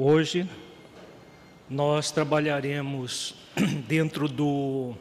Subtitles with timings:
[0.00, 0.48] Hoje
[1.68, 3.34] nós trabalharemos
[3.88, 4.94] dentro do,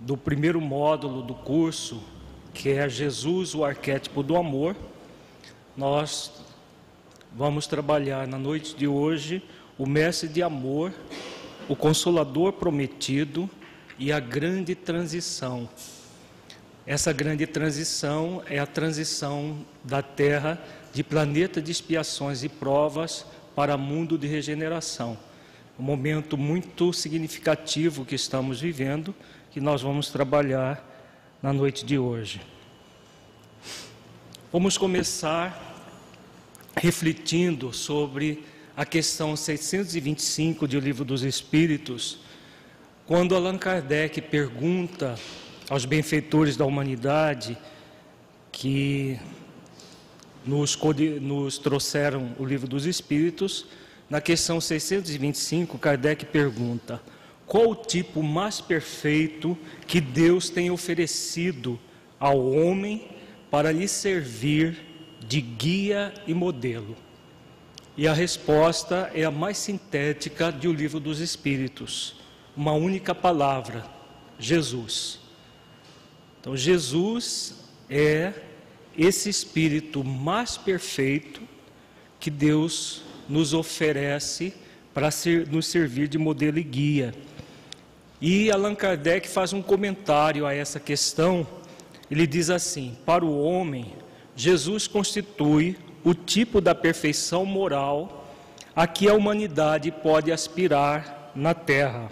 [0.00, 2.04] do primeiro módulo do curso,
[2.52, 4.76] que é Jesus, o arquétipo do amor.
[5.74, 6.30] Nós
[7.34, 9.42] vamos trabalhar na noite de hoje
[9.78, 10.92] o mestre de amor,
[11.70, 13.48] o consolador prometido
[13.98, 15.66] e a grande transição.
[16.86, 20.62] Essa grande transição é a transição da Terra
[20.92, 23.24] de planeta de expiações e provas
[23.58, 25.18] para mundo de regeneração.
[25.76, 29.12] Um momento muito significativo que estamos vivendo,
[29.50, 30.80] que nós vamos trabalhar
[31.42, 32.40] na noite de hoje.
[34.52, 35.90] Vamos começar
[36.76, 38.44] refletindo sobre
[38.76, 42.20] a questão 625 do Livro dos Espíritos,
[43.08, 45.18] quando Allan Kardec pergunta
[45.68, 47.58] aos benfeitores da humanidade
[48.52, 49.18] que
[50.48, 50.78] nos,
[51.20, 53.66] nos trouxeram o livro dos Espíritos,
[54.08, 57.02] na questão 625, Kardec pergunta:
[57.46, 61.78] qual o tipo mais perfeito que Deus tem oferecido
[62.18, 63.08] ao homem
[63.50, 64.78] para lhe servir
[65.26, 66.96] de guia e modelo?
[67.94, 72.16] E a resposta é a mais sintética de O Livro dos Espíritos,
[72.56, 73.84] uma única palavra:
[74.38, 75.20] Jesus.
[76.40, 77.54] Então, Jesus
[77.90, 78.32] é
[78.98, 81.40] esse espírito mais perfeito
[82.18, 84.52] que Deus nos oferece
[84.92, 87.14] para ser, nos servir de modelo e guia.
[88.20, 91.46] E Allan Kardec faz um comentário a essa questão.
[92.10, 93.94] Ele diz assim: para o homem,
[94.34, 98.26] Jesus constitui o tipo da perfeição moral
[98.74, 102.10] a que a humanidade pode aspirar na terra.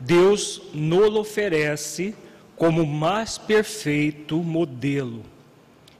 [0.00, 2.14] Deus nos oferece
[2.58, 5.22] como mais perfeito modelo.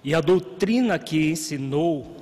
[0.03, 2.17] E a doutrina que ensinou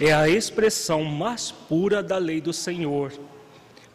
[0.00, 3.12] é a expressão mais pura da lei do Senhor,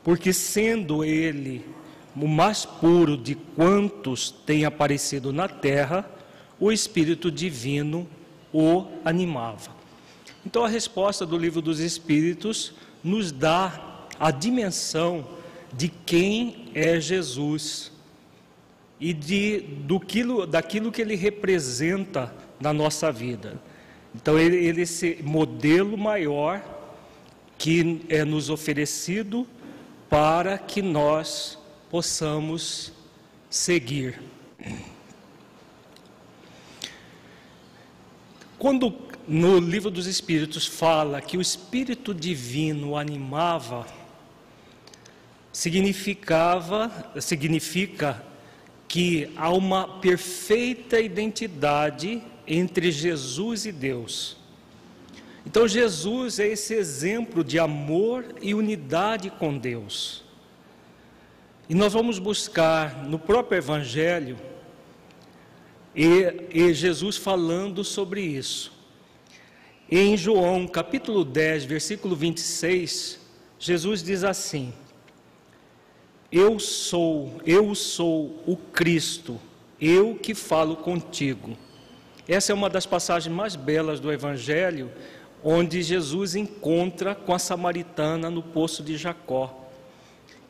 [0.03, 1.65] porque sendo ele
[2.15, 6.09] o mais puro de quantos tem aparecido na terra,
[6.59, 8.07] o Espírito Divino
[8.53, 9.71] o animava.
[10.45, 15.25] Então a resposta do livro dos Espíritos nos dá a dimensão
[15.73, 17.91] de quem é Jesus
[19.01, 23.59] e de, do quilo, daquilo que ele representa na nossa vida.
[24.13, 26.63] Então, ele, ele esse modelo maior
[27.57, 29.47] que é nos oferecido
[30.07, 31.57] para que nós
[31.89, 32.93] possamos
[33.49, 34.21] seguir.
[38.59, 38.95] Quando
[39.27, 43.87] no livro dos Espíritos fala que o Espírito Divino animava,
[45.51, 48.30] significava, significa
[48.91, 54.35] que há uma perfeita identidade entre Jesus e Deus.
[55.45, 60.25] Então, Jesus é esse exemplo de amor e unidade com Deus.
[61.69, 64.35] E nós vamos buscar no próprio Evangelho
[65.95, 68.73] e, e Jesus falando sobre isso.
[69.89, 73.21] Em João capítulo 10, versículo 26,
[73.57, 74.73] Jesus diz assim:
[76.31, 79.39] eu sou, eu sou o Cristo,
[79.79, 81.57] eu que falo contigo.
[82.27, 84.89] Essa é uma das passagens mais belas do Evangelho,
[85.43, 89.57] onde Jesus encontra com a samaritana no poço de Jacó.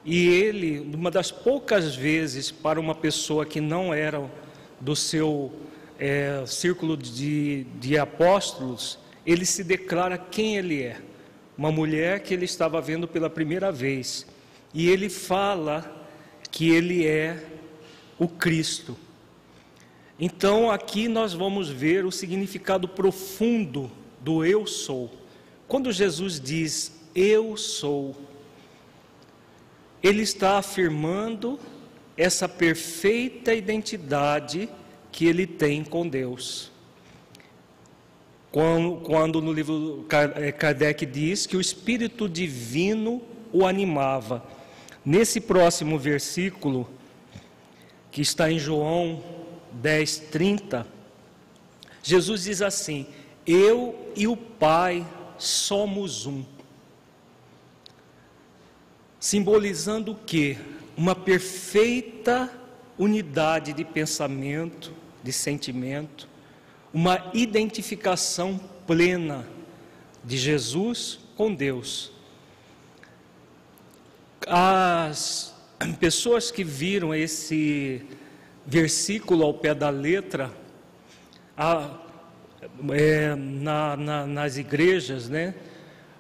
[0.05, 4.29] E ele, uma das poucas vezes para uma pessoa que não era
[4.79, 5.51] do seu
[5.97, 10.97] é, círculo de, de apóstolos, ele se declara quem ele é.
[11.57, 14.25] Uma mulher que ele estava vendo pela primeira vez.
[14.73, 16.07] E ele fala
[16.49, 17.45] que ele é
[18.17, 18.97] o Cristo.
[20.19, 25.11] Então aqui nós vamos ver o significado profundo do eu sou.
[25.67, 28.15] Quando Jesus diz eu sou,
[30.03, 31.59] ele está afirmando
[32.15, 34.69] essa perfeita identidade
[35.11, 36.71] que ele tem com Deus.
[38.51, 43.21] Quando, quando, no livro eh, Kardec diz que o Espírito Divino
[43.51, 44.43] o animava.
[45.03, 46.87] Nesse próximo versículo,
[48.11, 49.23] que está em João
[49.71, 50.85] 10, 30,
[52.03, 53.07] Jesus diz assim:
[53.45, 55.05] Eu e o Pai
[55.37, 56.43] somos um.
[59.19, 60.57] Simbolizando o que?
[60.95, 62.51] Uma perfeita
[62.97, 64.93] unidade de pensamento,
[65.23, 66.27] de sentimento,
[66.93, 69.47] uma identificação plena
[70.23, 72.11] de Jesus com Deus.
[74.47, 75.53] As
[75.99, 78.05] pessoas que viram esse
[78.65, 80.51] versículo ao pé da letra,
[81.55, 81.97] a,
[82.91, 85.53] é, na, na, nas igrejas, né,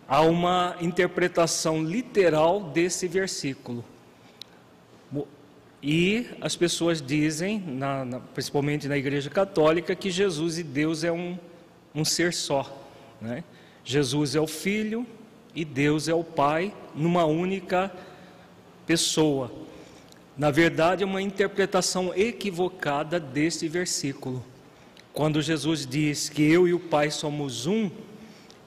[0.07, 3.83] há uma interpretação literal desse versículo.
[5.83, 11.11] E as pessoas dizem, na, na, principalmente na Igreja Católica, que Jesus e Deus é
[11.11, 11.39] um,
[11.95, 12.71] um ser só.
[13.19, 13.43] Né?
[13.83, 15.07] Jesus é o Filho
[15.55, 17.91] e Deus é o Pai, numa única
[18.91, 19.49] pessoa.
[20.37, 24.43] Na verdade, é uma interpretação equivocada deste versículo.
[25.13, 27.89] Quando Jesus diz que eu e o Pai somos um,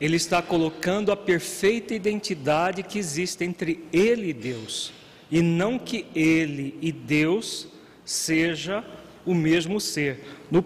[0.01, 4.95] ele está colocando a perfeita identidade que existe entre ele e Deus
[5.31, 7.69] e não que ele e Deus
[8.03, 8.83] seja
[9.27, 10.25] o mesmo ser.
[10.51, 10.65] No,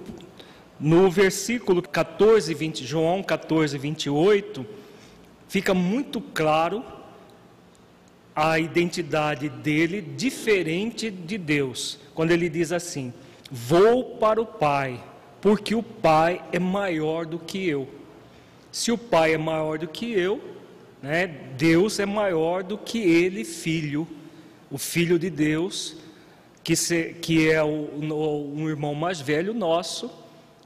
[0.79, 4.65] no versículo 14, 20, João 14, 28,
[5.49, 6.85] fica muito claro
[8.41, 13.13] a identidade dele diferente de Deus, quando ele diz assim:
[13.51, 15.03] Vou para o Pai,
[15.41, 17.89] porque o Pai é maior do que eu.
[18.71, 20.41] Se o Pai é maior do que eu,
[21.03, 21.27] né,
[21.57, 24.07] Deus é maior do que ele, filho
[24.71, 25.97] o Filho de Deus,
[26.63, 27.89] que, se, que é o,
[28.55, 30.11] um irmão mais velho nosso,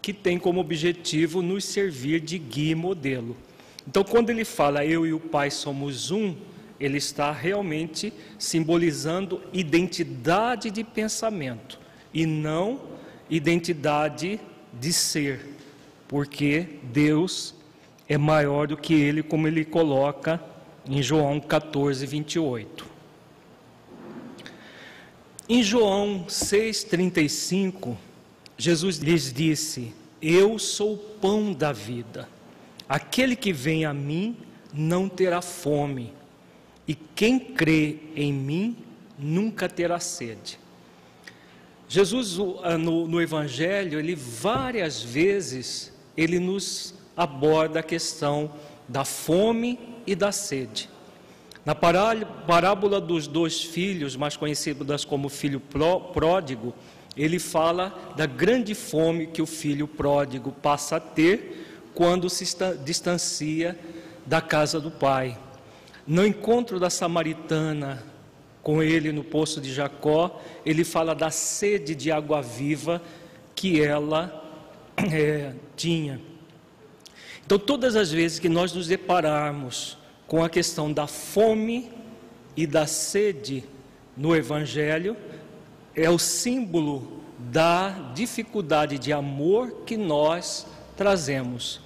[0.01, 3.37] que tem como objetivo nos servir de guia e modelo.
[3.87, 6.35] Então, quando ele fala eu e o Pai somos um,
[6.79, 11.79] ele está realmente simbolizando identidade de pensamento
[12.13, 12.81] e não
[13.31, 14.41] identidade
[14.73, 15.47] de ser,
[16.09, 17.55] porque Deus
[18.09, 20.43] é maior do que ele, como ele coloca
[20.87, 22.87] em João 14, 28.
[25.49, 27.97] Em João 6,35,
[28.57, 32.29] Jesus lhes disse: Eu sou o pão da vida.
[32.89, 34.37] Aquele que vem a mim
[34.73, 36.13] não terá fome,
[36.87, 38.77] e quem crê em mim
[39.19, 40.59] nunca terá sede.
[41.89, 48.51] Jesus, ah, no, no Evangelho, ele várias vezes, ele nos aborda a questão
[48.89, 50.89] da fome e da sede.
[51.65, 56.75] Na parábola dos dois filhos, mais conhecidas como filho pródigo,
[57.17, 62.45] ele fala da grande fome que o filho pródigo passa a ter quando se
[62.85, 63.79] distancia
[64.27, 65.39] da casa do pai.
[66.07, 68.03] No encontro da samaritana
[68.63, 73.03] com ele no poço de Jacó, ele fala da sede de água viva
[73.55, 74.43] que ela
[74.97, 76.21] é, tinha.
[77.45, 81.91] Então, todas as vezes que nós nos depararmos com a questão da fome
[82.57, 83.65] e da sede
[84.17, 85.17] no Evangelho,
[85.95, 90.67] é o símbolo da dificuldade de amor que nós
[90.97, 91.81] trazemos.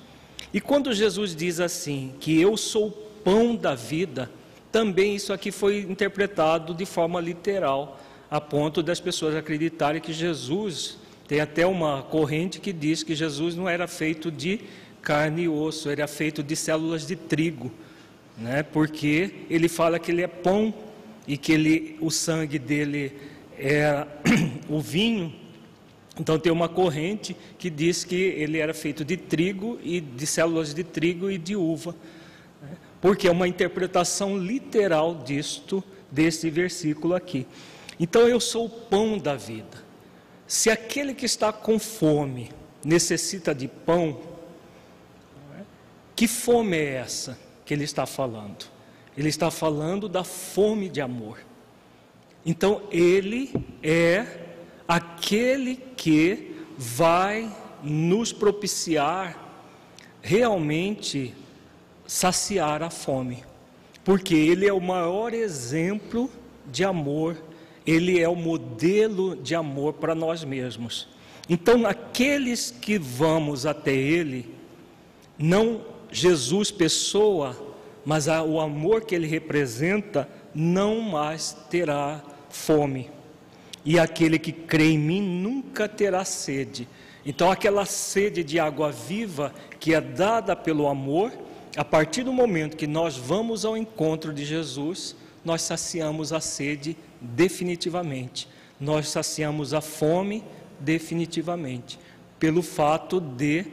[0.52, 4.30] E quando Jesus diz assim, que eu sou pão da vida,
[4.70, 10.96] também isso aqui foi interpretado de forma literal, a ponto das pessoas acreditarem que Jesus,
[11.26, 14.60] tem até uma corrente que diz que Jesus não era feito de
[15.02, 17.72] carne e osso, era feito de células de trigo
[18.36, 18.62] né?
[18.62, 20.74] Porque ele fala que ele é pão
[21.26, 23.12] e que ele, o sangue dele
[23.58, 24.06] é
[24.68, 25.32] o vinho.
[26.18, 30.74] Então tem uma corrente que diz que ele era feito de trigo e de células
[30.74, 31.94] de trigo e de uva?
[33.06, 37.46] Porque é uma interpretação literal disto desse versículo aqui.
[38.00, 39.84] Então eu sou o pão da vida.
[40.44, 42.50] Se aquele que está com fome
[42.84, 44.20] necessita de pão,
[46.16, 47.38] que fome é essa?
[47.64, 48.66] que ele está falando?
[49.16, 51.38] Ele está falando da fome de amor.
[52.44, 53.52] Então, ele
[53.84, 54.26] é
[54.88, 59.40] aquele que vai nos propiciar
[60.20, 61.32] realmente
[62.06, 63.44] saciar a fome,
[64.04, 66.30] porque ele é o maior exemplo
[66.70, 67.36] de amor,
[67.86, 71.08] ele é o modelo de amor para nós mesmos.
[71.48, 74.52] Então, aqueles que vamos até ele,
[75.38, 77.56] não Jesus pessoa,
[78.04, 83.10] mas o amor que ele representa, não mais terá fome.
[83.84, 86.88] E aquele que crê em mim nunca terá sede.
[87.24, 91.32] Então, aquela sede de água viva que é dada pelo amor,
[91.76, 95.14] a partir do momento que nós vamos ao encontro de Jesus,
[95.44, 98.48] nós saciamos a sede definitivamente.
[98.80, 100.42] Nós saciamos a fome
[100.80, 101.98] definitivamente,
[102.38, 103.66] pelo fato de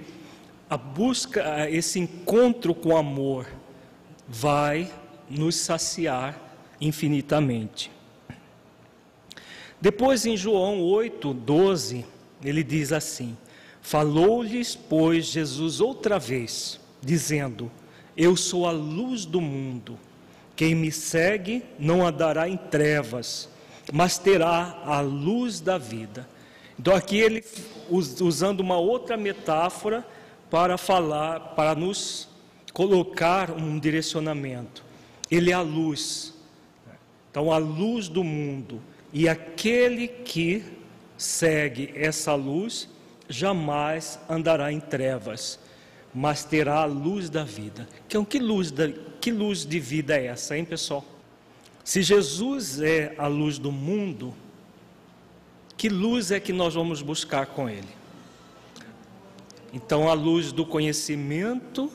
[0.69, 3.47] a busca, esse encontro com o amor
[4.27, 4.91] vai
[5.29, 6.39] nos saciar
[6.79, 7.91] infinitamente.
[9.79, 12.05] Depois em João 8, 12,
[12.43, 13.37] ele diz assim:
[13.81, 17.69] Falou-lhes, pois, Jesus outra vez, dizendo:
[18.15, 19.97] Eu sou a luz do mundo.
[20.55, 23.49] Quem me segue não andará em trevas,
[23.91, 26.27] mas terá a luz da vida.
[26.79, 27.43] Então, aqui ele
[27.89, 30.05] usando uma outra metáfora
[30.49, 32.29] para falar, para nos
[32.71, 34.83] colocar um direcionamento.
[35.29, 36.33] Ele é a luz.
[37.31, 38.81] Então, a luz do mundo.
[39.11, 40.63] E aquele que
[41.17, 42.89] segue essa luz
[43.29, 45.59] jamais andará em trevas,
[46.13, 47.87] mas terá a luz da vida.
[48.07, 48.89] Então, que luz, da,
[49.19, 51.03] que luz de vida é essa, hein, pessoal?
[51.83, 54.33] Se Jesus é a luz do mundo,
[55.75, 57.89] que luz é que nós vamos buscar com Ele?
[59.73, 61.91] Então, a luz do conhecimento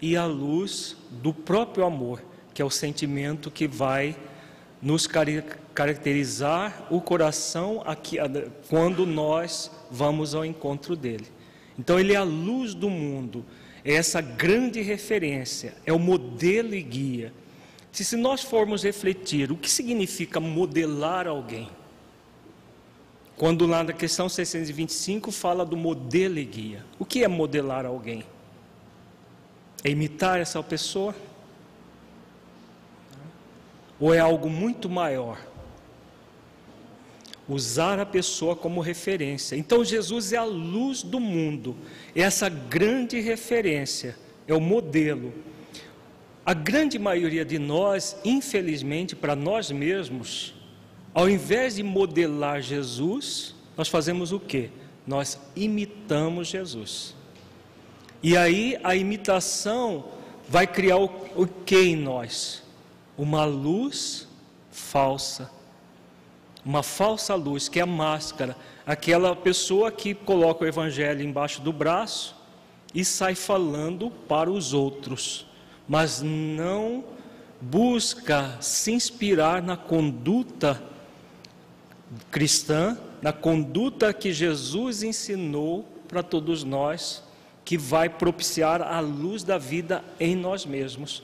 [0.00, 2.22] e a luz do próprio amor,
[2.54, 4.16] que é o sentimento que vai
[4.80, 5.06] nos
[5.74, 8.16] caracterizar o coração aqui,
[8.68, 11.26] quando nós vamos ao encontro dele.
[11.78, 13.44] Então, ele é a luz do mundo,
[13.88, 17.32] é essa grande referência, é o modelo e guia.
[17.90, 21.70] Se, se nós formos refletir, o que significa modelar alguém?
[23.34, 26.84] Quando lá na questão 625 fala do modelo e guia.
[26.98, 28.24] O que é modelar alguém?
[29.82, 31.14] É imitar essa pessoa?
[33.98, 35.40] Ou é algo muito maior?
[37.48, 39.56] Usar a pessoa como referência.
[39.56, 41.76] Então Jesus é a luz do mundo,
[42.14, 45.32] é essa grande referência, é o modelo.
[46.44, 50.54] A grande maioria de nós, infelizmente, para nós mesmos,
[51.14, 54.70] ao invés de modelar Jesus, nós fazemos o quê?
[55.06, 57.14] Nós imitamos Jesus.
[58.22, 60.06] E aí a imitação
[60.48, 61.04] vai criar o,
[61.36, 62.62] o que em nós?
[63.16, 64.26] Uma luz
[64.70, 65.50] falsa.
[66.68, 68.54] Uma falsa luz, que é a máscara.
[68.84, 72.36] Aquela pessoa que coloca o evangelho embaixo do braço
[72.94, 75.46] e sai falando para os outros,
[75.88, 77.04] mas não
[77.58, 80.82] busca se inspirar na conduta
[82.30, 87.24] cristã, na conduta que Jesus ensinou para todos nós,
[87.64, 91.22] que vai propiciar a luz da vida em nós mesmos.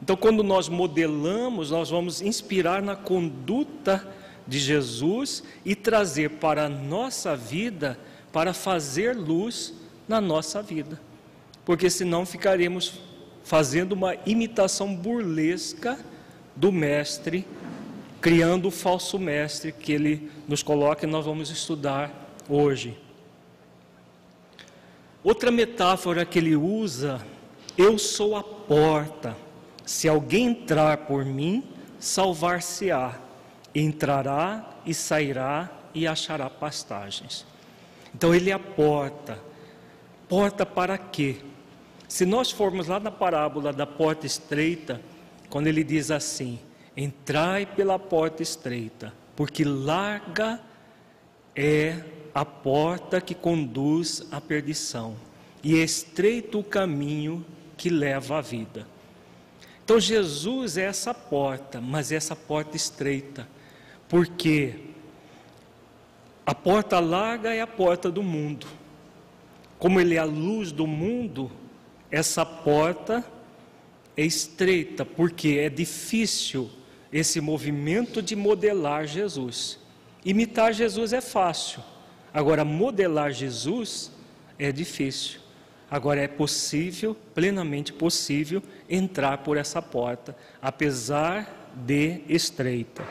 [0.00, 4.06] Então, quando nós modelamos, nós vamos inspirar na conduta
[4.48, 7.96] de Jesus e trazer para a nossa vida,
[8.32, 9.74] para fazer luz
[10.08, 11.00] na nossa vida.
[11.64, 12.94] Porque senão ficaremos
[13.44, 15.98] fazendo uma imitação burlesca
[16.56, 17.46] do Mestre
[18.20, 22.98] criando o falso mestre que ele nos coloca e nós vamos estudar hoje.
[25.22, 27.20] Outra metáfora que ele usa,
[27.76, 29.36] eu sou a porta.
[29.84, 31.64] Se alguém entrar por mim,
[31.98, 33.18] salvar-se-á.
[33.74, 37.46] Entrará e sairá e achará pastagens.
[38.14, 39.38] Então ele é a porta.
[40.28, 41.36] Porta para quê?
[42.08, 45.00] Se nós formos lá na parábola da porta estreita,
[45.50, 46.58] quando ele diz assim:
[46.96, 50.60] Entrai pela porta estreita, porque larga
[51.54, 52.02] é
[52.34, 55.16] a porta que conduz à perdição,
[55.62, 57.44] e é estreito o caminho
[57.76, 58.86] que leva à vida.
[59.84, 63.48] Então Jesus é essa porta, mas é essa porta estreita,
[64.08, 64.74] porque
[66.46, 68.66] a porta larga é a porta do mundo.
[69.78, 71.50] Como ele é a luz do mundo,
[72.10, 73.24] essa porta
[74.16, 76.70] é estreita, porque é difícil
[77.12, 79.78] esse movimento de modelar Jesus.
[80.24, 81.82] Imitar Jesus é fácil,
[82.32, 84.10] agora modelar Jesus
[84.58, 85.40] é difícil.
[85.90, 93.02] Agora é possível, plenamente possível, entrar por essa porta, apesar de estreita.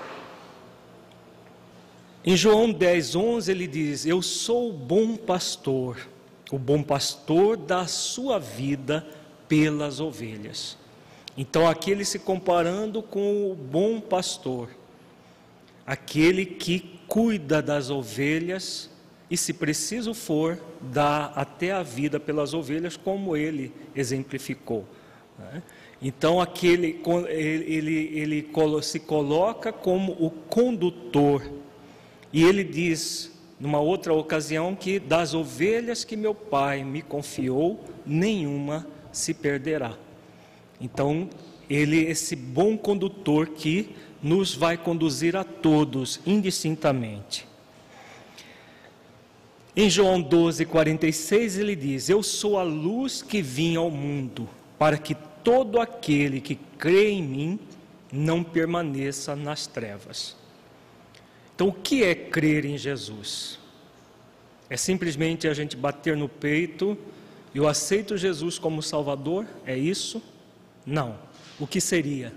[2.26, 5.98] Em João 10, 11, ele diz: Eu sou o bom pastor,
[6.52, 9.06] o bom pastor dá sua vida
[9.48, 10.78] pelas ovelhas.
[11.38, 14.70] Então, aqui ele se comparando com o bom pastor.
[15.86, 18.90] aquele que cuida das ovelhas
[19.30, 24.86] e, se preciso for, dá até a vida pelas ovelhas, como ele exemplificou.
[25.40, 25.64] Né?
[26.02, 31.42] Então, aquele, ele, ele, ele se coloca como o condutor,
[32.38, 38.86] e ele diz, numa outra ocasião, que das ovelhas que meu pai me confiou, nenhuma
[39.12, 39.98] se perderá.
[40.80, 41.32] Então,
[41.68, 43.90] ele esse bom condutor que
[44.22, 47.48] nos vai conduzir a todos indistintamente.
[49.76, 55.00] Em João 12, 46, ele diz: Eu sou a luz que vim ao mundo, para
[55.00, 57.60] que todo aquele que crê em mim
[58.14, 60.38] não permaneça nas trevas.
[61.58, 63.58] Então, o que é crer em Jesus?
[64.70, 66.96] É simplesmente a gente bater no peito
[67.52, 69.48] e eu aceito Jesus como Salvador?
[69.66, 70.22] É isso?
[70.86, 71.18] Não.
[71.60, 72.32] O que seria?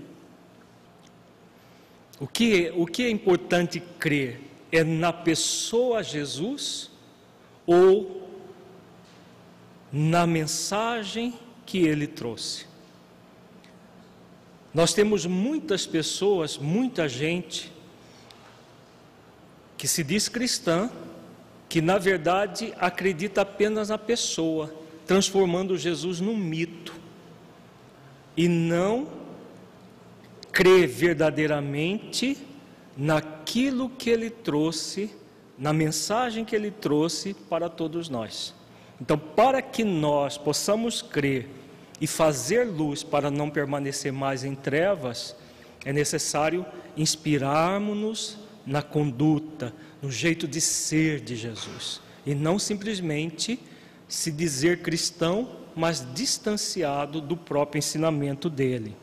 [2.19, 4.41] O que, o que é importante crer?
[4.73, 6.91] É na pessoa Jesus?
[7.71, 8.29] ou
[9.93, 11.35] na mensagem
[11.65, 12.67] que ele trouxe.
[14.75, 17.73] Nós temos muitas pessoas, muita gente
[19.81, 20.91] que se diz cristã,
[21.67, 24.71] que na verdade acredita apenas na pessoa,
[25.07, 26.95] transformando Jesus num mito
[28.37, 29.09] e não
[30.53, 32.37] crê verdadeiramente
[32.95, 35.11] naquilo que ele trouxe
[35.57, 38.55] na mensagem que ele trouxe para todos nós.
[39.01, 41.49] Então, para que nós possamos crer
[41.99, 45.35] e fazer luz para não permanecer mais em trevas,
[45.87, 46.67] é necessário
[46.99, 48.40] inspirarmos-nos
[48.71, 53.59] na conduta, no jeito de ser de Jesus, e não simplesmente
[54.07, 58.97] se dizer cristão, mas distanciado do próprio ensinamento dele.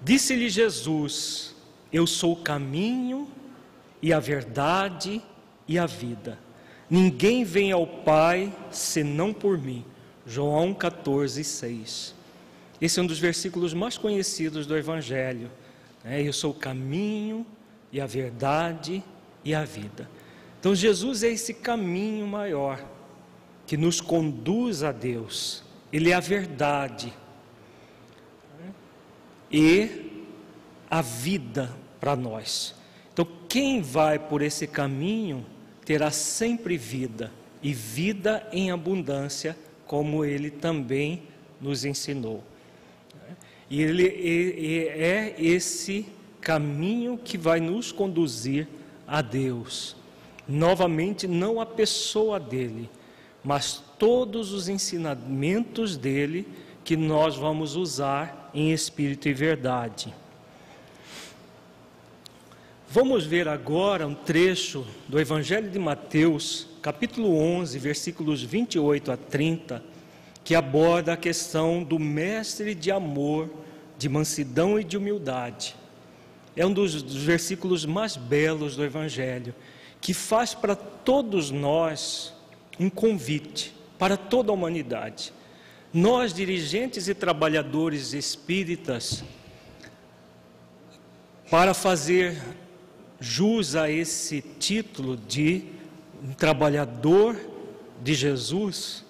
[0.00, 1.54] Disse-lhe Jesus:
[1.92, 3.28] Eu sou o caminho,
[4.02, 5.22] e a verdade
[5.68, 6.36] e a vida.
[6.90, 9.84] Ninguém vem ao Pai senão por mim.
[10.26, 12.14] João 14, 6.
[12.80, 15.48] Esse é um dos versículos mais conhecidos do Evangelho.
[16.02, 16.20] Né?
[16.22, 17.46] Eu sou o caminho
[17.92, 19.04] e a verdade
[19.44, 20.08] e a vida.
[20.58, 22.82] Então, Jesus é esse caminho maior
[23.66, 25.62] que nos conduz a Deus.
[25.92, 27.12] Ele é a verdade
[29.50, 30.10] e
[30.90, 32.74] a vida para nós.
[33.12, 35.44] Então, quem vai por esse caminho
[35.84, 37.30] terá sempre vida,
[37.62, 41.24] e vida em abundância, como ele também
[41.60, 42.42] nos ensinou.
[43.68, 46.06] E ele é esse
[46.42, 48.68] caminho que vai nos conduzir
[49.06, 49.96] a Deus.
[50.46, 52.90] Novamente, não a pessoa dele,
[53.42, 56.46] mas todos os ensinamentos dele
[56.84, 60.12] que nós vamos usar em espírito e verdade.
[62.90, 69.82] Vamos ver agora um trecho do Evangelho de Mateus, capítulo 11, versículos 28 a 30,
[70.44, 73.48] que aborda a questão do mestre de amor,
[73.96, 75.76] de mansidão e de humildade.
[76.56, 79.54] É um dos, dos versículos mais belos do Evangelho,
[80.00, 82.34] que faz para todos nós
[82.78, 85.32] um convite, para toda a humanidade.
[85.92, 89.22] Nós, dirigentes e trabalhadores espíritas,
[91.50, 92.42] para fazer
[93.20, 95.64] jus a esse título de
[96.22, 97.38] um trabalhador
[98.02, 99.04] de Jesus,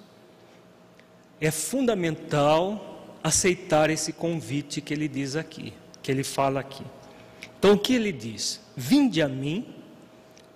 [1.40, 6.84] é fundamental aceitar esse convite que ele diz aqui, que ele fala aqui.
[7.62, 8.60] Então o que ele diz?
[8.76, 9.72] Vinde a mim,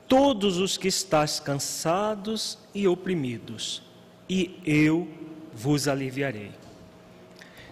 [0.08, 3.80] todos os que estáis cansados e oprimidos,
[4.28, 5.06] e eu
[5.54, 6.50] vos aliviarei.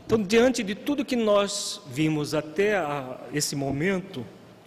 [0.07, 2.75] Então, diante de tudo que nós vimos até
[3.33, 4.25] esse momento,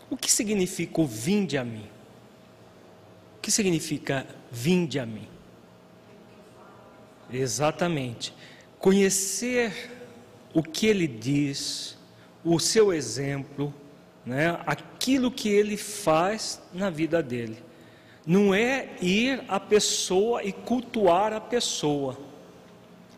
[0.10, 1.88] o que significa o vinde a mim?
[3.38, 5.30] O que significa vinde a mim?
[7.32, 8.34] Exatamente.
[8.80, 9.94] Conhecer
[10.54, 11.98] o que ele diz,
[12.44, 13.74] o seu exemplo,
[14.28, 14.60] né?
[14.66, 17.58] aquilo que ele faz na vida dele.
[18.26, 22.18] Não é ir à pessoa e cultuar a pessoa,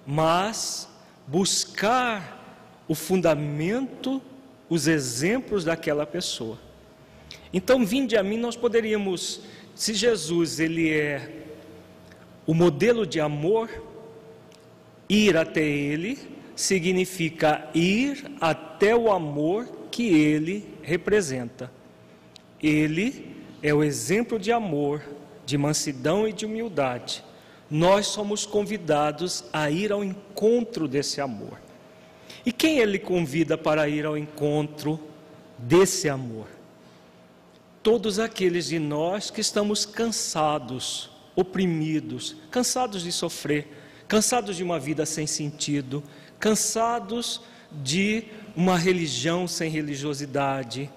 [0.06, 0.88] mas
[1.26, 4.22] buscar o fundamento,
[4.70, 6.60] os exemplos daquela pessoa.
[7.52, 9.42] Então, vinde a mim, nós poderíamos,
[9.74, 11.48] se Jesus ele é
[12.46, 13.68] o modelo de amor,
[15.10, 16.20] ir até ele
[16.56, 21.72] significa ir até o amor que ele representa.
[22.62, 25.02] Ele é o exemplo de amor,
[25.46, 27.24] de mansidão e de humildade.
[27.70, 31.60] Nós somos convidados a ir ao encontro desse amor.
[32.46, 35.00] E quem ele convida para ir ao encontro
[35.58, 36.48] desse amor?
[37.82, 43.68] todos aqueles de nós que estamos cansados, oprimidos, cansados de sofrer,
[44.08, 46.04] cansados de uma vida sem sentido,
[46.40, 48.26] cansados de
[48.60, 50.92] uma religião sem religiosidade,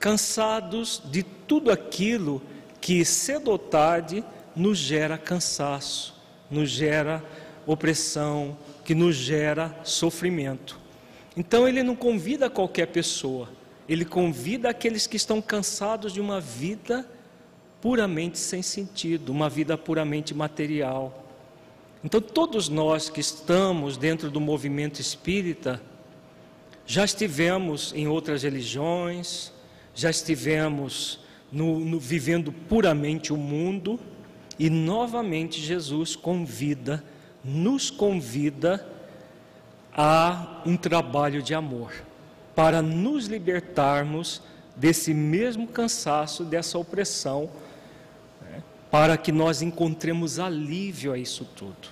[0.00, 2.40] cansados de tudo aquilo
[2.80, 4.24] que cedo ou tarde
[4.56, 6.18] nos gera cansaço,
[6.50, 7.22] nos gera
[7.66, 10.80] opressão, que nos gera sofrimento.
[11.36, 13.50] Então ele não convida qualquer pessoa,
[13.86, 17.06] ele convida aqueles que estão cansados de uma vida
[17.82, 21.22] puramente sem sentido, uma vida puramente material.
[22.02, 25.82] Então, todos nós que estamos dentro do movimento espírita,
[26.86, 29.52] já estivemos em outras religiões,
[29.94, 31.20] já estivemos
[31.50, 33.98] no, no, vivendo puramente o mundo,
[34.58, 37.02] e novamente Jesus convida,
[37.44, 38.86] nos convida
[39.92, 41.92] a um trabalho de amor
[42.54, 44.42] para nos libertarmos
[44.76, 47.50] desse mesmo cansaço, dessa opressão,
[48.42, 51.88] né, para que nós encontremos alívio a isso tudo.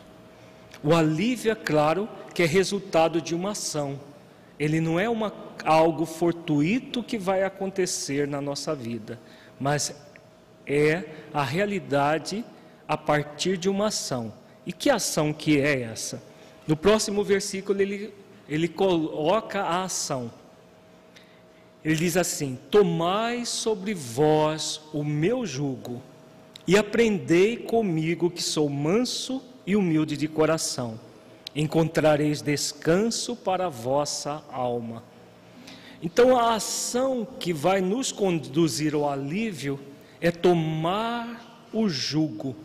[0.82, 3.98] O alívio, é claro, que é resultado de uma ação.
[4.58, 5.32] Ele não é uma,
[5.64, 9.18] algo fortuito que vai acontecer na nossa vida,
[9.58, 9.94] mas
[10.66, 12.44] é a realidade
[12.86, 14.32] a partir de uma ação.
[14.66, 16.22] E que ação que é essa?
[16.66, 18.14] No próximo versículo ele,
[18.48, 20.30] ele coloca a ação.
[21.84, 26.00] Ele diz assim: Tomai sobre vós o meu jugo
[26.66, 30.98] e aprendei comigo, que sou manso e humilde de coração.
[31.54, 35.02] Encontrareis descanso para a vossa alma.
[36.02, 39.78] Então, a ação que vai nos conduzir ao alívio
[40.20, 42.56] é tomar o jugo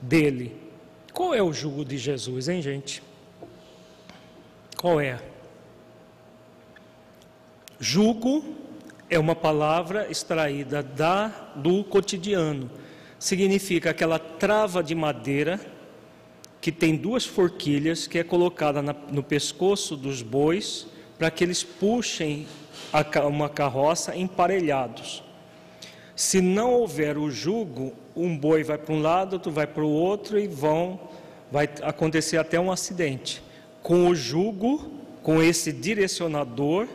[0.00, 0.56] dele.
[1.12, 3.02] Qual é o jugo de Jesus, hein, gente?
[4.76, 5.18] Qual é?
[7.78, 8.44] Jugo
[9.08, 12.70] é uma palavra extraída da do cotidiano.
[13.18, 15.58] Significa aquela trava de madeira
[16.64, 20.86] que tem duas forquilhas que é colocada na, no pescoço dos bois
[21.18, 22.46] para que eles puxem
[22.90, 25.22] a, uma carroça emparelhados.
[26.16, 29.90] Se não houver o jugo, um boi vai para um lado, outro vai para o
[29.90, 30.98] outro e vão
[31.52, 33.42] vai acontecer até um acidente.
[33.82, 34.90] Com o jugo,
[35.22, 36.88] com esse direcionador,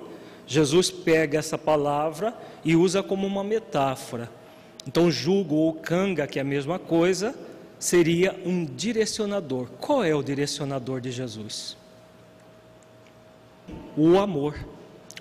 [0.47, 2.34] Jesus pega essa palavra
[2.65, 4.32] e usa como uma metáfora.
[4.88, 7.36] Então, jugo ou canga, que é a mesma coisa,
[7.79, 9.67] seria um direcionador.
[9.79, 11.77] Qual é o direcionador de Jesus?
[13.95, 14.55] O amor,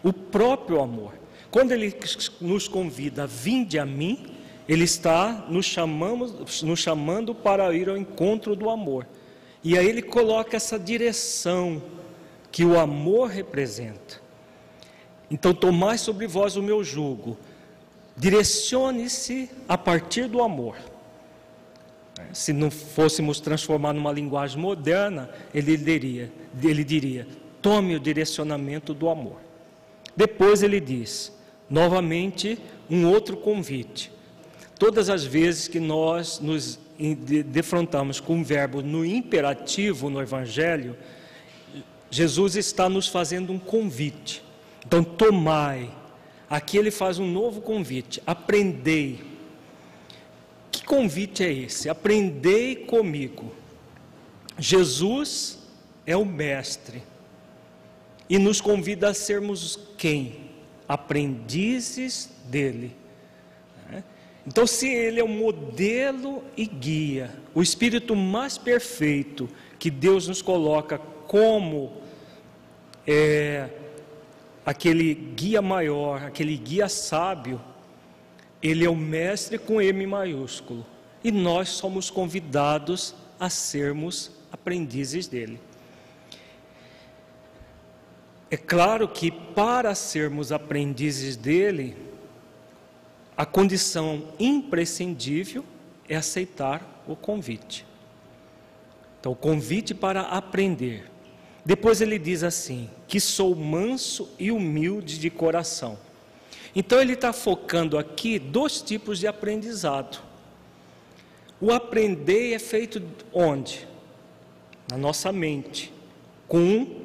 [0.02, 1.14] o próprio amor.
[1.50, 1.94] Quando ele
[2.40, 4.34] nos convida, vinde a mim,
[4.68, 9.06] ele está nos, chamamos, nos chamando para ir ao encontro do amor.
[9.62, 11.82] E aí ele coloca essa direção
[12.50, 14.20] que o amor representa.
[15.30, 17.36] Então, tomai sobre vós o meu jugo,
[18.16, 20.76] direcione-se a partir do amor.
[22.32, 26.30] Se não fôssemos transformar numa linguagem moderna, ele diria,
[26.62, 27.26] ele diria:
[27.62, 29.40] tome o direcionamento do amor.
[30.16, 31.32] Depois ele diz,
[31.70, 32.58] novamente,
[32.90, 34.10] um outro convite.
[34.78, 36.78] Todas as vezes que nós nos
[37.46, 40.96] defrontamos com o verbo no imperativo no Evangelho,
[42.10, 44.42] Jesus está nos fazendo um convite.
[44.86, 45.90] Então, tomai.
[46.48, 49.27] Aqui ele faz um novo convite: aprendei.
[50.70, 51.88] Que convite é esse?
[51.88, 53.52] Aprendei comigo.
[54.58, 55.58] Jesus
[56.06, 57.02] é o Mestre
[58.28, 60.50] e nos convida a sermos quem?
[60.88, 62.94] Aprendizes dele.
[63.88, 64.02] Né?
[64.46, 70.42] Então, se ele é o modelo e guia, o espírito mais perfeito que Deus nos
[70.42, 71.92] coloca como
[73.06, 73.68] é,
[74.64, 77.60] aquele guia maior, aquele guia sábio,
[78.62, 80.84] ele é o mestre com M maiúsculo.
[81.22, 85.60] E nós somos convidados a sermos aprendizes dele.
[88.50, 91.96] É claro que para sermos aprendizes dele,
[93.36, 95.64] a condição imprescindível
[96.08, 97.86] é aceitar o convite.
[99.20, 101.10] Então, o convite para aprender.
[101.64, 105.98] Depois ele diz assim: que sou manso e humilde de coração.
[106.74, 110.20] Então ele está focando aqui dois tipos de aprendizado.
[111.60, 113.02] O aprender é feito
[113.32, 113.86] onde?
[114.90, 115.92] Na nossa mente,
[116.46, 117.02] com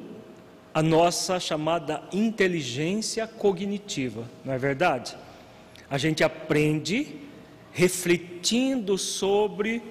[0.72, 5.16] a nossa chamada inteligência cognitiva, não é verdade?
[5.90, 7.16] A gente aprende
[7.72, 9.82] refletindo sobre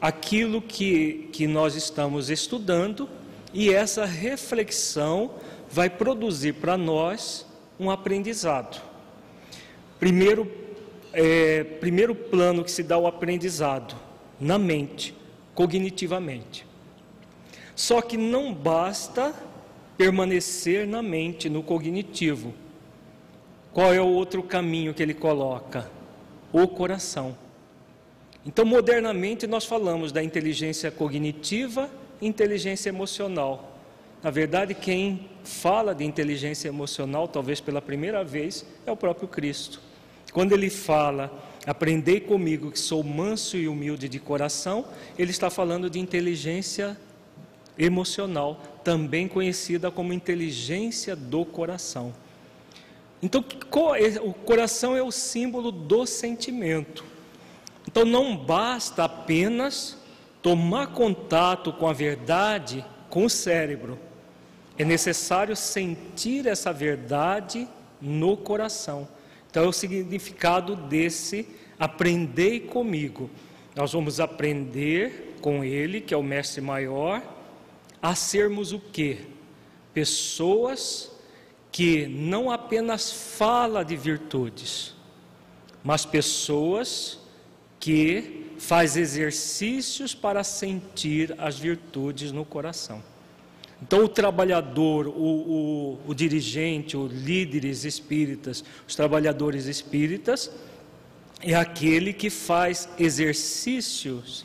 [0.00, 3.08] aquilo que, que nós estamos estudando
[3.52, 5.34] e essa reflexão
[5.68, 7.46] vai produzir para nós
[7.78, 8.89] um aprendizado.
[10.00, 10.50] Primeiro,
[11.12, 13.94] é, primeiro plano que se dá o aprendizado,
[14.40, 15.14] na mente,
[15.54, 16.66] cognitivamente.
[17.76, 19.34] Só que não basta
[19.98, 22.54] permanecer na mente, no cognitivo.
[23.74, 25.90] Qual é o outro caminho que ele coloca?
[26.50, 27.36] O coração.
[28.46, 31.90] Então, modernamente, nós falamos da inteligência cognitiva
[32.22, 33.78] e inteligência emocional.
[34.22, 39.89] Na verdade, quem fala de inteligência emocional, talvez pela primeira vez, é o próprio Cristo.
[40.32, 41.32] Quando ele fala,
[41.66, 44.86] aprendei comigo que sou manso e humilde de coração,
[45.18, 46.96] ele está falando de inteligência
[47.78, 52.14] emocional, também conhecida como inteligência do coração.
[53.22, 53.44] Então,
[54.22, 57.04] o coração é o símbolo do sentimento.
[57.86, 59.96] Então, não basta apenas
[60.40, 63.98] tomar contato com a verdade com o cérebro.
[64.78, 67.68] É necessário sentir essa verdade
[68.00, 69.06] no coração.
[69.50, 71.46] Então, é o significado desse
[71.78, 73.28] aprendei comigo.
[73.74, 77.22] Nós vamos aprender com ele, que é o mestre maior,
[78.00, 79.18] a sermos o quê?
[79.92, 81.10] Pessoas
[81.72, 84.94] que não apenas fala de virtudes,
[85.82, 87.18] mas pessoas
[87.78, 93.02] que faz exercícios para sentir as virtudes no coração.
[93.82, 100.50] Então, o trabalhador, o, o, o dirigente, os líderes espíritas, os trabalhadores espíritas,
[101.40, 104.44] é aquele que faz exercícios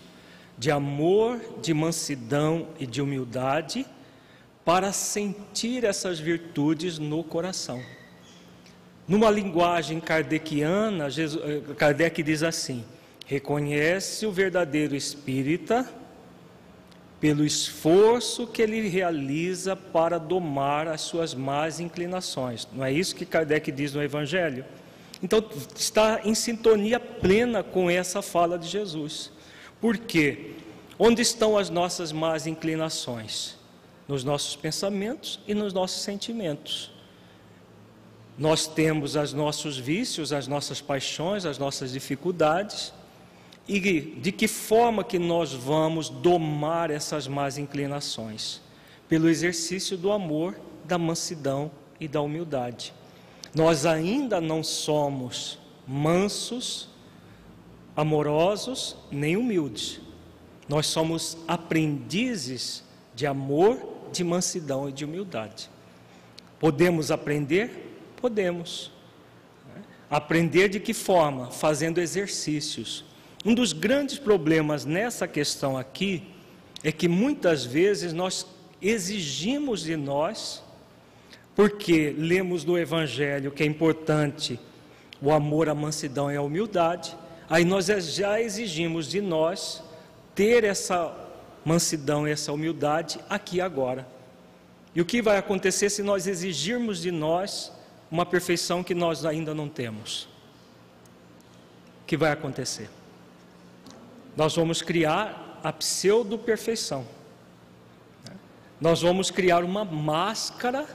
[0.58, 3.86] de amor, de mansidão e de humildade
[4.64, 7.82] para sentir essas virtudes no coração.
[9.08, 12.84] Numa linguagem kardeciana, Jesus, eh, Kardec diz assim:
[13.28, 15.88] reconhece o verdadeiro espírita
[17.20, 22.68] pelo esforço que ele realiza para domar as suas más inclinações.
[22.74, 24.66] Não é isso que Kardec diz no Evangelho?
[25.24, 25.44] Então,
[25.76, 29.32] está em sintonia plena com essa fala de Jesus.
[29.80, 30.52] Por quê?
[31.00, 33.56] Onde estão as nossas más inclinações?
[34.08, 36.92] Nos nossos pensamentos e nos nossos sentimentos.
[38.38, 42.94] Nós temos os nossos vícios, as nossas paixões, as nossas dificuldades
[43.68, 48.62] e de que forma que nós vamos domar essas más inclinações?
[49.10, 52.94] Pelo exercício do amor, da mansidão e da humildade.
[53.54, 56.90] Nós ainda não somos mansos,
[57.96, 60.00] amorosos, nem humildes.
[60.68, 62.84] Nós somos aprendizes
[63.16, 63.80] de amor,
[64.12, 65.70] de mansidão e de humildade.
[66.60, 67.98] Podemos aprender?
[68.18, 68.92] Podemos.
[70.10, 71.50] Aprender de que forma?
[71.50, 73.06] Fazendo exercícios
[73.46, 76.24] um dos grandes problemas nessa questão aqui
[76.84, 78.48] é que muitas vezes nós
[78.82, 80.64] exigimos de nós,
[81.56, 84.60] porque lemos no Evangelho que é importante
[85.22, 87.16] o amor, a mansidão e a humildade,
[87.48, 89.84] aí nós já exigimos de nós
[90.34, 91.16] ter essa
[91.64, 94.08] mansidão e essa humildade aqui agora.
[94.96, 97.72] E o que vai acontecer se nós exigirmos de nós
[98.10, 100.24] uma perfeição que nós ainda não temos?
[102.02, 102.90] O que vai acontecer?
[104.36, 107.06] Nós vamos criar a pseudo-perfeição.
[108.80, 110.86] Nós vamos criar uma máscara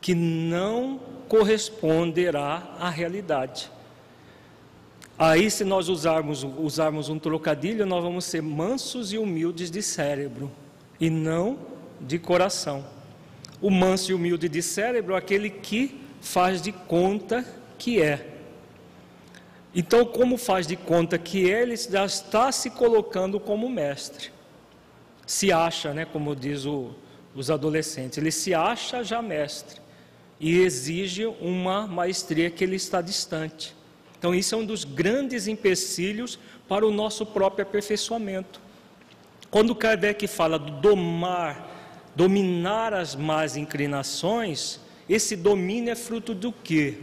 [0.00, 3.70] que não corresponderá à realidade.
[5.18, 10.50] Aí, se nós usarmos, usarmos um trocadilho, nós vamos ser mansos e humildes de cérebro
[11.00, 11.58] e não
[12.00, 12.84] de coração.
[13.60, 17.44] O manso e humilde de cérebro é aquele que faz de conta
[17.78, 18.33] que é.
[19.74, 24.30] Então, como faz de conta que ele já está se colocando como mestre?
[25.26, 26.90] Se acha, né, como diz o,
[27.34, 29.80] os adolescentes, ele se acha já mestre
[30.38, 33.74] e exige uma maestria que ele está distante.
[34.16, 38.60] Então, isso é um dos grandes empecilhos para o nosso próprio aperfeiçoamento.
[39.50, 41.70] Quando Kardec fala do domar,
[42.14, 46.98] dominar as más inclinações, esse domínio é fruto do quê?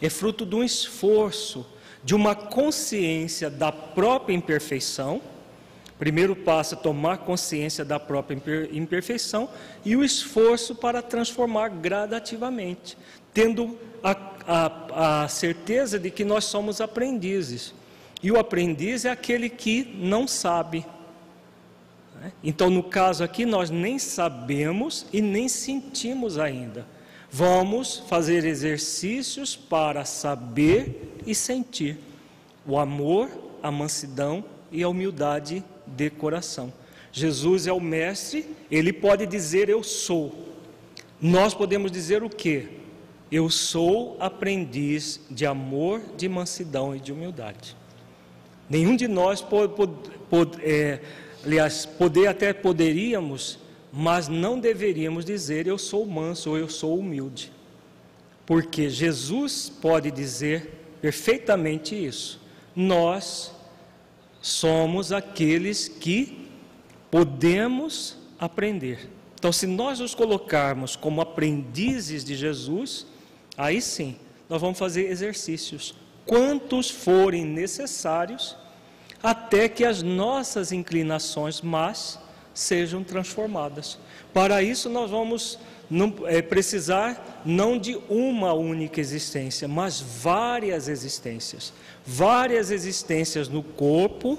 [0.00, 1.66] É fruto de um esforço,
[2.04, 5.20] de uma consciência da própria imperfeição.
[5.98, 8.36] Primeiro passo é tomar consciência da própria
[8.72, 9.48] imperfeição
[9.84, 12.96] e o esforço para transformar gradativamente,
[13.32, 17.72] tendo a, a, a certeza de que nós somos aprendizes.
[18.20, 20.84] E o aprendiz é aquele que não sabe.
[22.20, 22.32] Né?
[22.42, 26.86] Então, no caso aqui, nós nem sabemos e nem sentimos ainda.
[27.34, 31.96] Vamos fazer exercícios para saber e sentir
[32.66, 33.30] o amor,
[33.62, 36.70] a mansidão e a humildade de coração.
[37.10, 40.30] Jesus é o mestre, ele pode dizer eu sou.
[41.18, 42.68] Nós podemos dizer o quê?
[43.30, 47.74] Eu sou aprendiz de amor, de mansidão e de humildade.
[48.68, 49.72] Nenhum de nós pode,
[50.28, 51.00] pode é,
[51.42, 53.58] aliás, poder até poderíamos,
[53.92, 57.52] mas não deveríamos dizer eu sou manso ou eu sou humilde.
[58.46, 62.40] Porque Jesus pode dizer perfeitamente isso.
[62.74, 63.54] Nós
[64.40, 66.48] somos aqueles que
[67.10, 69.10] podemos aprender.
[69.34, 73.06] Então, se nós nos colocarmos como aprendizes de Jesus,
[73.56, 74.16] Aí sim,
[74.48, 78.56] nós vamos fazer exercícios, quantos forem necessários,
[79.22, 82.18] até que as nossas inclinações más
[82.54, 83.98] sejam transformadas.
[84.32, 85.58] Para isso, nós vamos
[85.90, 91.72] não, é, precisar não de uma única existência, mas várias existências.
[92.06, 94.38] Várias existências no corpo,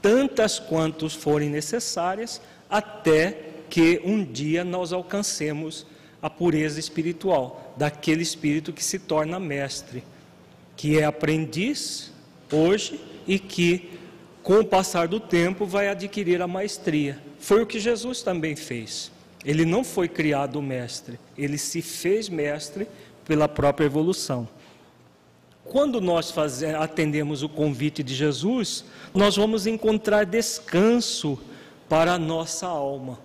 [0.00, 5.86] tantas quantas forem necessárias, até que um dia nós alcancemos
[6.22, 10.02] a pureza espiritual, daquele espírito que se torna mestre,
[10.76, 12.10] que é aprendiz
[12.50, 13.90] hoje e que,
[14.42, 17.27] com o passar do tempo, vai adquirir a maestria.
[17.38, 19.10] Foi o que Jesus também fez.
[19.44, 22.88] Ele não foi criado mestre, ele se fez mestre
[23.24, 24.48] pela própria evolução.
[25.64, 26.34] Quando nós
[26.80, 31.38] atendemos o convite de Jesus, nós vamos encontrar descanso
[31.88, 33.18] para a nossa alma.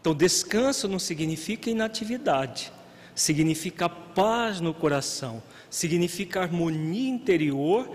[0.00, 2.72] Então, descanso não significa inatividade,
[3.14, 7.88] significa paz no coração, significa harmonia interior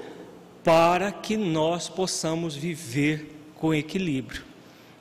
[0.63, 4.50] para que nós possamos viver com equilíbrio.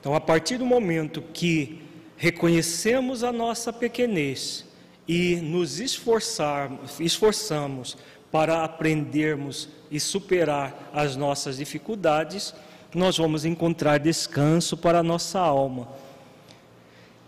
[0.00, 1.82] Então, a partir do momento que
[2.16, 4.64] reconhecemos a nossa pequenez
[5.06, 7.96] e nos esforçamos
[8.32, 12.54] para aprendermos e superar as nossas dificuldades,
[12.94, 15.88] nós vamos encontrar descanso para a nossa alma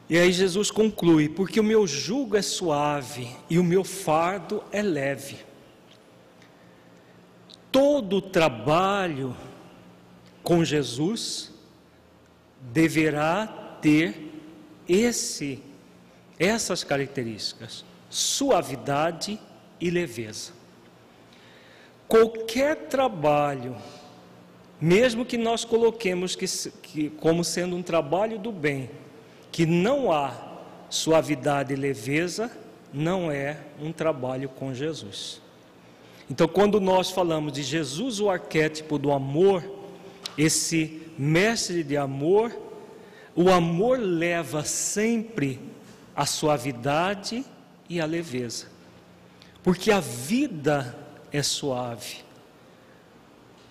[0.09, 4.83] e aí Jesus conclui: porque o meu jugo é suave e o meu fardo é
[4.83, 5.39] leve.
[7.71, 9.35] Todo trabalho
[10.43, 11.52] com Jesus
[12.71, 13.47] deverá
[13.81, 14.31] ter
[14.89, 15.63] esse
[16.39, 19.39] essas características: suavidade
[19.81, 20.53] e leveza.
[22.09, 23.77] Qualquer trabalho,
[24.81, 26.47] mesmo que nós coloquemos que,
[26.83, 28.91] que como sendo um trabalho do bem,
[29.51, 30.33] que não há
[30.91, 32.51] suavidade e leveza,
[32.93, 35.41] não é um trabalho com Jesus.
[36.29, 39.65] Então, quando nós falamos de Jesus, o arquétipo do amor,
[40.37, 42.57] esse mestre de amor,
[43.35, 45.61] o amor leva sempre
[46.15, 47.45] a suavidade
[47.89, 48.67] e a leveza,
[49.63, 50.97] porque a vida
[51.33, 52.25] é suave,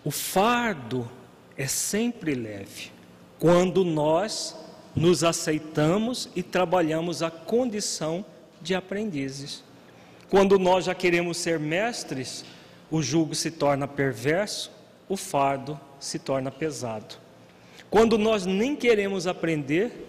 [0.04, 1.10] o fardo
[1.56, 2.91] é sempre leve,
[3.39, 4.56] quando nós
[4.95, 8.25] nos aceitamos e trabalhamos a condição
[8.62, 9.63] de aprendizes.
[10.30, 12.45] Quando nós já queremos ser mestres,
[12.89, 14.71] o jugo se torna perverso,
[15.08, 17.20] o fardo se torna pesado.
[17.91, 20.08] Quando nós nem queremos aprender,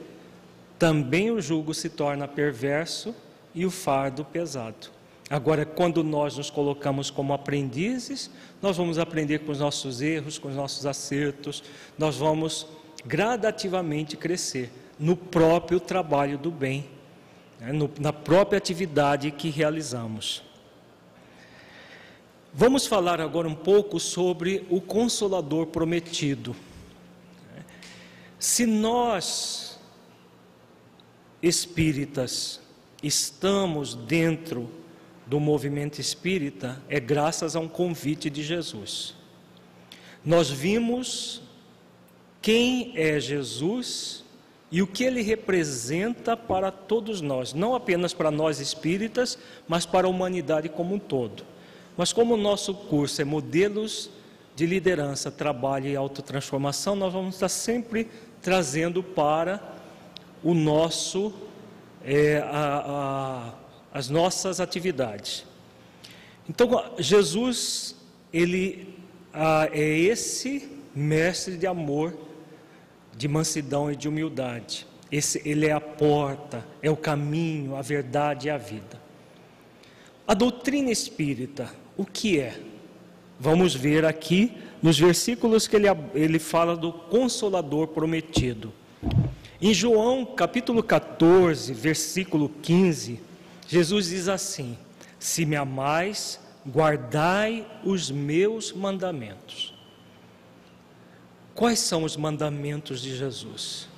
[0.78, 3.12] também o jugo se torna perverso
[3.52, 4.88] e o fardo pesado.
[5.28, 10.46] Agora, quando nós nos colocamos como aprendizes, nós vamos aprender com os nossos erros, com
[10.46, 11.64] os nossos acertos,
[11.98, 12.68] nós vamos
[13.04, 16.86] gradativamente crescer no próprio trabalho do bem,
[17.58, 20.44] né, no, na própria atividade que realizamos.
[22.54, 26.54] Vamos falar agora um pouco sobre o Consolador prometido.
[28.42, 29.78] Se nós,
[31.40, 32.60] espíritas,
[33.00, 34.68] estamos dentro
[35.24, 39.14] do movimento espírita, é graças a um convite de Jesus.
[40.24, 41.40] Nós vimos
[42.40, 44.24] quem é Jesus
[44.72, 50.08] e o que ele representa para todos nós, não apenas para nós espíritas, mas para
[50.08, 51.44] a humanidade como um todo.
[51.96, 54.10] Mas como o nosso curso é modelos
[54.56, 58.08] de liderança, trabalho e autotransformação, nós vamos estar sempre
[58.42, 59.62] trazendo para
[60.42, 61.32] o nosso
[62.04, 63.52] é, a,
[63.92, 65.44] a, as nossas atividades.
[66.48, 67.96] Então Jesus
[68.32, 68.94] ele
[69.32, 72.14] a, é esse mestre de amor
[73.16, 74.86] de mansidão e de humildade.
[75.10, 79.00] Esse, ele é a porta, é o caminho, a verdade e a vida.
[80.26, 82.58] A doutrina espírita, o que é?
[83.38, 88.72] Vamos ver aqui nos versículos que ele, ele fala do Consolador prometido.
[89.60, 93.20] Em João capítulo 14, versículo 15,
[93.68, 94.76] Jesus diz assim:
[95.20, 99.72] Se me amais, guardai os meus mandamentos.
[101.54, 103.88] Quais são os mandamentos de Jesus?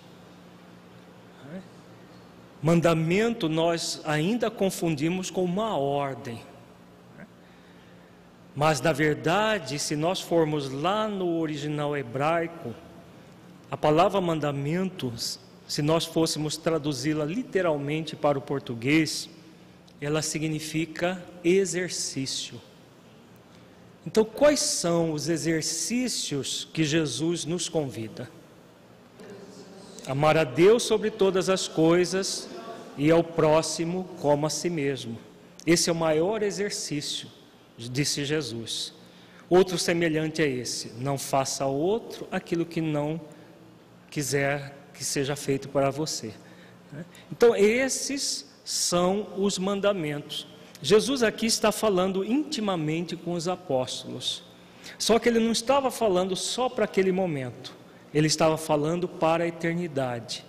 [2.63, 6.41] Mandamento nós ainda confundimos com uma ordem.
[8.55, 12.75] Mas na verdade, se nós formos lá no original hebraico,
[13.71, 19.29] a palavra mandamentos, se nós fôssemos traduzi-la literalmente para o português,
[20.01, 22.61] ela significa exercício.
[24.07, 28.29] Então, quais são os exercícios que Jesus nos convida?
[30.07, 32.49] Amar a Deus sobre todas as coisas
[32.99, 35.19] e ao próximo como a si mesmo.
[35.67, 37.29] Esse é o maior exercício,
[37.77, 38.93] disse Jesus.
[39.49, 43.21] Outro semelhante é esse: não faça ao outro aquilo que não
[44.11, 46.33] quiser que seja feito para você.
[47.31, 50.47] Então, esses são os mandamentos.
[50.81, 54.43] Jesus aqui está falando intimamente com os apóstolos.
[54.99, 57.75] Só que ele não estava falando só para aquele momento.
[58.13, 60.45] Ele estava falando para a eternidade.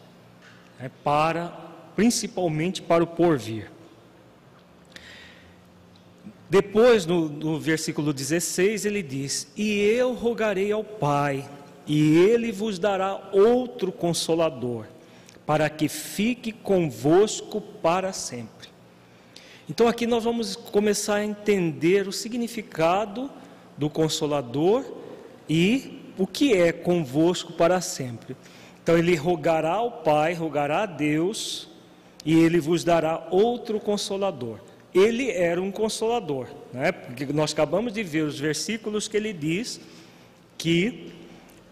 [0.79, 1.47] Né, para
[1.95, 3.71] principalmente para o porvir.
[6.49, 11.47] Depois, no, no versículo 16, ele diz: E eu rogarei ao Pai,
[11.87, 14.85] e ele vos dará outro consolador,
[15.45, 18.69] para que fique convosco para sempre.
[19.67, 23.31] Então aqui nós vamos começar a entender o significado
[23.75, 24.85] do Consolador
[25.49, 28.37] e o que é convosco para sempre.
[28.83, 31.67] Então ele rogará ao Pai, rogará a Deus,
[32.23, 34.59] e ele vos dará outro consolador.
[34.95, 36.93] Ele era um consolador, né?
[36.93, 39.81] porque nós acabamos de ver os versículos que ele diz
[40.57, 41.11] que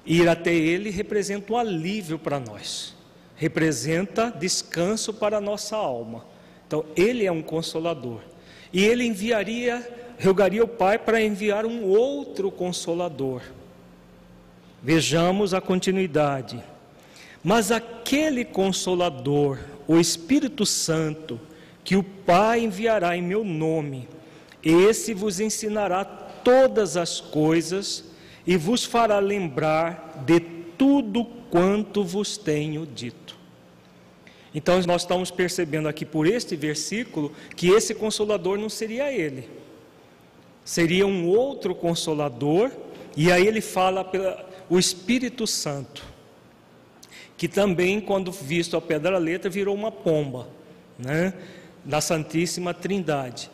[0.05, 2.93] ir até ele representa um alívio para nós,
[3.37, 6.25] representa descanso para a nossa alma.
[6.67, 8.19] Então, ele é um consolador.
[8.73, 9.87] E ele enviaria,
[10.21, 13.41] rogaria o Pai para enviar um outro consolador.
[14.81, 16.61] Vejamos a continuidade.
[17.41, 21.39] Mas aquele consolador, o Espírito Santo,
[21.83, 24.07] que o Pai enviará em meu nome,
[24.63, 28.05] esse vos ensinará todas as coisas
[28.45, 33.37] e vos fará lembrar de tudo quanto vos tenho dito.
[34.55, 39.49] Então nós estamos percebendo aqui por este versículo que esse consolador não seria ele,
[40.63, 42.71] seria um outro consolador,
[43.17, 46.03] e aí ele fala pela, o Espírito Santo,
[47.35, 50.47] que também, quando visto a pedra letra, virou uma pomba,
[50.97, 51.33] né?
[51.83, 53.49] Da Santíssima Trindade.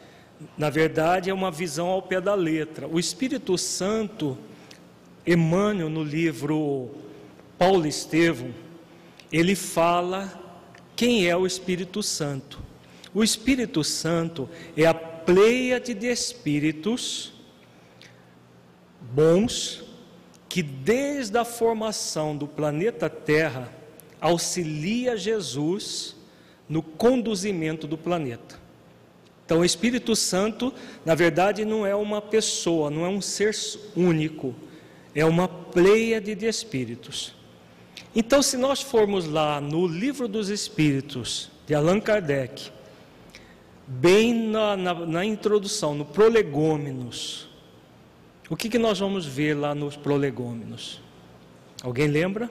[0.58, 2.88] Na verdade, é uma visão ao pé da letra.
[2.88, 4.38] O Espírito Santo,
[5.26, 6.92] Emmanuel, no livro
[7.58, 8.54] Paulo Estevão,
[9.32, 10.40] ele fala
[10.96, 12.60] quem é o Espírito Santo?
[13.14, 17.34] O Espírito Santo é a pleiade de espíritos
[19.02, 19.84] bons
[20.48, 23.72] que desde a formação do planeta Terra
[24.20, 26.16] auxilia Jesus
[26.70, 28.60] no conduzimento do planeta.
[29.44, 30.72] Então, o Espírito Santo,
[31.04, 33.56] na verdade, não é uma pessoa, não é um ser
[33.96, 34.54] único,
[35.16, 37.34] é uma pleiade de espíritos.
[38.16, 42.72] Então, se nós formos lá no Livro dos Espíritos, de Allan Kardec,
[43.88, 47.48] bem na, na, na introdução, no Prolegômenos,
[48.50, 51.02] o que, que nós vamos ver lá nos Prolegômenos?
[51.84, 52.50] Alguém lembra?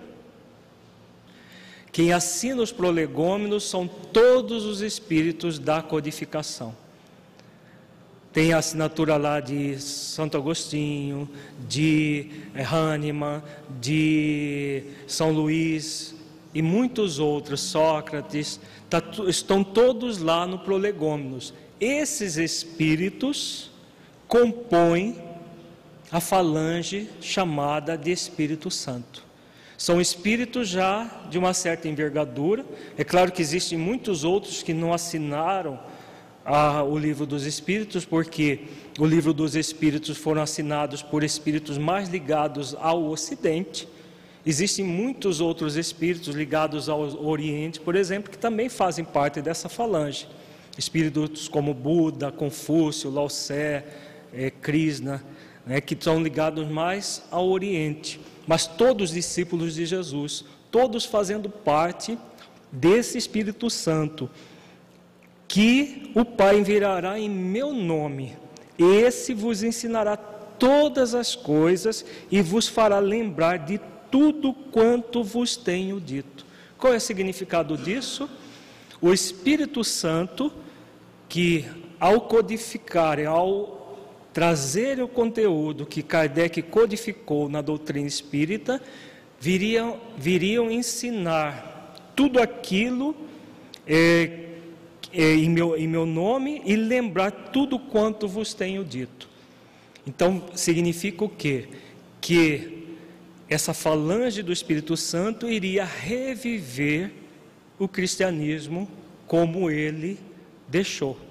[1.98, 6.72] Quem assina os prolegômenos são todos os espíritos da codificação.
[8.32, 11.28] Tem a assinatura lá de Santo Agostinho,
[11.68, 13.42] de eh, Hahnemann,
[13.80, 16.14] de São Luís
[16.54, 21.52] e muitos outros, Sócrates, tá, estão todos lá no Prolegômenos.
[21.80, 23.72] Esses espíritos
[24.28, 25.20] compõem
[26.12, 29.26] a falange chamada de Espírito Santo.
[29.78, 32.66] São espíritos já de uma certa envergadura.
[32.96, 35.78] É claro que existem muitos outros que não assinaram
[36.44, 38.62] a, o livro dos Espíritos, porque
[38.98, 43.88] o livro dos Espíritos foram assinados por espíritos mais ligados ao Ocidente.
[44.44, 50.26] Existem muitos outros espíritos ligados ao Oriente, por exemplo, que também fazem parte dessa falange.
[50.76, 53.84] Espíritos como Buda, Confúcio, Lao Tse,
[54.32, 55.22] é, Krishna,
[55.64, 58.18] né, que são ligados mais ao Oriente.
[58.48, 62.18] Mas todos discípulos de Jesus, todos fazendo parte
[62.72, 64.30] desse Espírito Santo,
[65.46, 68.34] que o Pai enviará em meu nome.
[68.78, 73.78] Esse vos ensinará todas as coisas e vos fará lembrar de
[74.10, 76.46] tudo quanto vos tenho dito.
[76.78, 78.30] Qual é o significado disso?
[78.98, 80.50] O Espírito Santo,
[81.28, 81.66] que
[82.00, 83.77] ao codificar, ao
[84.38, 88.80] trazer o conteúdo que Kardec codificou na doutrina espírita,
[89.40, 93.16] viriam, viriam ensinar tudo aquilo
[93.84, 94.44] é,
[95.12, 99.28] é, em, meu, em meu nome e lembrar tudo quanto vos tenho dito.
[100.06, 101.66] Então, significa o quê?
[102.20, 102.94] Que
[103.48, 107.10] essa falange do Espírito Santo iria reviver
[107.76, 108.88] o cristianismo
[109.26, 110.16] como ele
[110.68, 111.27] deixou.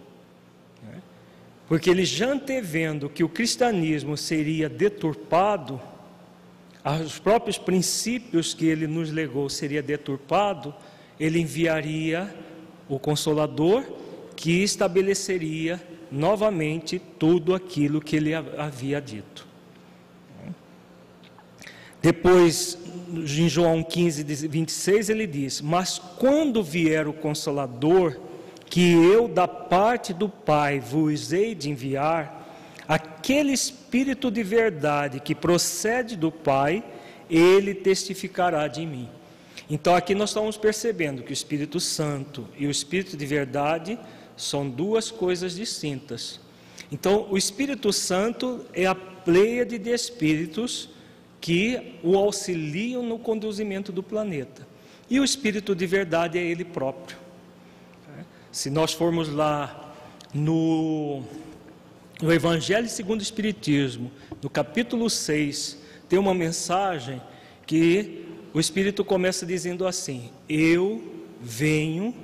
[1.68, 5.80] Porque ele já antevendo que o cristianismo seria deturpado,
[7.06, 10.74] os próprios princípios que ele nos legou seria deturpado,
[11.20, 12.34] ele enviaria
[12.88, 13.84] o Consolador
[14.36, 19.46] que estabeleceria novamente tudo aquilo que ele havia dito.
[22.02, 22.78] Depois,
[23.12, 28.16] em João 15, 26, ele diz: Mas quando vier o Consolador,
[28.70, 32.46] que eu da parte do Pai vos hei de enviar,
[32.88, 36.84] aquele Espírito de verdade que procede do Pai,
[37.30, 39.10] ele testificará de mim.
[39.70, 44.00] Então aqui nós estamos percebendo que o Espírito Santo e o Espírito de verdade
[44.36, 46.40] são duas coisas distintas.
[46.92, 50.90] Então o Espírito Santo é a pleiade de espíritos
[51.42, 54.66] que o auxiliam no conduzimento do planeta.
[55.10, 57.27] E o Espírito de verdade é ele próprio.
[58.58, 59.94] Se nós formos lá
[60.34, 61.22] no,
[62.20, 65.78] no Evangelho segundo o Espiritismo, no capítulo 6,
[66.10, 67.22] tem uma mensagem
[67.68, 71.04] que o Espírito começa dizendo assim: Eu
[71.40, 72.16] venho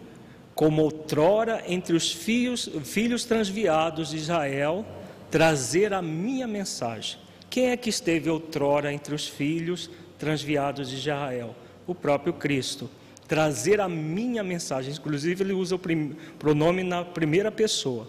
[0.56, 4.84] como outrora entre os filhos, filhos transviados de Israel,
[5.30, 7.20] trazer a minha mensagem.
[7.48, 11.56] Quem é que esteve outrora entre os filhos transviados de Israel?
[11.86, 12.90] O próprio Cristo.
[13.28, 14.93] Trazer a minha mensagem.
[14.93, 15.80] Inclusive, ele usa o
[16.38, 18.07] pronome na primeira pessoa.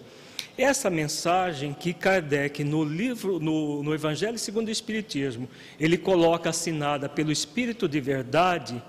[0.56, 5.48] Essa mensagem que Kardec, no livro, no, no Evangelho segundo o Espiritismo,
[5.80, 8.80] ele coloca assinada pelo Espírito de Verdade,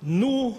[0.00, 0.56] no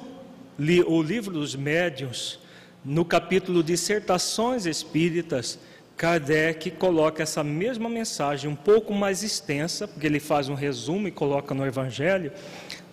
[0.57, 2.39] li, o livro dos médiuns,
[2.85, 5.57] no capítulo Dissertações Espíritas,
[5.97, 11.11] Kardec coloca essa mesma mensagem um pouco mais extensa, porque ele faz um resumo e
[11.11, 12.31] coloca no Evangelho.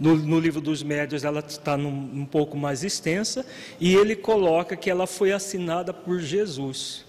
[0.01, 3.45] No, no livro dos Médios ela está num, um pouco mais extensa,
[3.79, 7.05] e ele coloca que ela foi assinada por Jesus.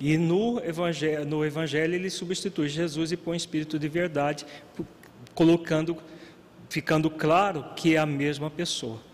[0.00, 4.44] E no evangelho, no evangelho ele substitui Jesus e põe Espírito de verdade,
[5.34, 5.96] colocando,
[6.68, 9.07] ficando claro que é a mesma pessoa.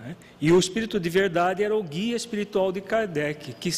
[0.00, 0.16] Né?
[0.40, 3.70] E o Espírito de verdade era o guia espiritual de Kardec, que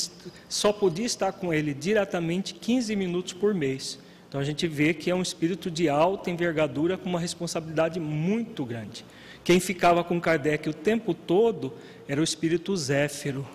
[0.49, 3.99] só podia estar com ele diretamente 15 minutos por mês.
[4.29, 8.65] Então a gente vê que é um espírito de alta envergadura com uma responsabilidade muito
[8.65, 9.05] grande.
[9.45, 11.75] Quem ficava com Kardec o tempo todo
[12.09, 13.47] era o espírito Zéfiro,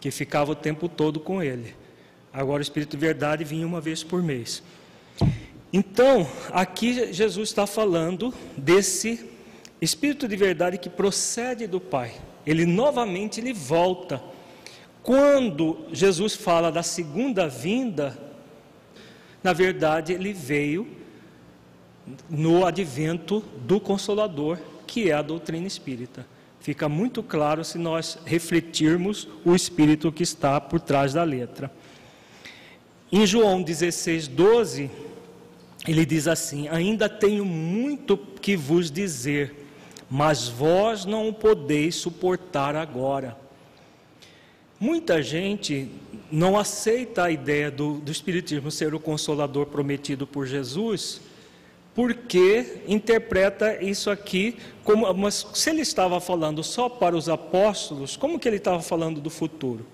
[0.00, 1.74] que ficava o tempo todo com ele.
[2.32, 4.62] Agora o Espírito de Verdade vinha uma vez por mês.
[5.72, 9.31] Então, aqui Jesus está falando desse
[9.82, 12.14] Espírito de Verdade que procede do Pai.
[12.46, 14.22] Ele novamente ele volta.
[15.02, 18.16] Quando Jesus fala da segunda vinda,
[19.42, 20.86] na verdade ele veio
[22.30, 24.56] no advento do Consolador,
[24.86, 26.24] que é a doutrina espírita.
[26.60, 31.72] Fica muito claro se nós refletirmos o espírito que está por trás da letra.
[33.10, 34.88] Em João 16, 12,
[35.88, 39.61] ele diz assim: Ainda tenho muito que vos dizer,
[40.14, 43.34] mas vós não o podeis suportar agora.
[44.78, 45.88] Muita gente
[46.30, 51.22] não aceita a ideia do, do Espiritismo ser o consolador prometido por Jesus,
[51.94, 55.10] porque interpreta isso aqui como.
[55.14, 59.30] Mas se ele estava falando só para os apóstolos, como que ele estava falando do
[59.30, 59.86] futuro?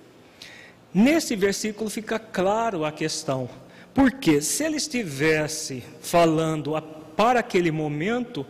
[0.92, 3.48] Nesse versículo fica claro a questão,
[3.94, 6.72] porque se ele estivesse falando
[7.16, 8.44] para aquele momento,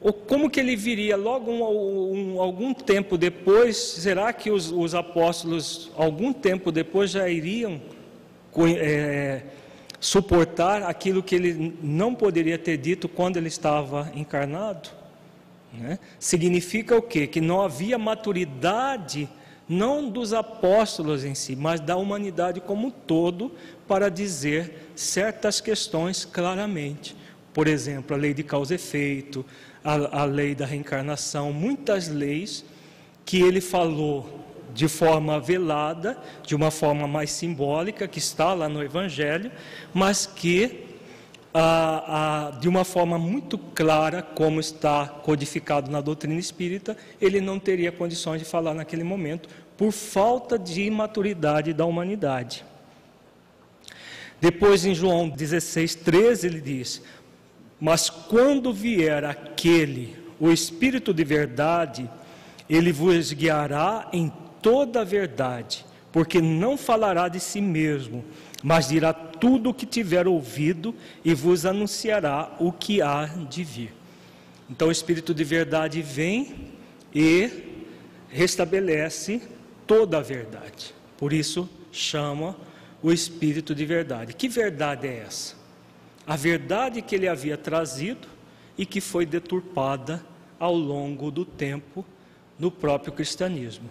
[0.00, 3.76] ou como que ele viria logo um, um, algum tempo depois?
[3.76, 7.80] Será que os, os, apóstolos, algum tempo depois, já iriam
[8.78, 9.42] é,
[10.00, 14.88] suportar aquilo que ele não poderia ter dito quando ele estava encarnado?
[15.72, 15.98] Né?
[16.18, 17.26] Significa o quê?
[17.26, 19.28] Que não havia maturidade
[19.68, 23.52] não dos apóstolos em si, mas da humanidade como um todo,
[23.86, 27.14] para dizer certas questões claramente.
[27.52, 29.44] Por exemplo, a lei de causa e efeito,
[29.84, 32.64] a, a lei da reencarnação, muitas leis
[33.24, 34.40] que ele falou
[34.74, 39.50] de forma velada, de uma forma mais simbólica, que está lá no Evangelho,
[39.92, 40.86] mas que
[42.60, 48.38] de uma forma muito clara, como está codificado na doutrina espírita, ele não teria condições
[48.38, 52.64] de falar naquele momento, por falta de maturidade da humanidade.
[54.40, 57.02] Depois, em João 16, 13, ele diz:
[57.80, 62.10] Mas quando vier aquele, o Espírito de verdade,
[62.68, 68.24] Ele vos guiará em toda a verdade, porque não falará de si mesmo,
[68.62, 73.94] mas dirá tudo o que tiver ouvido e vos anunciará o que há de vir.
[74.68, 76.68] Então o Espírito de verdade vem
[77.14, 77.50] e
[78.28, 79.42] restabelece
[79.86, 80.94] toda a verdade.
[81.16, 82.56] Por isso chama
[83.02, 84.34] o Espírito de verdade.
[84.34, 85.59] Que verdade é essa?
[86.30, 88.28] A verdade que ele havia trazido
[88.78, 90.24] e que foi deturpada
[90.60, 92.06] ao longo do tempo
[92.56, 93.90] no próprio cristianismo.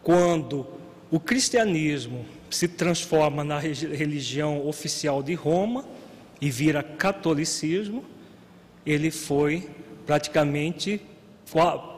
[0.00, 0.64] Quando
[1.10, 5.84] o cristianismo se transforma na religião oficial de Roma
[6.40, 8.04] e vira catolicismo,
[8.86, 9.68] ele foi
[10.06, 11.00] praticamente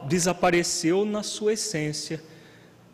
[0.07, 2.23] desapareceu na sua essência.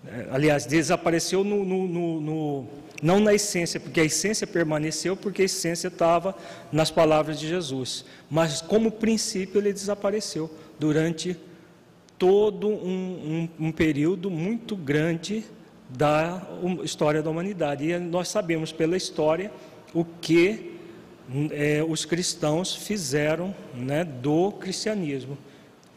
[0.07, 2.67] É, aliás, desapareceu no, no, no, no,
[3.03, 6.35] não na essência, porque a essência permaneceu, porque a essência estava
[6.71, 8.03] nas palavras de Jesus.
[8.29, 10.49] Mas, como princípio, ele desapareceu
[10.79, 11.37] durante
[12.17, 15.43] todo um, um, um período muito grande
[15.89, 16.47] da
[16.83, 17.87] história da humanidade.
[17.87, 19.51] E nós sabemos pela história
[19.93, 20.77] o que
[21.51, 25.37] é, os cristãos fizeram né, do cristianismo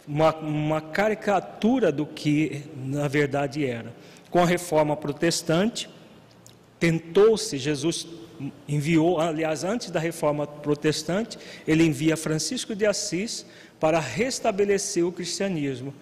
[0.06, 3.94] uma, uma caricatura do que na verdade era.
[4.30, 5.88] Com a reforma protestante,
[6.78, 8.06] tentou-se, Jesus
[8.68, 13.46] enviou, aliás, antes da reforma protestante, ele envia Francisco de Assis
[13.78, 15.94] para restabelecer o cristianismo.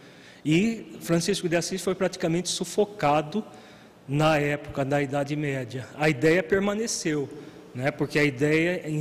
[0.44, 3.44] E Francisco de Assis foi praticamente sufocado
[4.08, 5.86] na época da Idade Média.
[5.96, 7.28] A ideia permaneceu,
[7.74, 7.90] né?
[7.90, 9.00] porque a ideia, em,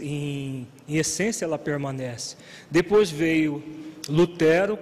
[0.00, 2.36] em, em essência, ela permanece.
[2.70, 3.62] Depois veio
[4.08, 4.78] Lutero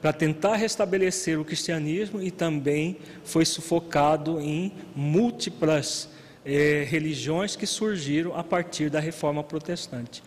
[0.00, 6.08] para tentar restabelecer o cristianismo e também foi sufocado em múltiplas
[6.44, 10.22] eh, religiões que surgiram a partir da reforma protestante.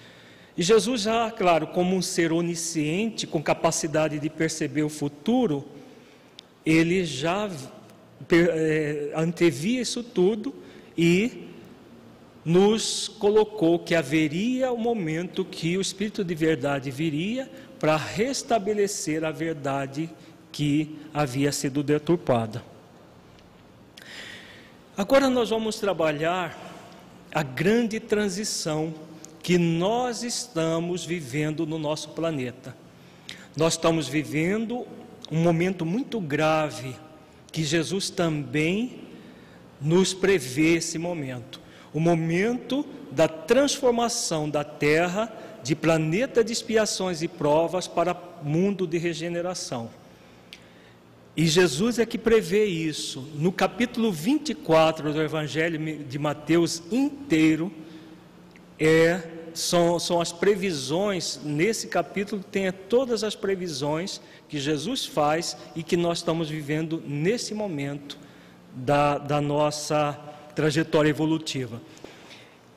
[0.58, 5.66] E Jesus já, claro, como um ser onisciente, com capacidade de perceber o futuro,
[6.66, 7.49] ele já
[8.32, 10.54] eh, antevia isso tudo
[10.97, 11.47] e
[12.43, 17.49] nos colocou que haveria o momento que o Espírito de verdade viria
[17.82, 20.07] para restabelecer a verdade
[20.51, 22.63] que havia sido deturpada.
[24.95, 26.55] Agora nós vamos trabalhar
[27.34, 28.93] a grande transição
[29.41, 32.77] que nós estamos vivendo no nosso planeta.
[33.57, 34.86] Nós estamos vivendo
[35.32, 36.95] um momento muito grave
[37.51, 39.07] que Jesus também
[39.82, 41.59] nos prevê esse momento
[41.93, 45.32] o momento da transformação da Terra
[45.64, 49.89] de planeta de expiações e provas para mundo de regeneração.
[51.36, 53.28] E Jesus é que prevê isso.
[53.36, 57.72] No capítulo 24 do Evangelho de Mateus inteiro,
[58.78, 59.22] é,
[59.53, 65.95] são, são as previsões, nesse capítulo tem todas as previsões que Jesus faz e que
[65.95, 68.18] nós estamos vivendo nesse momento
[68.76, 70.14] da, da nossa
[70.55, 71.82] trajetória evolutiva.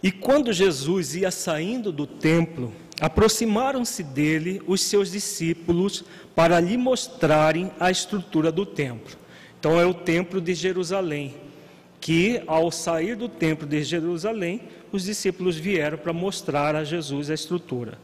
[0.05, 7.72] E quando Jesus ia saindo do templo, aproximaram-se dele os seus discípulos para lhe mostrarem
[7.80, 9.16] a estrutura do templo.
[9.59, 11.34] Então é o templo de Jerusalém,
[12.02, 14.61] que ao sair do templo de Jerusalém,
[14.92, 17.98] os discípulos vieram para mostrar a Jesus a estrutura.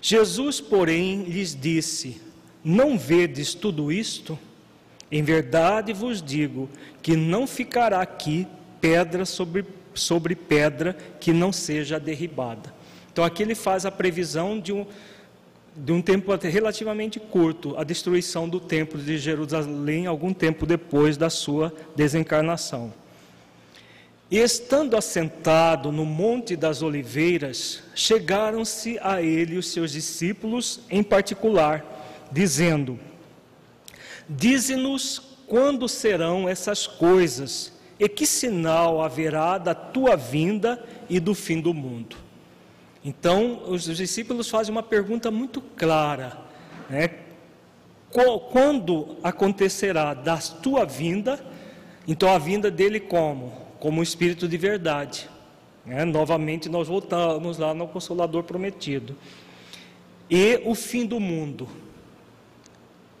[0.00, 2.18] Jesus, porém, lhes disse:
[2.64, 4.38] Não vedes tudo isto?
[5.12, 6.66] Em verdade vos digo
[7.02, 8.46] que não ficará aqui
[8.80, 9.66] pedra sobre,
[10.00, 12.72] sobre pedra que não seja derribada.
[13.12, 14.86] Então aqui ele faz a previsão de um,
[15.76, 21.28] de um tempo relativamente curto, a destruição do templo de Jerusalém, algum tempo depois da
[21.28, 22.92] sua desencarnação.
[24.30, 31.84] E estando assentado no Monte das Oliveiras, chegaram-se a ele os seus discípulos em particular,
[32.30, 32.96] dizendo:
[34.28, 41.60] Dize-nos quando serão essas coisas e que sinal haverá da tua vinda e do fim
[41.60, 42.16] do mundo?
[43.04, 46.38] Então, os discípulos fazem uma pergunta muito clara,
[46.88, 47.10] né?
[48.10, 51.38] Quando acontecerá da tua vinda?
[52.08, 53.52] Então, a vinda dele como?
[53.78, 55.28] Como um espírito de verdade.
[55.86, 56.04] Né?
[56.04, 59.16] Novamente, nós voltamos lá no Consolador prometido.
[60.28, 61.68] E o fim do mundo.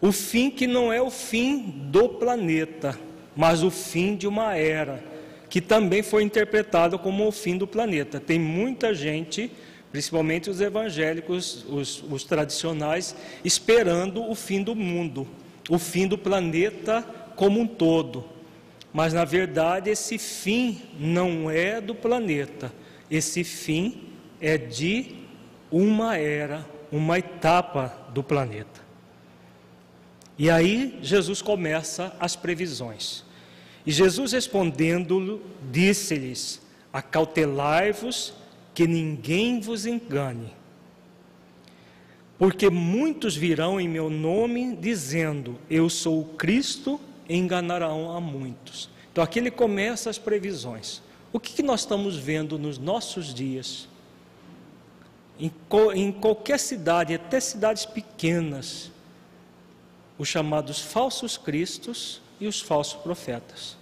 [0.00, 1.60] O fim que não é o fim
[1.90, 2.98] do planeta,
[3.36, 5.02] mas o fim de uma era,
[5.48, 8.20] que também foi interpretado como o fim do planeta.
[8.20, 9.50] Tem muita gente,
[9.90, 13.14] principalmente os evangélicos, os, os tradicionais,
[13.44, 15.26] esperando o fim do mundo,
[15.68, 17.02] o fim do planeta
[17.36, 18.24] como um todo.
[18.92, 22.72] Mas na verdade esse fim não é do planeta,
[23.10, 24.02] esse fim
[24.40, 25.16] é de
[25.70, 28.79] uma era, uma etapa do planeta.
[30.40, 33.22] E aí Jesus começa as previsões.
[33.84, 38.32] E Jesus respondendo, disse-lhes: Acautelai-vos
[38.72, 40.50] que ninguém vos engane.
[42.38, 48.88] Porque muitos virão em meu nome dizendo: Eu sou o Cristo, e enganarão a muitos.
[49.12, 51.02] Então aqui ele começa as previsões.
[51.34, 53.86] O que, que nós estamos vendo nos nossos dias?
[55.38, 55.52] Em,
[55.94, 58.89] em qualquer cidade, até cidades pequenas,
[60.20, 63.74] os chamados falsos cristos e os falsos profetas.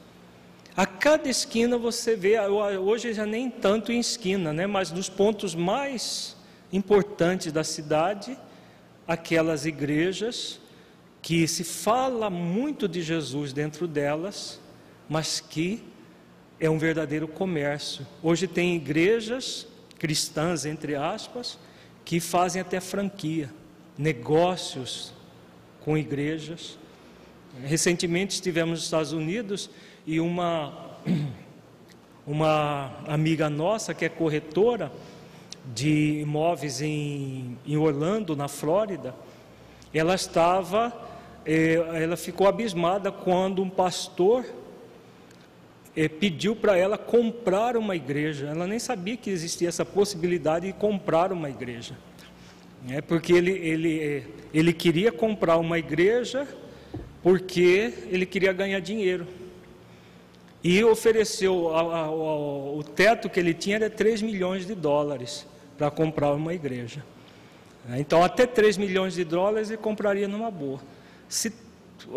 [0.77, 5.53] A cada esquina você vê, hoje já nem tanto em esquina, né, mas nos pontos
[5.57, 6.37] mais
[6.73, 8.39] importantes da cidade,
[9.05, 10.61] aquelas igrejas
[11.21, 14.61] que se fala muito de Jesus dentro delas,
[15.09, 15.83] mas que
[16.61, 18.07] é um verdadeiro comércio.
[18.23, 19.67] Hoje tem igrejas
[19.99, 21.59] cristãs, entre aspas,
[22.05, 23.51] que fazem até franquia,
[23.99, 25.18] negócios
[25.89, 26.79] com igrejas.
[27.65, 29.71] Recentemente estivemos nos Estados Unidos
[30.07, 30.99] e uma,
[32.27, 34.93] uma amiga nossa, que é corretora
[35.75, 39.15] de imóveis em, em Orlando, na Flórida,
[39.95, 40.93] ela estava,
[41.47, 44.45] eh, ela ficou abismada quando um pastor
[45.97, 48.49] eh, pediu para ela comprar uma igreja.
[48.49, 51.97] Ela nem sabia que existia essa possibilidade de comprar uma igreja.
[52.89, 56.47] É porque ele, ele, ele queria comprar uma igreja
[57.23, 59.27] porque ele queria ganhar dinheiro.
[60.63, 66.53] E ofereceu, o teto que ele tinha era 3 milhões de dólares para comprar uma
[66.53, 67.05] igreja.
[67.91, 70.81] É, então, até 3 milhões de dólares ele compraria numa boa.
[71.29, 71.53] Se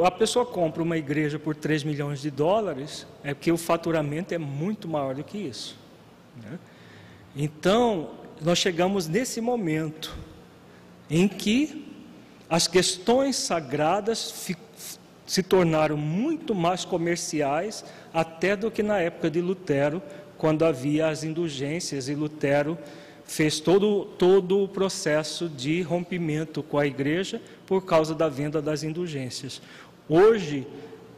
[0.03, 4.37] a pessoa compra uma igreja por 3 milhões de dólares, é porque o faturamento é
[4.37, 5.77] muito maior do que isso.
[6.41, 6.59] Né?
[7.35, 8.09] Então,
[8.41, 10.15] nós chegamos nesse momento
[11.11, 11.85] em que
[12.49, 14.33] as questões sagradas
[15.27, 17.83] se tornaram muito mais comerciais
[18.13, 20.01] até do que na época de Lutero,
[20.37, 22.77] quando havia as indulgências e Lutero
[23.25, 28.81] fez todo, todo o processo de rompimento com a igreja por causa da venda das
[28.81, 29.61] indulgências.
[30.07, 30.65] Hoje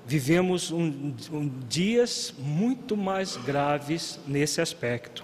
[0.06, 5.24] vivemos um, um, dias muito mais graves nesse aspecto.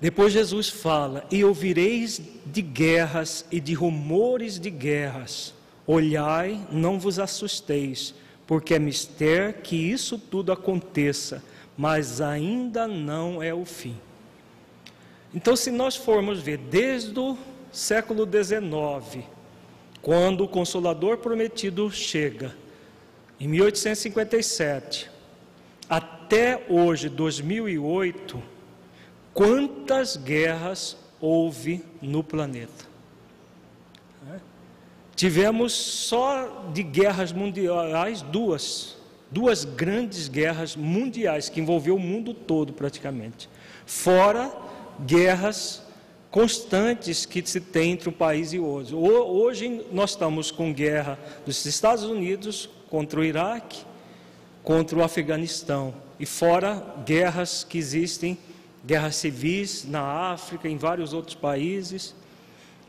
[0.00, 5.54] Depois Jesus fala: E ouvireis de guerras e de rumores de guerras.
[5.86, 8.14] Olhai, não vos assusteis,
[8.46, 11.42] porque é mister que isso tudo aconteça,
[11.76, 13.96] mas ainda não é o fim.
[15.32, 17.36] Então, se nós formos ver desde o
[17.70, 19.24] século XIX,
[20.02, 22.56] quando o Consolador Prometido chega,
[23.38, 25.10] em 1857,
[25.88, 28.55] até hoje, 2008,
[29.36, 32.86] quantas guerras houve no planeta.
[35.14, 38.96] Tivemos só de guerras mundiais duas,
[39.30, 43.46] duas grandes guerras mundiais que envolveu o mundo todo praticamente.
[43.84, 44.50] Fora
[45.06, 45.82] guerras
[46.30, 48.96] constantes que se tem entre um país e outro.
[48.96, 53.84] Hoje nós estamos com guerra dos Estados Unidos contra o Iraque,
[54.62, 58.38] contra o Afeganistão e fora guerras que existem
[58.86, 62.14] guerras civis na África, em vários outros países.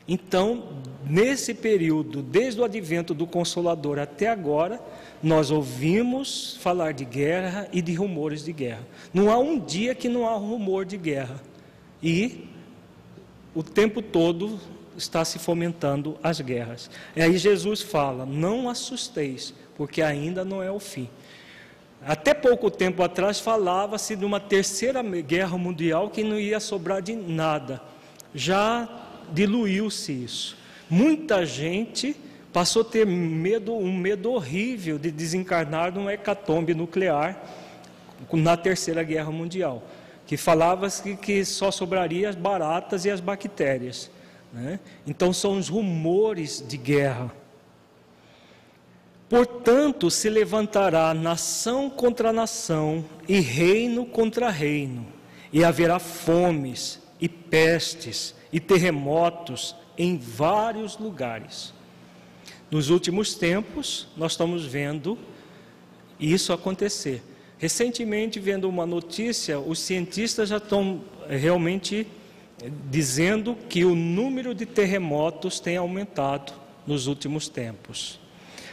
[0.07, 0.63] Então,
[1.05, 4.79] nesse período, desde o advento do Consolador até agora,
[5.21, 8.87] nós ouvimos falar de guerra e de rumores de guerra.
[9.13, 11.41] Não há um dia que não há rumor de guerra.
[12.01, 12.47] E
[13.53, 14.59] o tempo todo
[14.95, 16.89] está se fomentando as guerras.
[17.15, 21.09] E aí Jesus fala: não assusteis, porque ainda não é o fim.
[22.05, 27.15] Até pouco tempo atrás falava-se de uma terceira guerra mundial que não ia sobrar de
[27.15, 27.81] nada.
[28.33, 28.87] Já
[29.31, 30.57] diluiu-se isso.
[30.89, 32.15] Muita gente
[32.53, 37.39] passou a ter medo, um medo horrível de desencarnar num hecatombe nuclear
[38.33, 39.83] na terceira guerra mundial,
[40.25, 44.09] que falava-se que, só sobraria as baratas e as bactérias.
[44.51, 44.79] Né?
[45.05, 47.31] Então são os rumores de guerra.
[49.29, 55.05] Portanto, se levantará nação contra nação e reino contra reino,
[55.51, 61.73] e haverá fomes e pestes e terremotos em vários lugares.
[62.71, 65.17] Nos últimos tempos, nós estamos vendo
[66.19, 67.21] isso acontecer.
[67.57, 72.05] Recentemente, vendo uma notícia, os cientistas já estão eh, realmente
[72.61, 76.53] eh, dizendo que o número de terremotos tem aumentado
[76.85, 78.19] nos últimos tempos.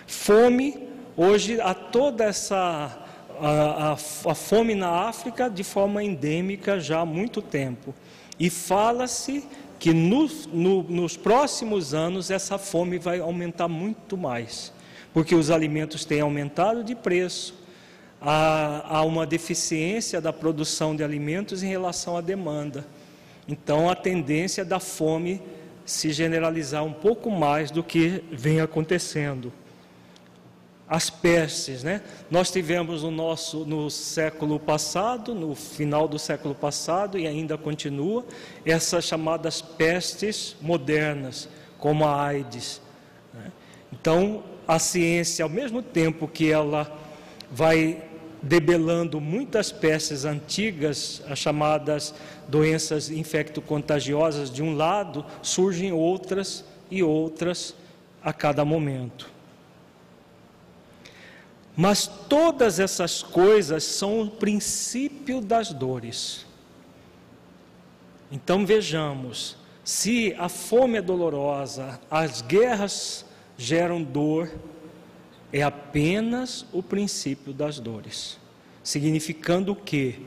[0.07, 3.05] Fome, hoje há toda essa
[3.41, 7.95] a, a, a, fome na África de forma endêmica já há muito tempo.
[8.39, 9.45] E fala-se
[9.79, 14.73] que no, no, nos próximos anos essa fome vai aumentar muito mais,
[15.13, 17.55] porque os alimentos têm aumentado de preço,
[18.21, 22.87] há, há uma deficiência da produção de alimentos em relação à demanda.
[23.47, 25.43] Então, a tendência da fome
[25.85, 29.53] se generalizar um pouco mais do que vem acontecendo.
[30.89, 32.03] As pestes, né?
[32.31, 38.25] Nós tivemos no nosso no século passado, no final do século passado e ainda continua
[38.67, 42.83] essas chamadas pestes modernas, como a AIDS.
[43.33, 43.51] Né?
[43.93, 46.91] Então, a ciência, ao mesmo tempo que ela
[47.51, 48.03] vai
[48.43, 52.15] debelando muitas pestes antigas, as chamadas
[52.47, 57.75] doenças infecto-contagiosas de um lado, surgem outras e outras
[58.23, 59.34] a cada momento.
[61.77, 66.47] Mas todas essas coisas são o princípio das dores.
[68.31, 73.25] Então vejamos, se a fome é dolorosa, as guerras
[73.57, 74.53] geram dor,
[75.53, 78.39] é apenas o princípio das dores.
[78.83, 80.21] Significando o quê?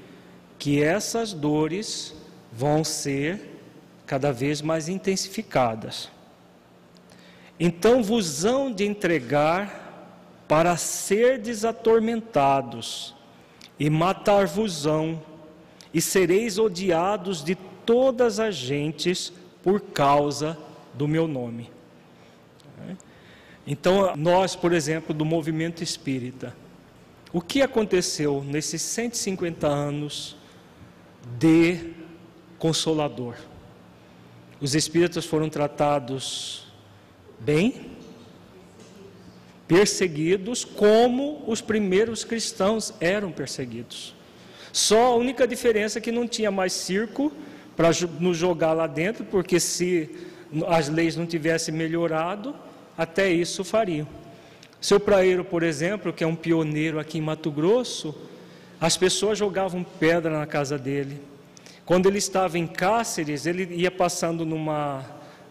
[0.59, 2.13] Que essas dores
[2.51, 3.61] vão ser
[4.05, 6.09] cada vez mais intensificadas.
[7.59, 9.86] Então vos hão de entregar
[10.47, 13.15] para ser desatormentados,
[13.79, 15.21] e matar-vos-ão,
[15.93, 19.31] e sereis odiados de todas as gentes
[19.63, 20.57] por causa
[20.93, 21.69] do meu nome.
[23.65, 26.55] Então, nós, por exemplo, do movimento espírita,
[27.33, 30.37] o que aconteceu nesses 150 anos
[31.37, 31.93] de
[32.57, 33.35] consolador?
[34.61, 36.65] Os espíritas foram tratados
[37.39, 37.96] bem,
[39.67, 44.15] perseguidos como os primeiros cristãos eram perseguidos.
[44.71, 47.31] Só a única diferença é que não tinha mais circo
[47.75, 47.89] para
[48.19, 50.09] nos jogar lá dentro, porque se
[50.67, 52.55] as leis não tivessem melhorado,
[52.97, 54.07] até isso fariam.
[54.79, 58.15] Seu Praeiro, por exemplo, que é um pioneiro aqui em Mato Grosso,
[58.79, 61.19] as pessoas jogavam pedra na casa dele.
[61.85, 65.03] Quando ele estava em Cáceres, ele ia passando numa,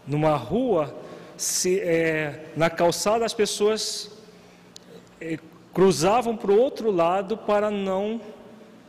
[0.06, 0.94] numa rua,
[1.36, 4.10] se, é, na calçada as pessoas
[5.20, 5.38] é,
[5.72, 8.20] cruzavam para o outro lado para não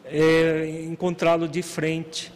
[0.05, 2.31] é, encontrá-lo de frente,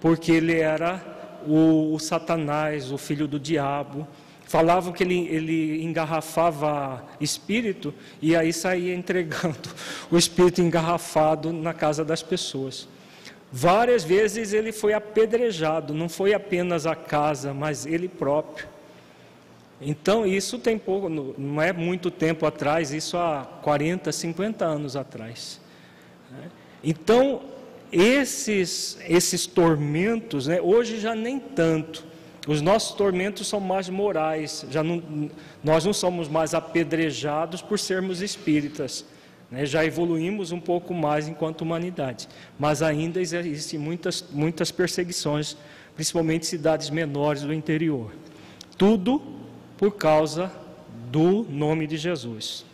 [0.00, 1.02] porque ele era
[1.46, 4.06] o, o Satanás, o filho do diabo.
[4.44, 7.92] Falavam que ele, ele engarrafava espírito
[8.22, 9.68] e aí saía entregando
[10.10, 12.88] o espírito engarrafado na casa das pessoas.
[13.50, 18.75] Várias vezes ele foi apedrejado, não foi apenas a casa, mas ele próprio.
[19.80, 25.60] Então, isso tem pouco, não é muito tempo atrás, isso há 40, 50 anos atrás.
[26.82, 27.42] Então,
[27.92, 32.04] esses, esses tormentos, né, hoje já nem tanto,
[32.46, 35.30] os nossos tormentos são mais morais, já não,
[35.62, 39.04] nós não somos mais apedrejados por sermos espíritas.
[39.50, 39.66] Né?
[39.66, 45.56] Já evoluímos um pouco mais enquanto humanidade, mas ainda existem muitas, muitas perseguições,
[45.94, 48.12] principalmente cidades menores do interior.
[48.78, 49.45] Tudo
[49.76, 50.50] por causa
[51.10, 52.64] do nome de Jesus.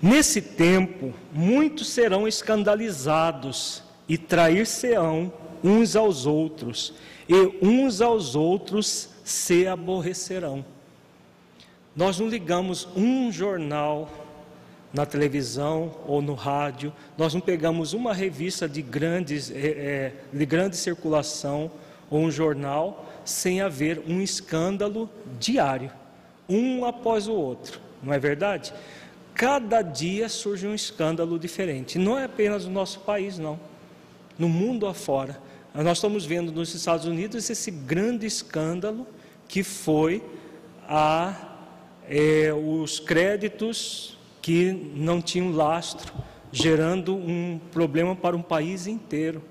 [0.00, 5.32] Nesse tempo, muitos serão escandalizados e trair-se-ão
[5.64, 6.94] uns aos outros
[7.28, 10.64] e uns aos outros se aborrecerão.
[11.94, 14.08] Nós não ligamos um jornal
[14.92, 20.76] na televisão ou no rádio, nós não pegamos uma revista de, grandes, é, de grande
[20.76, 21.70] circulação
[22.08, 25.90] ou um jornal sem haver um escândalo diário,
[26.48, 28.72] um após o outro, não é verdade?
[29.34, 33.60] Cada dia surge um escândalo diferente, não é apenas no nosso país, não,
[34.38, 35.38] no mundo afora.
[35.74, 39.06] Nós estamos vendo nos Estados Unidos esse grande escândalo
[39.46, 40.22] que foi
[40.88, 41.34] a,
[42.08, 46.12] é, os créditos que não tinham lastro,
[46.50, 49.42] gerando um problema para um país inteiro.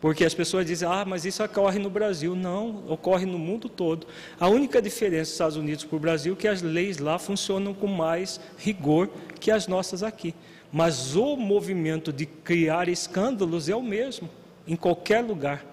[0.00, 2.36] Porque as pessoas dizem, ah, mas isso ocorre no Brasil.
[2.36, 4.06] Não, ocorre no mundo todo.
[4.38, 7.74] A única diferença dos Estados Unidos para o Brasil é que as leis lá funcionam
[7.74, 10.34] com mais rigor que as nossas aqui.
[10.72, 14.28] Mas o movimento de criar escândalos é o mesmo
[14.66, 15.64] em qualquer lugar.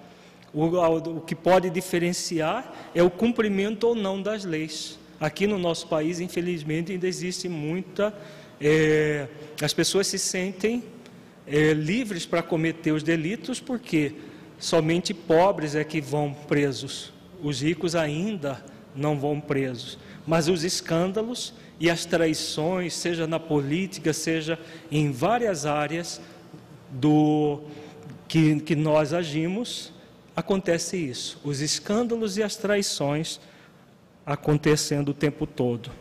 [0.53, 4.97] O, o, que pode diferenciar é o cumprimento ou não das leis.
[5.19, 8.13] Aqui no nosso país, infelizmente, ainda existe muita.
[8.59, 9.27] É,
[9.61, 10.81] as pessoas se sentem
[11.47, 14.13] é, livres para cometer os delitos porque
[14.57, 17.13] somente pobres é que vão presos.
[17.41, 18.63] Os ricos ainda
[18.95, 19.97] não vão presos.
[20.25, 24.57] Mas os escândalos e as traições, seja na política, seja
[24.91, 26.21] em várias áreas
[26.89, 27.61] do
[28.27, 29.93] que, que nós agimos,
[30.35, 33.39] acontece isso, os escândalos e as traições
[34.25, 35.91] acontecendo o tempo todo.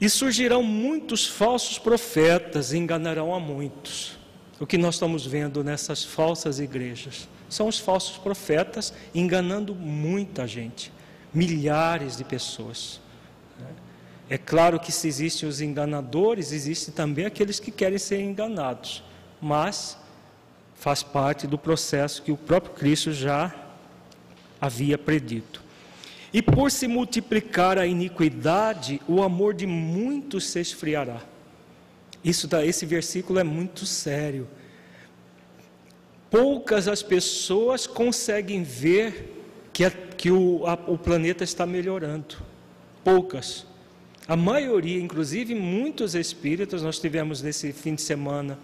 [0.00, 4.18] E surgirão muitos falsos profetas e enganarão a muitos.
[4.60, 10.92] O que nós estamos vendo nessas falsas igrejas são os falsos profetas enganando muita gente,
[11.32, 13.00] milhares de pessoas.
[14.28, 19.02] É claro que se existem os enganadores, existem também aqueles que querem ser enganados,
[19.40, 19.96] mas
[20.74, 23.54] faz parte do processo que o próprio Cristo já
[24.60, 25.62] havia predito.
[26.36, 31.22] E por se multiplicar a iniquidade, o amor de muitos se esfriará.
[32.22, 34.46] Isso, esse versículo é muito sério.
[36.30, 39.34] Poucas as pessoas conseguem ver
[39.72, 42.36] que, a, que o, a, o planeta está melhorando.
[43.02, 43.66] Poucas.
[44.28, 48.58] A maioria, inclusive muitos espíritos, nós tivemos nesse fim de semana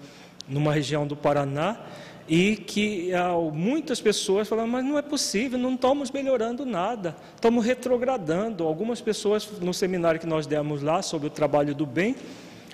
[0.47, 1.81] numa região do Paraná,
[2.29, 7.65] e que ah, muitas pessoas falam, mas não é possível, não estamos melhorando nada, estamos
[7.65, 8.65] retrogradando.
[8.65, 12.15] Algumas pessoas, no seminário que nós demos lá sobre o trabalho do bem,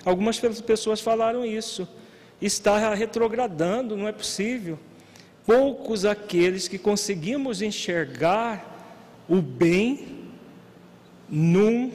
[0.05, 1.87] algumas pessoas falaram isso.
[2.41, 4.79] Está retrogradando, não é possível.
[5.45, 8.77] Poucos aqueles que conseguimos enxergar
[9.27, 10.19] o bem
[11.27, 11.91] num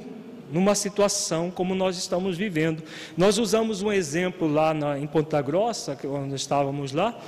[0.53, 2.83] numa situação como nós estamos vivendo.
[3.17, 7.19] Nós usamos um exemplo lá na, em Ponta Grossa, quando estávamos lá.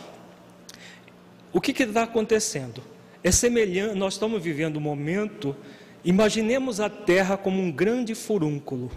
[1.53, 2.83] O que está acontecendo?
[3.23, 5.57] É semelhante, nós estamos vivendo um momento,
[6.05, 8.91] imaginemos a Terra como um grande furúnculo.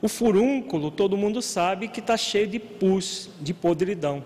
[0.00, 4.24] O furúnculo, todo mundo sabe que está cheio de pus, de podridão.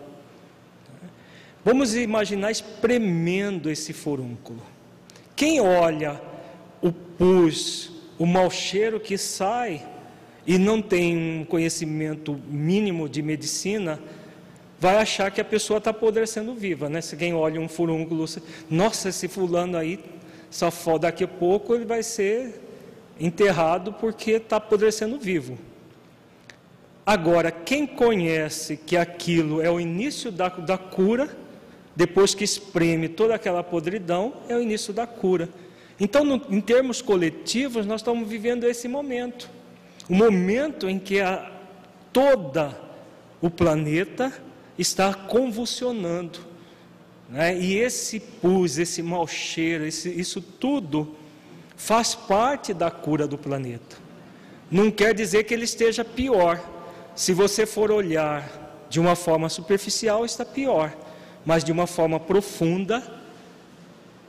[1.65, 4.63] Vamos imaginar espremendo esse furúnculo.
[5.37, 6.21] Quem olha
[6.83, 9.87] o pus, o mau cheiro que sai
[10.47, 14.01] e não tem um conhecimento mínimo de medicina,
[14.81, 17.03] vai achar que a pessoa está apodrecendo viva, né?
[17.03, 18.25] Se quem olha um furúnculo,
[18.69, 20.01] nossa, esse fulano aí,
[20.51, 22.59] só daqui a pouco ele vai ser
[23.21, 25.59] enterrado porque está apodrecendo vivo.
[27.05, 31.29] Agora, quem conhece que aquilo é o início da, da cura,
[31.95, 35.49] depois que espreme toda aquela podridão, é o início da cura.
[35.99, 39.51] Então, no, em termos coletivos, nós estamos vivendo esse momento.
[40.09, 41.51] O momento em que a,
[42.13, 42.79] toda
[43.43, 44.33] o planeta
[44.81, 46.41] está convulsionando.
[47.29, 47.57] Né?
[47.59, 51.15] E esse pus, esse mau cheiro, esse, isso tudo
[51.77, 53.97] faz parte da cura do planeta.
[54.71, 56.61] Não quer dizer que ele esteja pior.
[57.15, 60.97] Se você for olhar de uma forma superficial, está pior.
[61.45, 63.03] Mas de uma forma profunda,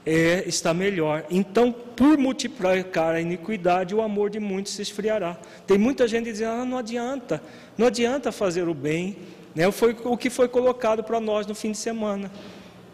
[0.06, 1.26] é, está melhor.
[1.30, 5.38] Então, por multiplicar a iniquidade, o amor de muitos se esfriará.
[5.68, 7.41] Tem muita gente dizendo: ah, não adianta,
[7.78, 9.18] não adianta fazer o bem.
[9.56, 9.70] Né?
[9.72, 12.32] Foi o que foi colocado para nós no fim de semana.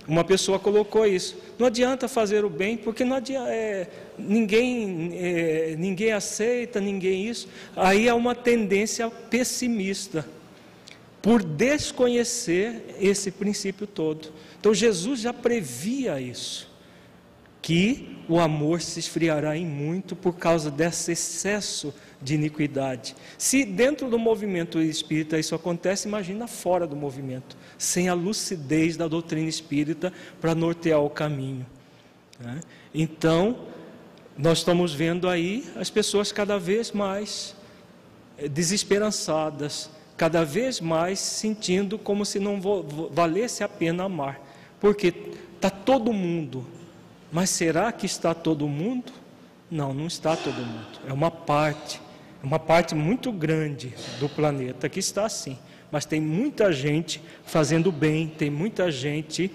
[0.08, 1.38] Uma pessoa colocou isso.
[1.60, 3.88] Não adianta fazer o bem, porque não adianta, é,
[4.18, 7.50] ninguém, é, ninguém aceita, ninguém isso.
[7.76, 10.26] Aí há uma tendência pessimista,
[11.22, 14.32] por desconhecer esse princípio todo.
[14.60, 16.70] Então Jesus já previa isso
[17.62, 23.16] que o amor se esfriará em muito por causa desse excesso de iniquidade.
[23.38, 29.08] Se dentro do movimento espírita isso acontece, imagina fora do movimento, sem a lucidez da
[29.08, 30.12] doutrina espírita
[30.42, 31.66] para nortear o caminho.
[32.40, 32.60] Né?
[32.94, 33.58] Então,
[34.38, 37.56] nós estamos vendo aí as pessoas cada vez mais
[38.38, 42.60] eh, desesperançadas, cada vez mais sentindo como se não
[43.12, 44.42] valesse a pena amar,
[44.80, 45.14] porque
[45.56, 46.66] está todo mundo
[47.32, 49.12] mas será que está todo mundo?
[49.70, 51.00] Não, não está todo mundo.
[51.08, 52.02] É uma parte,
[52.44, 55.58] uma parte muito grande do planeta que está assim.
[55.92, 59.52] Mas tem muita gente fazendo bem, tem muita gente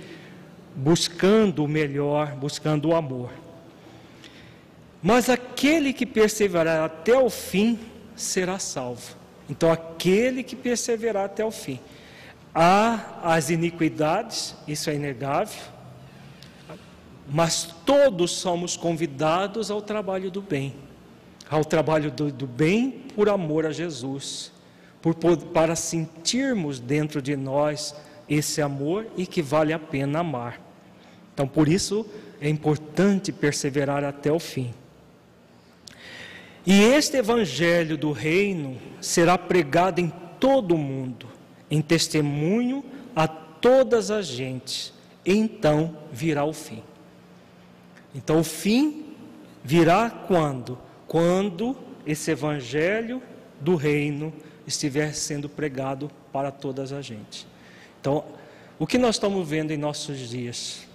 [0.74, 3.30] buscando o melhor, buscando o amor.
[5.02, 7.78] Mas aquele que perseverar até o fim
[8.14, 9.16] será salvo.
[9.50, 11.80] Então, aquele que perseverar até o fim.
[12.54, 15.60] Há as iniquidades, isso é inegável,
[17.28, 20.74] mas todos somos convidados ao trabalho do bem,
[21.52, 24.50] ao trabalho do, do bem por amor a Jesus,
[25.00, 25.14] por,
[25.52, 27.94] para sentirmos dentro de nós
[28.28, 30.60] esse amor e que vale a pena amar.
[31.34, 32.06] Então, por isso
[32.40, 34.72] é importante perseverar até o fim.
[36.64, 41.26] E este evangelho do reino será pregado em todo o mundo,
[41.70, 42.84] em testemunho
[43.14, 44.92] a todas as gentes.
[45.24, 46.82] Então virá o fim.
[48.14, 49.14] Então o fim
[49.64, 50.78] virá quando?
[51.12, 53.20] Quando esse evangelho
[53.60, 54.32] do reino
[54.66, 57.46] estiver sendo pregado para todas as gente.
[58.00, 58.24] Então,
[58.78, 60.88] O que nós estamos vendo em nossos dias?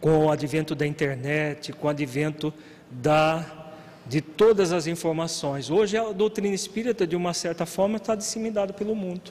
[0.00, 2.52] Com o advento da internet, com o advento
[2.90, 3.46] da,
[4.06, 5.70] de todas as informações.
[5.70, 9.30] Hoje a doutrina espírita, de uma certa forma, está disseminada pelo mundo.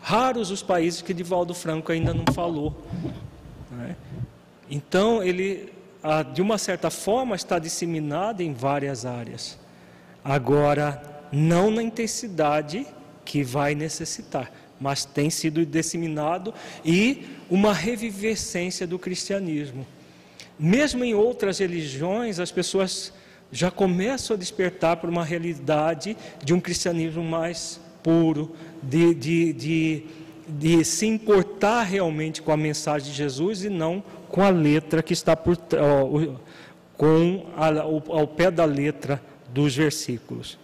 [0.00, 2.74] Raros os países que Divaldo Franco ainda não falou.
[3.70, 3.94] Né?
[4.68, 5.72] Então, ele,
[6.32, 9.58] de uma certa forma, está disseminado em várias áreas.
[10.24, 12.86] Agora, não na intensidade
[13.24, 19.86] que vai necessitar, mas tem sido disseminado e uma revivescência do cristianismo.
[20.58, 23.12] Mesmo em outras religiões, as pessoas
[23.50, 30.02] já começam a despertar para uma realidade de um cristianismo mais puro, de, de, de,
[30.48, 35.12] de se importar realmente com a mensagem de Jesus e não com a letra que
[35.12, 35.56] está por,
[36.96, 39.22] com a, ao, ao pé da letra
[39.52, 40.58] dos versículos.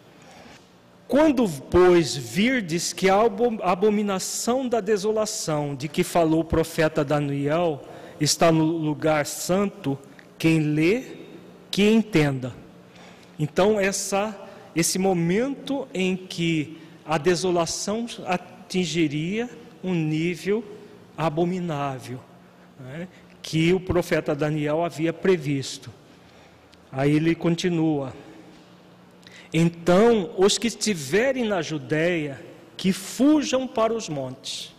[1.07, 3.21] Quando, pois, virdes que a
[3.63, 7.83] abominação da desolação de que falou o profeta Daniel
[8.21, 9.99] está no lugar santo,
[10.39, 11.05] quem lê,
[11.71, 12.55] que entenda.
[13.39, 14.35] Então, essa,
[14.75, 19.51] esse momento em que a desolação atingiria
[19.83, 20.65] um nível
[21.17, 22.19] abominável,
[22.81, 23.07] né,
[23.45, 25.91] que o profeta Daniel havia previsto.
[26.91, 28.15] Aí ele continua.
[29.53, 32.43] Então, os que estiverem na Judéia,
[32.75, 34.73] que fujam para os montes.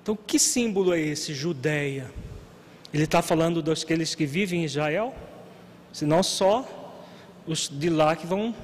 [0.00, 2.08] Então, que símbolo é esse, Judéia?
[2.94, 5.12] Ele está falando daqueles que vivem em Israel?
[5.92, 6.64] Senão só
[7.48, 8.54] os de lá que vão.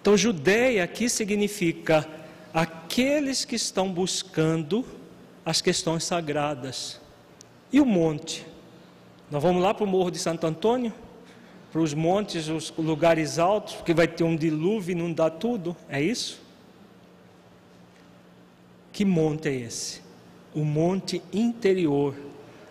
[0.00, 2.08] Então, Judéia aqui significa
[2.54, 4.86] aqueles que estão buscando
[5.44, 7.07] as questões sagradas.
[7.72, 8.46] E o monte?
[9.30, 10.92] Nós vamos lá para o Morro de Santo Antônio?
[11.70, 15.76] Para os montes, os lugares altos, porque vai ter um dilúvio e dá tudo?
[15.88, 16.40] É isso?
[18.90, 20.00] Que monte é esse?
[20.54, 22.14] O monte interior,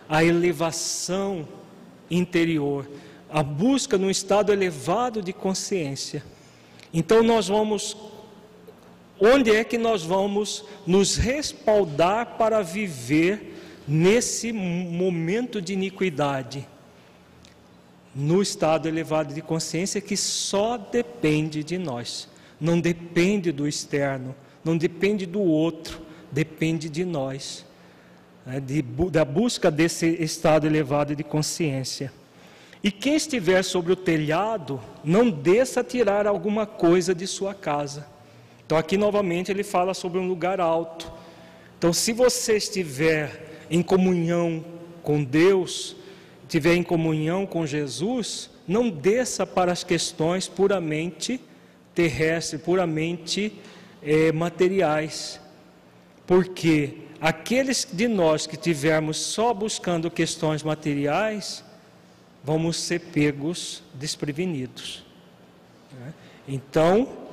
[0.10, 1.48] a elevação
[2.10, 2.90] interior,
[3.30, 6.24] a busca num estado elevado de consciência.
[6.92, 7.96] Então nós vamos
[9.20, 13.57] onde é que nós vamos nos respaldar para viver
[13.88, 16.68] nesse momento de iniquidade?
[18.14, 22.28] No estado elevado de consciência que só depende de nós,
[22.60, 27.66] não depende do externo, não depende do outro, depende de nós,
[28.46, 32.12] né, de, da busca desse estado elevado de consciência.
[32.84, 38.08] E quem estiver sobre o telhado, não desça tirar alguma coisa de sua casa.
[38.66, 41.12] Então, aqui novamente ele fala sobre um lugar alto.
[41.78, 44.64] Então, se você estiver em comunhão
[45.04, 45.96] com Deus,
[46.44, 51.40] estiver em comunhão com Jesus, não desça para as questões puramente
[51.94, 53.54] terrestres, puramente
[54.04, 55.40] é, materiais.
[56.26, 61.64] Porque aqueles de nós que estivermos só buscando questões materiais,
[62.44, 65.06] vamos ser pegos desprevenidos.
[65.92, 66.14] Né?
[66.48, 67.27] Então,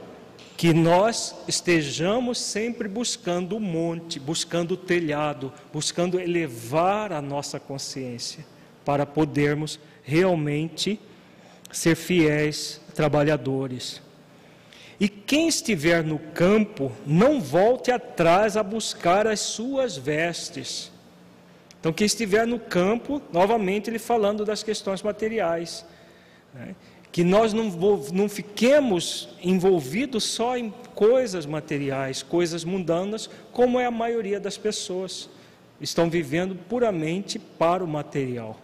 [0.57, 8.47] que nós estejamos sempre buscando o monte, buscando o telhado, buscando elevar a nossa consciência,
[8.85, 11.01] para podermos realmente
[11.73, 14.01] ser fiéis trabalhadores.
[15.01, 20.93] E quem estiver no campo, não volte atrás a buscar as suas vestes.
[21.81, 25.85] Então, quem estiver no campo, novamente ele falando das questões materiais.
[26.55, 26.77] Né?
[27.15, 27.71] Que nós não,
[28.13, 35.31] não fiquemos envolvidos só em coisas materiais, coisas mundanas, como é a maioria das pessoas.
[35.81, 38.59] Estão vivendo puramente para o material.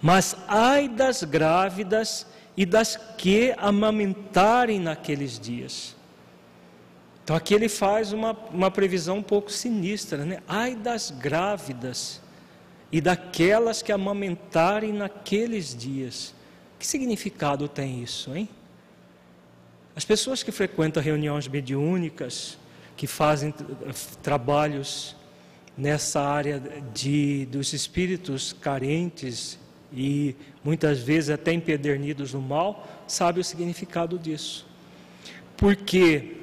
[0.00, 2.24] Mas ai das grávidas
[2.56, 5.96] e das que amamentarem naqueles dias.
[7.24, 10.38] Então aqui ele faz uma, uma previsão um pouco sinistra, né?
[10.46, 12.20] Ai das grávidas
[12.92, 16.32] e daquelas que amamentarem naqueles dias.
[16.82, 18.48] Que significado tem isso, hein?
[19.94, 22.58] As pessoas que frequentam reuniões mediúnicas,
[22.96, 23.54] que fazem
[24.20, 25.14] trabalhos
[25.78, 26.60] nessa área
[26.92, 29.60] de, dos espíritos carentes
[29.92, 30.34] e
[30.64, 34.66] muitas vezes até empedernidos no mal, sabe o significado disso.
[35.56, 36.38] Porque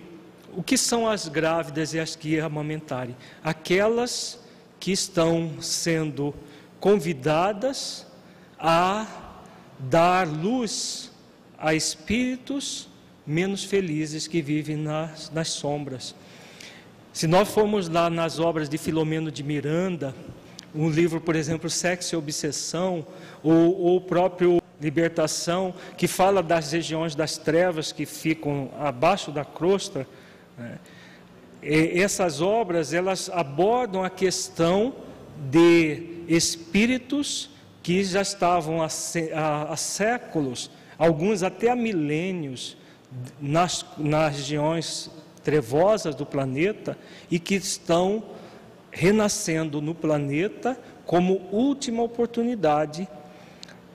[0.53, 3.13] o que são as grávidas e as que amamentarem?
[3.43, 4.39] Aquelas
[4.79, 6.33] que estão sendo
[6.79, 8.07] convidadas
[8.57, 9.18] a
[9.79, 11.11] dar luz
[11.57, 12.89] a espíritos
[13.25, 16.15] menos felizes que vivem nas, nas sombras.
[17.13, 20.15] Se nós formos lá nas obras de Filomeno de Miranda,
[20.73, 23.05] um livro, por exemplo, Sexo e Obsessão,
[23.43, 30.07] ou o próprio Libertação, que fala das regiões das trevas que ficam abaixo da crosta,
[30.57, 30.79] né?
[31.61, 34.95] essas obras elas abordam a questão
[35.51, 37.49] de espíritos
[37.89, 42.77] que já estavam há, séculos, alguns até há milênios,
[43.41, 45.09] nas, nas regiões
[45.43, 46.95] trevosas do planeta
[47.31, 48.23] e que estão
[48.91, 53.07] renascendo no planeta como última oportunidade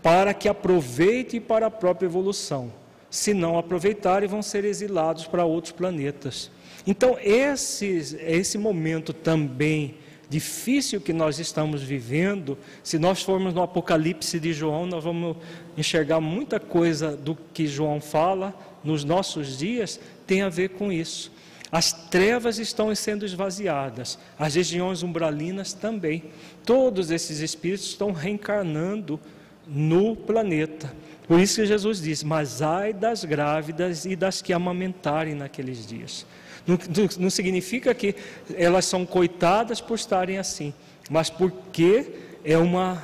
[0.02, 2.72] para que aproveitem para a própria evolução.
[3.08, 6.50] Se não aproveitarem, vão ser exilados para outros planetas.
[6.84, 9.94] Então, esse, esse momento também
[10.34, 15.36] difícil que nós estamos vivendo, se nós formos no Apocalipse de João, nós vamos
[15.78, 18.52] enxergar muita coisa do que João fala
[18.82, 21.30] nos nossos dias, tem a ver com isso.
[21.70, 26.24] As trevas estão sendo esvaziadas, as regiões umbralinas também.
[26.66, 29.20] Todos esses espíritos estão reencarnando
[29.64, 30.92] no planeta.
[31.28, 36.26] Por isso que Jesus diz: Mas ai das grávidas e das que amamentarem naqueles dias.
[36.66, 36.78] Não,
[37.18, 38.14] não, significa que
[38.54, 40.72] elas são coitadas por estarem assim,
[41.10, 42.06] mas porque
[42.42, 43.02] é, uma,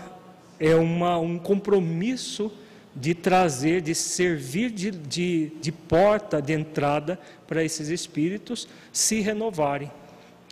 [0.59, 2.51] é uma, um compromisso
[2.95, 9.91] de trazer, de servir de, de, de porta de entrada para esses espíritos se renovarem.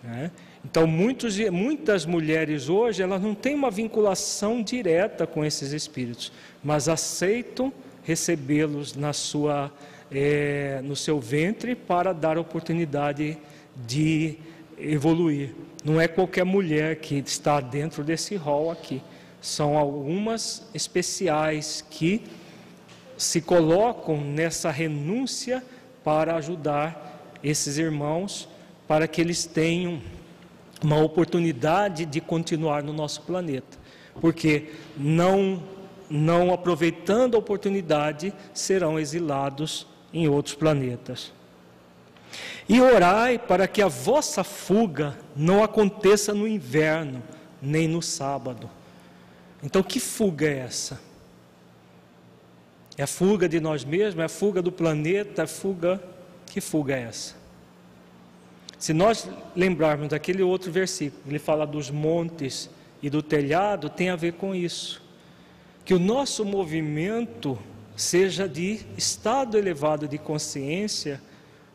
[0.02, 0.30] Né?
[0.64, 6.32] Então, muitos, muitas mulheres hoje, elas não têm uma vinculação direta com esses espíritos,
[6.62, 7.72] mas aceitam
[8.04, 9.72] recebê-los na sua,
[10.10, 13.38] é, no seu ventre para dar oportunidade
[13.76, 14.38] de
[14.78, 15.54] evoluir.
[15.84, 19.02] Não é qualquer mulher que está dentro desse rol aqui.
[19.40, 22.24] São algumas especiais que
[23.16, 25.62] se colocam nessa renúncia
[26.02, 28.48] para ajudar esses irmãos,
[28.86, 30.00] para que eles tenham
[30.82, 33.78] uma oportunidade de continuar no nosso planeta.
[34.20, 35.62] Porque não,
[36.08, 41.32] não aproveitando a oportunidade, serão exilados em outros planetas.
[42.68, 47.22] E orai para que a vossa fuga não aconteça no inverno,
[47.62, 48.70] nem no sábado
[49.62, 51.00] então, que fuga é essa?
[52.96, 54.22] É a fuga de nós mesmos?
[54.22, 55.42] É a fuga do planeta?
[55.42, 56.02] É fuga.
[56.46, 57.36] Que fuga é essa?
[58.78, 62.70] Se nós lembrarmos daquele outro versículo, ele fala dos montes
[63.02, 65.02] e do telhado, tem a ver com isso.
[65.84, 67.58] Que o nosso movimento
[67.98, 71.20] seja de estado elevado de consciência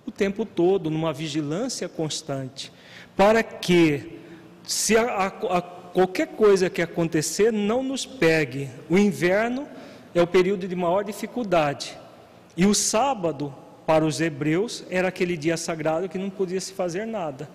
[0.05, 2.71] o tempo todo, numa vigilância constante,
[3.15, 4.19] para que,
[4.63, 8.69] se a, a, qualquer coisa que acontecer não nos pegue.
[8.89, 9.67] O inverno
[10.15, 11.97] é o período de maior dificuldade.
[12.55, 13.53] E o sábado,
[13.85, 17.49] para os hebreus, era aquele dia sagrado que não podia se fazer nada.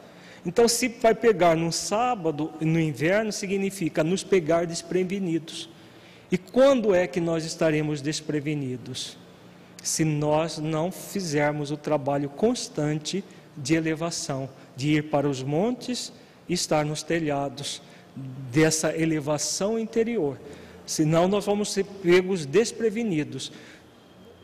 [0.45, 5.69] Então, se vai pegar no sábado, no inverno, significa nos pegar desprevenidos.
[6.30, 9.16] E quando é que nós estaremos desprevenidos?
[9.82, 13.24] Se nós não fizermos o trabalho constante
[13.56, 16.12] de elevação, de ir para os montes
[16.48, 17.80] e estar nos telhados,
[18.50, 20.38] dessa elevação interior.
[20.86, 23.52] Senão nós vamos ser pegos desprevenidos.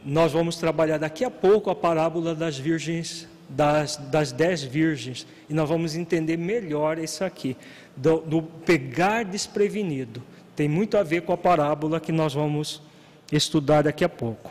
[0.05, 5.55] Nós vamos trabalhar daqui a pouco a parábola das virgens, das, das dez virgens, e
[5.55, 7.57] nós vamos entender melhor isso aqui,
[7.97, 10.23] do, do pegar desprevenido.
[10.55, 12.81] Tem muito a ver com a parábola que nós vamos
[13.31, 14.51] estudar daqui a pouco.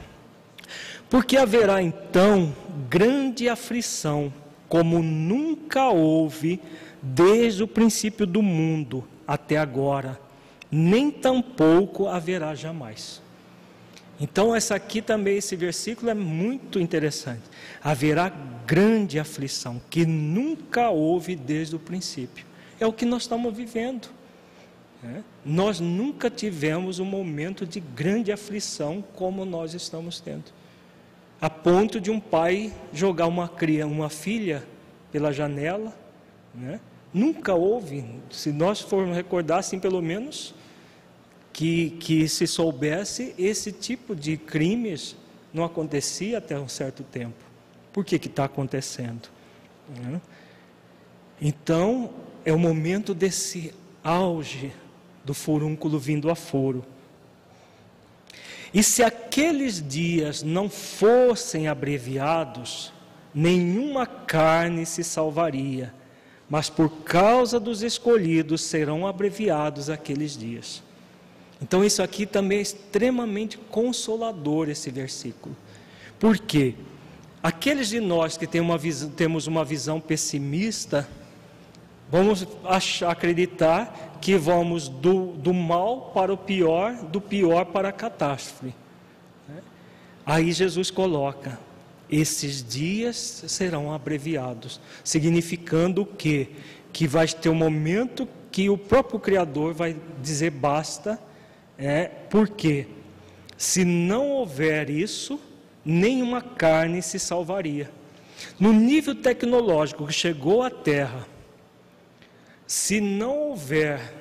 [1.10, 2.54] Porque haverá então
[2.90, 4.34] grande aflição,
[4.68, 6.60] como nunca houve
[7.02, 10.20] desde o princípio do mundo até agora,
[10.72, 13.22] nem tampouco haverá jamais.
[14.20, 17.42] Então, essa aqui também, esse versículo é muito interessante.
[17.84, 18.30] Haverá
[18.66, 22.46] grande aflição, que nunca houve desde o princípio.
[22.80, 24.08] É o que nós estamos vivendo.
[25.04, 25.24] Né?
[25.46, 30.46] Nós nunca tivemos um momento de grande aflição como nós estamos tendo.
[31.42, 34.64] A ponto de um pai jogar uma, cria, uma filha
[35.12, 35.94] pela janela,
[36.56, 36.80] né?
[37.14, 40.56] Nunca houve, se nós formos recordar, assim, pelo menos,
[41.52, 45.16] que, que se soubesse, esse tipo de crimes
[45.54, 47.36] não acontecia até um certo tempo.
[47.92, 49.30] Por que está acontecendo?
[49.96, 50.20] Né?
[51.40, 52.10] Então,
[52.44, 53.72] é o momento desse
[54.04, 54.74] auge
[55.24, 56.84] do furúnculo vindo a foro.
[58.74, 62.91] E se aqueles dias não fossem abreviados,
[63.34, 65.94] nenhuma carne se salvaria
[66.54, 70.84] mas por causa dos escolhidos serão abreviados aqueles dias.
[71.60, 75.56] Então, isso aqui também é extremamente consolador, esse versículo.
[76.20, 76.76] Por quê?
[77.41, 81.10] Aqueles de nós que tem uma visão, temos uma visão pessimista,
[82.14, 87.91] vamos achar, acreditar que vamos do, do mal para o pior, do pior para a
[87.91, 88.72] catástrofe.
[90.23, 91.60] Aí Jesus coloca:
[92.07, 96.49] esses dias serão abreviados, significando que
[96.94, 101.19] que vai ter um momento que o próprio Criador vai dizer basta,
[101.76, 102.85] é, porque
[103.57, 105.40] se não houver isso,
[105.84, 107.90] nenhuma carne se salvaria.
[108.60, 111.32] No nível tecnológico que chegou à Terra,
[112.68, 114.14] se não houver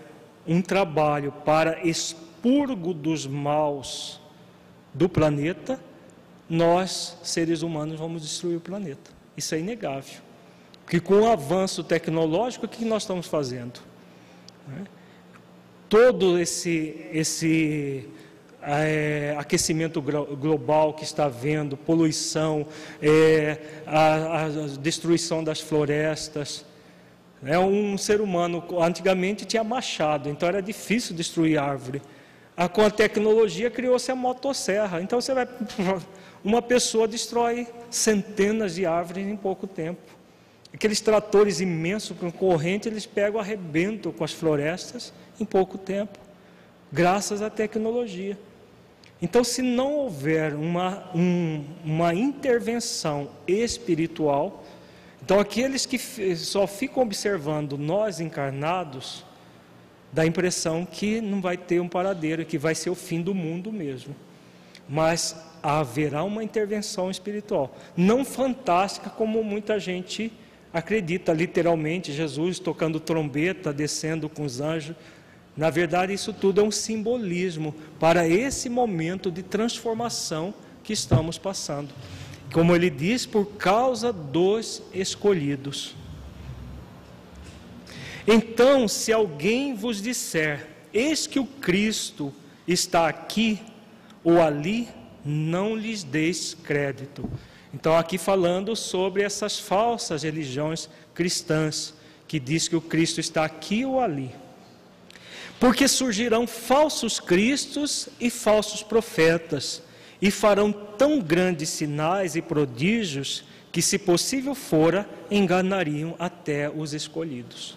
[0.46, 4.20] um trabalho para expurgo dos maus
[4.92, 5.80] do planeta,
[6.48, 9.10] nós, seres humanos, vamos destruir o planeta.
[9.36, 10.20] Isso é inegável.
[10.84, 13.80] Porque com o avanço tecnológico, o que nós estamos fazendo?
[14.68, 14.84] Né?
[15.88, 18.08] Todo esse, esse
[18.62, 22.66] é, aquecimento global que está havendo, poluição,
[23.00, 24.48] é, a, a,
[24.80, 26.64] destruição das florestas.
[27.44, 32.00] É um ser humano, antigamente tinha machado, então era difícil destruir árvore.
[32.56, 35.00] A, com a tecnologia criou-se a motosserra.
[35.00, 35.48] Então você vai,
[36.44, 40.00] uma pessoa destrói centenas de árvores em pouco tempo.
[40.72, 46.18] Aqueles tratores imensos com corrente, eles pegam, arrebentam com as florestas em pouco tempo,
[46.90, 48.38] graças à tecnologia.
[49.20, 54.61] Então, se não houver uma, um, uma intervenção espiritual,
[55.32, 55.98] então aqueles que
[56.36, 59.24] só ficam observando nós encarnados,
[60.12, 63.34] dá a impressão que não vai ter um paradeiro, que vai ser o fim do
[63.34, 64.14] mundo mesmo.
[64.86, 70.30] Mas haverá uma intervenção espiritual, não fantástica como muita gente
[70.70, 74.94] acredita literalmente Jesus tocando trombeta, descendo com os anjos.
[75.56, 80.52] Na verdade, isso tudo é um simbolismo para esse momento de transformação
[80.84, 81.88] que estamos passando.
[82.52, 85.94] Como ele diz, por causa dos escolhidos.
[88.26, 92.32] Então, se alguém vos disser, eis que o Cristo
[92.68, 93.60] está aqui
[94.22, 94.88] ou ali,
[95.24, 97.28] não lhes deis crédito.
[97.74, 101.94] Então, aqui falando sobre essas falsas religiões cristãs,
[102.28, 104.30] que diz que o Cristo está aqui ou ali.
[105.58, 109.82] Porque surgirão falsos cristos e falsos profetas,
[110.22, 117.76] e farão tão grandes sinais e prodígios que, se possível fora, enganariam até os escolhidos.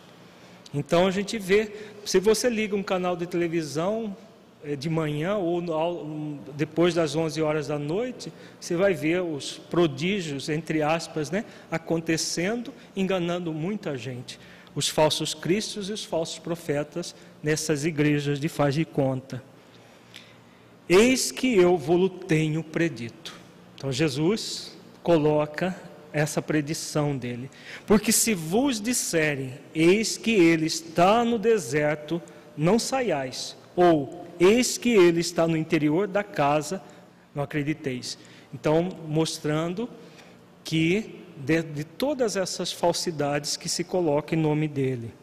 [0.72, 1.72] Então a gente vê,
[2.06, 4.16] se você liga um canal de televisão,
[4.64, 5.64] é, de manhã ou
[6.56, 12.72] depois das 11 horas da noite, você vai ver os prodígios, entre aspas, né, acontecendo,
[12.96, 14.40] enganando muita gente.
[14.76, 19.42] Os falsos cristos e os falsos profetas nessas igrejas de faz de conta.
[20.88, 23.34] Eis que eu vou tenho predito.
[23.76, 25.76] Então Jesus coloca
[26.14, 27.50] essa predição dele.
[27.86, 32.22] Porque se vos disserem, eis que ele está no deserto,
[32.56, 36.82] não saiais, ou Eis que ele está no interior da casa,
[37.34, 38.18] não acrediteis.
[38.54, 39.90] Então, mostrando
[40.64, 45.14] que de, de todas essas falsidades que se coloca em nome dele.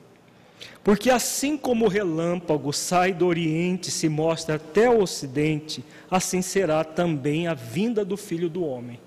[0.84, 6.42] Porque assim como o relâmpago sai do Oriente e se mostra até o Ocidente, assim
[6.42, 8.98] será também a vinda do Filho do Homem,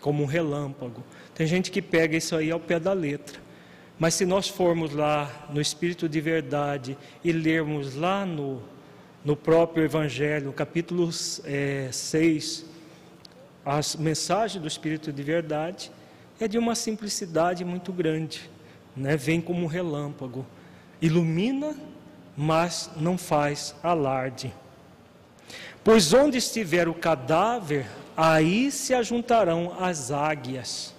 [0.00, 1.02] como um relâmpago.
[1.34, 3.40] Tem gente que pega isso aí ao pé da letra.
[3.98, 8.60] Mas se nós formos lá no Espírito de Verdade e lermos lá no
[9.24, 11.08] no próprio Evangelho, capítulo
[11.44, 12.66] é, 6,
[13.64, 15.92] as mensagens do Espírito de Verdade
[16.40, 18.50] é de uma simplicidade muito grande,
[18.96, 19.16] né?
[19.16, 20.44] vem como um relâmpago,
[21.02, 21.74] ilumina,
[22.36, 24.54] mas não faz alarde.
[25.84, 30.94] Pois onde estiver o cadáver, aí se ajuntarão as águias.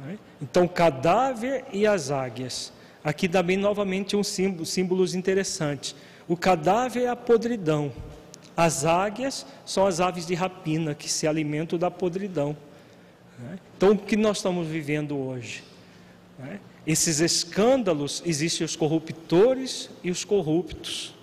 [0.00, 0.18] Né?
[0.40, 2.72] Então, cadáver e as águias.
[3.04, 5.94] Aqui também novamente um símbolo, símbolos interessantes.
[6.26, 7.92] O cadáver é a podridão.
[8.56, 12.56] As águias são as aves de rapina que se alimentam da podridão.
[13.38, 13.58] Né?
[13.76, 15.62] Então, o que nós estamos vivendo hoje?
[16.86, 21.14] Esses escândalos, existem os corruptores e os corruptos.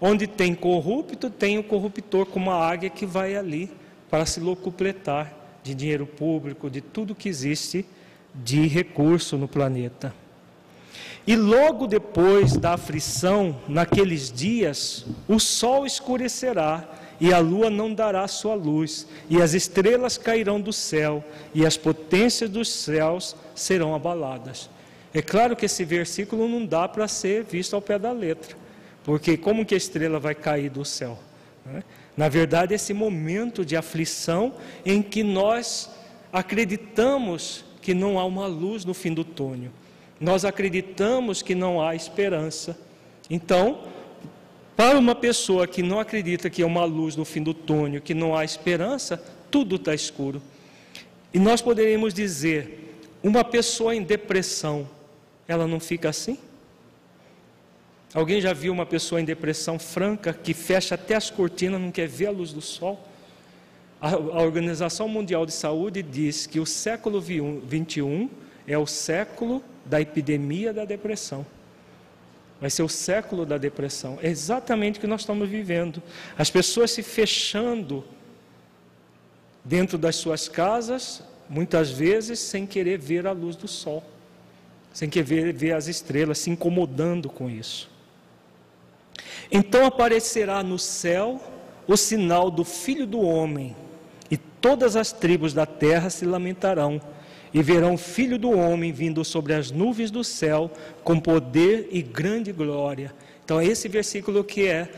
[0.00, 3.70] Onde tem corrupto, tem o corruptor como a águia que vai ali
[4.10, 7.86] para se locupletar de dinheiro público, de tudo que existe
[8.34, 10.14] de recurso no planeta.
[11.26, 16.88] E logo depois da aflição, naqueles dias, o sol escurecerá
[17.20, 21.24] e a lua não dará sua luz, e as estrelas cairão do céu,
[21.54, 24.68] e as potências dos céus serão abaladas.
[25.14, 28.56] É claro que esse versículo não dá para ser visto ao pé da letra,
[29.02, 31.18] porque como que a estrela vai cair do céu?
[31.64, 31.82] Né?
[32.16, 35.90] Na verdade, esse momento de aflição em que nós
[36.32, 39.70] acreditamos que não há uma luz no fim do túnel
[40.20, 42.78] nós acreditamos que não há esperança.
[43.28, 43.82] Então,
[44.76, 48.12] para uma pessoa que não acredita que há uma luz no fim do túnel, que
[48.12, 49.16] não há esperança,
[49.50, 50.42] tudo está escuro.
[51.32, 54.86] E nós poderíamos dizer: uma pessoa em depressão,
[55.48, 56.38] ela não fica assim?
[58.14, 62.08] Alguém já viu uma pessoa em depressão franca que fecha até as cortinas, não quer
[62.08, 63.02] ver a luz do sol?
[64.00, 68.28] A, Organização Mundial de Saúde diz que o século 21
[68.66, 71.46] é o século da epidemia da depressão.
[72.60, 74.18] Vai ser o século da depressão.
[74.22, 76.02] É exatamente o que nós estamos vivendo.
[76.38, 78.04] As pessoas se fechando
[79.64, 84.02] dentro das suas casas, muitas vezes sem querer ver a luz do sol,
[84.92, 87.90] sem querer ver as estrelas, se incomodando com isso.
[89.50, 91.40] Então aparecerá no céu
[91.86, 93.76] o sinal do Filho do Homem,
[94.30, 97.00] e todas as tribos da terra se lamentarão,
[97.52, 100.70] e verão Filho do Homem vindo sobre as nuvens do céu,
[101.02, 103.14] com poder e grande glória.
[103.44, 104.88] Então, esse versículo que é,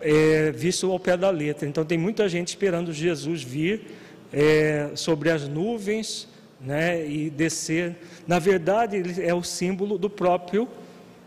[0.00, 1.66] é visto ao pé da letra.
[1.66, 3.82] Então, tem muita gente esperando Jesus vir
[4.32, 6.28] é, sobre as nuvens
[6.60, 7.96] né, e descer.
[8.26, 10.68] Na verdade, ele é o símbolo do próprio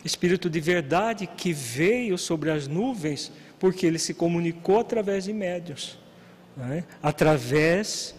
[0.05, 5.97] Espírito de verdade que veio sobre as nuvens, porque ele se comunicou através de médios,
[6.55, 6.83] né?
[7.01, 8.13] através,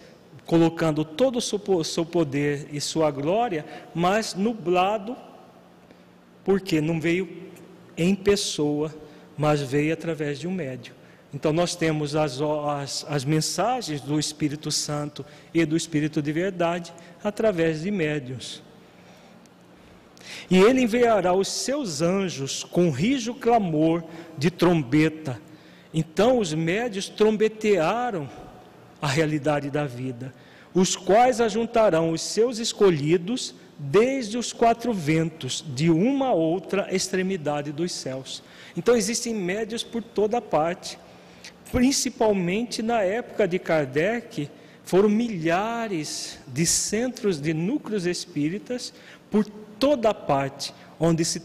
[0.47, 5.15] colocando todo o seu poder e sua glória, mas nublado,
[6.43, 7.29] porque não veio
[7.97, 8.95] em pessoa,
[9.37, 10.95] mas veio através de um médio.
[11.33, 16.93] Então nós temos as, as, as, mensagens do Espírito Santo e do Espírito de verdade
[17.21, 18.63] através de médios.
[20.49, 24.01] E ele enviará os seus anjos com rijo clamor
[24.37, 25.41] de trombeta.
[25.93, 28.29] Então os médios trombetearam
[29.01, 30.33] a realidade da vida,
[30.73, 37.71] os quais ajuntarão os seus escolhidos desde os quatro ventos, de uma a outra extremidade
[37.71, 38.43] dos céus.
[38.75, 40.97] Então existem médios por toda parte,
[41.71, 44.49] principalmente na época de Kardec,
[44.83, 48.93] foram milhares de centros de núcleos espíritas
[49.29, 51.41] por toda parte onde se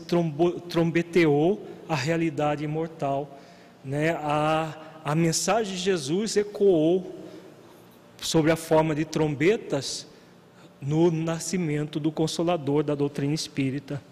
[0.69, 3.39] trombeteou a realidade imortal.
[3.85, 4.11] Né?
[4.11, 7.22] A, a mensagem de Jesus ecoou
[8.23, 10.07] sobre a forma de trombetas
[10.81, 14.03] no nascimento do Consolador da doutrina espírita.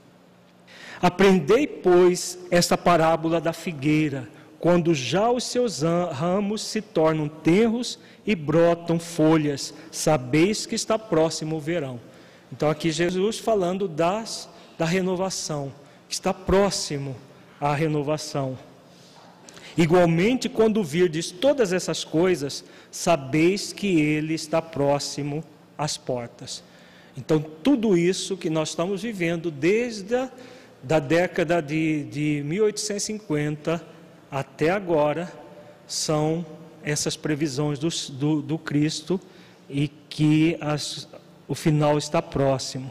[1.01, 4.29] Aprendei, pois, esta parábola da figueira,
[4.59, 5.81] quando já os seus
[6.13, 11.99] ramos se tornam tenros e brotam folhas, sabeis que está próximo o verão.
[12.53, 15.73] Então, aqui Jesus falando das, da renovação,
[16.09, 17.17] que está próximo
[17.61, 18.59] à renovação.
[19.77, 25.45] Igualmente, quando virdes todas essas coisas, sabeis que Ele está próximo
[25.77, 26.63] às portas.
[27.17, 30.31] Então, tudo isso que nós estamos vivendo desde a
[30.83, 33.85] da década de, de 1850
[34.31, 35.31] até agora
[35.87, 36.45] são
[36.83, 39.21] essas previsões do, do, do Cristo
[39.69, 41.09] e que as,
[41.47, 42.91] o final está próximo.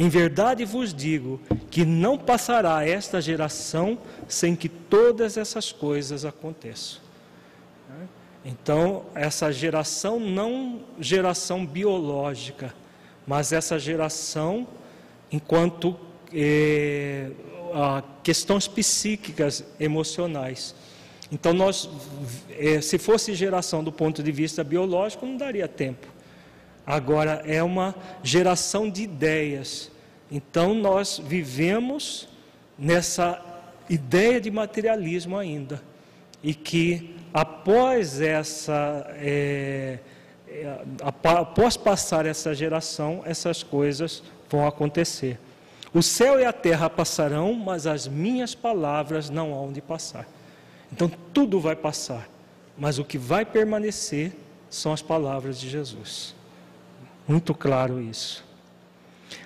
[0.00, 1.38] Em verdade vos digo
[1.70, 7.02] que não passará esta geração sem que todas essas coisas aconteçam.
[8.42, 12.74] Então, essa geração não geração biológica,
[13.26, 14.66] mas essa geração
[15.30, 15.94] enquanto
[16.32, 17.30] eh,
[18.22, 20.74] questões psíquicas, emocionais.
[21.30, 21.90] Então, nós,
[22.58, 26.09] eh, se fosse geração do ponto de vista biológico, não daria tempo.
[26.90, 29.92] Agora é uma geração de ideias.
[30.28, 32.28] Então nós vivemos
[32.76, 33.40] nessa
[33.88, 35.80] ideia de materialismo ainda.
[36.42, 39.06] E que após essa.
[39.18, 40.00] É,
[40.48, 45.38] é, após passar essa geração, essas coisas vão acontecer.
[45.94, 50.26] O céu e a terra passarão, mas as minhas palavras não hão de passar.
[50.92, 52.28] Então tudo vai passar,
[52.76, 54.32] mas o que vai permanecer
[54.68, 56.34] são as palavras de Jesus.
[57.30, 58.44] Muito claro isso.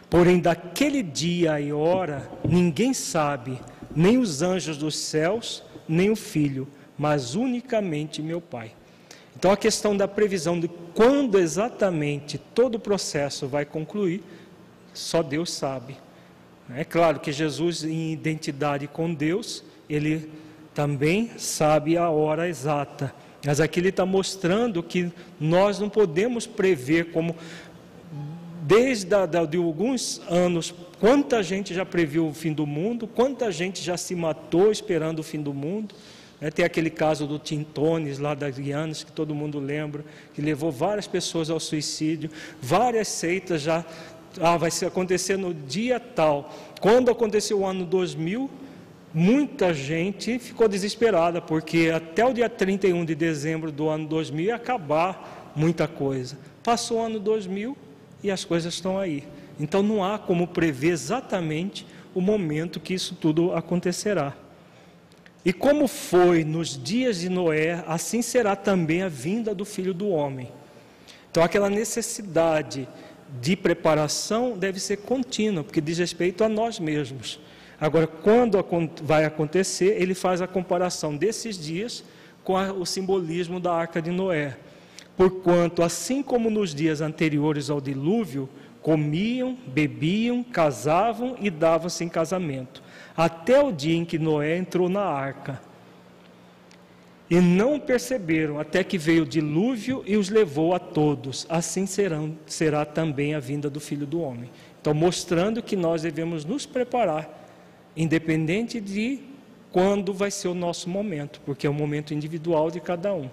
[0.09, 3.61] Porém, daquele dia e hora, ninguém sabe,
[3.95, 6.67] nem os anjos dos céus, nem o filho,
[6.97, 8.73] mas unicamente meu Pai.
[9.37, 14.23] Então, a questão da previsão de quando exatamente todo o processo vai concluir,
[14.95, 15.99] só Deus sabe.
[16.75, 20.31] É claro que Jesus, em identidade com Deus, ele
[20.73, 23.15] também sabe a hora exata.
[23.45, 27.37] Mas aqui ele está mostrando que nós não podemos prever como
[28.67, 29.11] desde
[29.51, 34.15] de alguns anos, quanta gente já previu o fim do mundo, quanta gente já se
[34.15, 35.95] matou esperando o fim do mundo.
[36.41, 40.05] É, tem aquele caso do Tintones, lá das Guianas, que todo mundo lembra,
[40.35, 42.31] que levou várias pessoas ao suicídio.
[42.61, 43.85] Várias seitas já.
[44.41, 46.53] Ah, vai acontecer no dia tal.
[46.81, 48.51] Quando aconteceu o ano 2000,
[49.13, 54.57] muita gente ficou desesperada, porque até o dia 31 de dezembro do ano 2000 ia
[54.57, 56.37] acabar muita coisa.
[56.63, 57.84] Passou o ano 2000
[58.25, 59.23] e as coisas estão aí.
[59.61, 64.35] Então não há como prever exatamente o momento que isso tudo acontecerá.
[65.45, 70.09] E como foi nos dias de Noé, assim será também a vinda do filho do
[70.09, 70.51] homem.
[71.31, 72.89] Então, aquela necessidade
[73.43, 77.41] de preparação deve ser contínua, porque diz respeito a nós mesmos.
[77.79, 78.65] Agora, quando
[79.03, 82.05] vai acontecer, ele faz a comparação desses dias
[82.43, 84.57] com o simbolismo da arca de Noé.
[85.17, 88.49] Porquanto, assim como nos dias anteriores ao dilúvio,
[88.83, 92.83] comiam, bebiam, casavam e davam-se em casamento
[93.17, 95.61] até o dia em que Noé entrou na arca.
[97.31, 101.47] E não perceberam até que veio o dilúvio e os levou a todos.
[101.49, 104.51] Assim serão, será também a vinda do Filho do Homem.
[104.81, 107.49] Então, mostrando que nós devemos nos preparar,
[107.97, 109.21] independente de
[109.73, 113.31] quando vai ser o nosso momento, porque é o momento individual de cada um.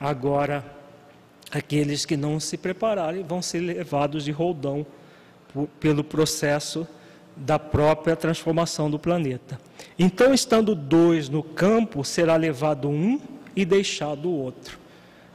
[0.00, 0.64] Agora,
[1.54, 4.84] aqueles que não se prepararem vão ser levados de roldão
[5.78, 6.86] pelo processo
[7.36, 9.58] da própria transformação do planeta.
[9.96, 13.20] Então, estando dois no campo, será levado um
[13.54, 14.78] e deixado o outro.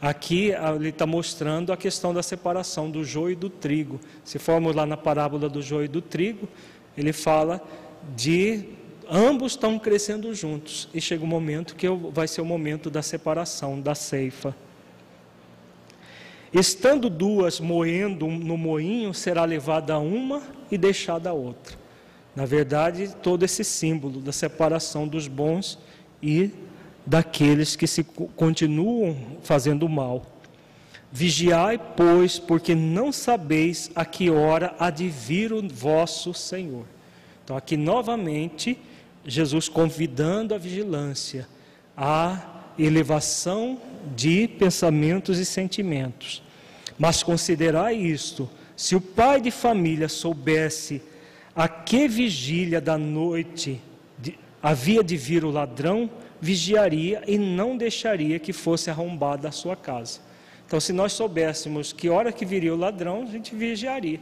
[0.01, 3.99] Aqui ele está mostrando a questão da separação do joio e do trigo.
[4.23, 6.47] Se formos lá na parábola do joio e do trigo,
[6.97, 7.61] ele fala
[8.15, 8.65] de
[9.09, 13.79] ambos estão crescendo juntos e chega um momento que vai ser o momento da separação,
[13.79, 14.55] da ceifa.
[16.53, 21.77] Estando duas moendo no moinho, será levada uma e deixada a outra.
[22.35, 25.77] Na verdade, todo esse símbolo da separação dos bons
[26.21, 26.51] e
[27.05, 30.25] daqueles que se continuam fazendo mal.
[31.11, 36.85] Vigiai, pois, porque não sabeis a que hora há de vir o vosso Senhor.
[37.43, 38.77] Então, aqui novamente,
[39.25, 41.47] Jesus convidando a vigilância,
[41.97, 43.79] a elevação
[44.15, 46.43] de pensamentos e sentimentos.
[46.97, 51.01] Mas considerai isto: se o pai de família soubesse
[51.55, 53.81] a que vigília da noite
[54.61, 56.09] havia de vir o ladrão,
[56.41, 60.19] vigiaria e não deixaria que fosse arrombada a sua casa.
[60.65, 64.19] Então, se nós soubéssemos que hora que viria o ladrão, a gente vigiaria.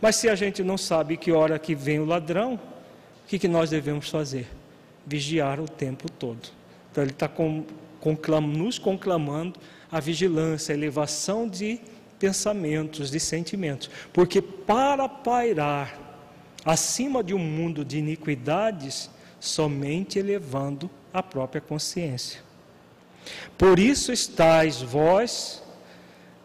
[0.00, 3.48] Mas se a gente não sabe que hora que vem o ladrão, o que, que
[3.48, 4.46] nós devemos fazer?
[5.06, 6.48] Vigiar o tempo todo.
[6.90, 7.64] Então, ele está com,
[8.00, 9.58] conclam, nos conclamando
[9.90, 11.80] a vigilância, a elevação de
[12.18, 13.90] pensamentos, de sentimentos.
[14.12, 15.98] Porque para pairar
[16.64, 19.08] acima de um mundo de iniquidades,
[19.38, 22.40] somente elevando a própria consciência.
[23.56, 25.62] Por isso estáis vós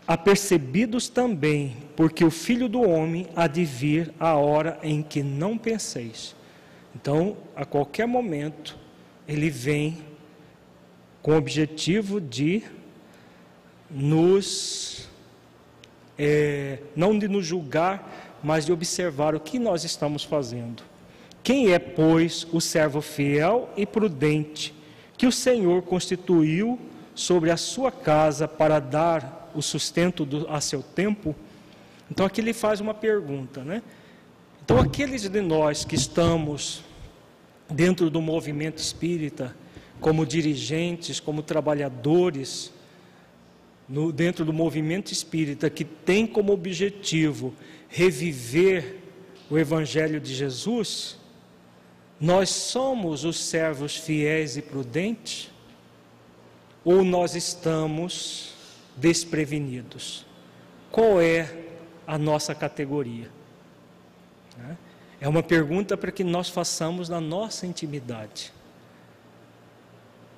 [0.08, 5.58] apercebidos também, porque o Filho do Homem há de vir a hora em que não
[5.58, 6.36] penseis.
[6.96, 8.78] Então, a qualquer momento,
[9.28, 10.00] ele vem
[11.22, 12.64] com o objetivo de
[13.90, 15.08] nos,
[16.18, 20.84] é, não de nos julgar, mas de observar o que nós estamos fazendo.
[21.44, 24.74] Quem é, pois, o servo fiel e prudente
[25.18, 26.80] que o Senhor constituiu
[27.14, 31.36] sobre a sua casa para dar o sustento do, a seu tempo?
[32.10, 33.82] Então aqui ele faz uma pergunta, né?
[34.64, 36.84] Então aqueles de nós que estamos
[37.70, 39.56] dentro do movimento espírita,
[40.02, 42.74] como dirigentes, como trabalhadores,
[43.88, 47.54] no, dentro do movimento espírita, que tem como objetivo
[47.88, 48.98] reviver
[49.50, 51.18] o Evangelho de Jesus,
[52.20, 55.50] nós somos os servos fiéis e prudentes
[56.84, 58.54] ou nós estamos
[58.98, 60.26] desprevenidos?
[60.92, 61.50] Qual é
[62.08, 63.30] a nossa categoria?
[65.20, 68.52] É uma pergunta para que nós façamos na nossa intimidade.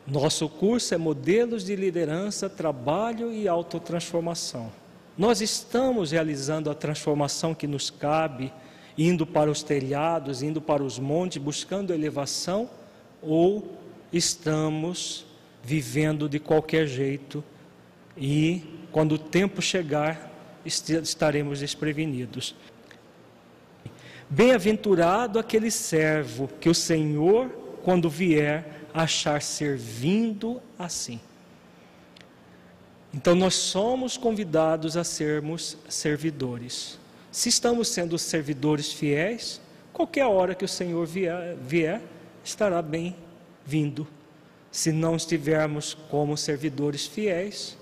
[0.06, 4.70] Nosso curso é Modelos de Liderança, Trabalho e Autotransformação.
[5.18, 8.52] Nós estamos realizando a transformação que nos cabe,
[8.98, 12.70] indo para os telhados, indo para os montes, buscando elevação,
[13.22, 13.78] ou
[14.12, 15.26] estamos
[15.64, 17.42] vivendo de qualquer jeito
[18.18, 18.62] e,
[18.92, 20.30] quando o tempo chegar,
[20.66, 22.54] estaremos desprevenidos.
[24.30, 27.50] Bem-aventurado aquele servo que o Senhor,
[27.84, 31.20] quando vier, achar servindo assim.
[33.14, 37.00] Então, nós somos convidados a sermos servidores.
[37.32, 39.62] Se estamos sendo servidores fiéis,
[39.92, 42.02] qualquer hora que o Senhor vier, vier
[42.44, 44.08] estará bem-vindo.
[44.72, 47.78] Se não estivermos como servidores fiéis,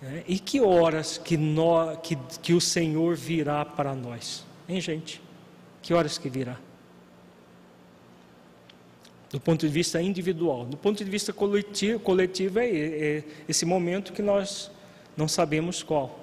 [0.00, 0.22] né?
[0.28, 4.44] e que horas que, nós, que, que o Senhor virá para nós?
[4.68, 5.20] Hein, gente?
[5.82, 6.58] Que horas que virá?
[9.34, 10.64] Do ponto de vista individual.
[10.64, 14.70] Do ponto de vista coletivo, coletivo é, é esse momento que nós
[15.16, 16.20] não sabemos qual.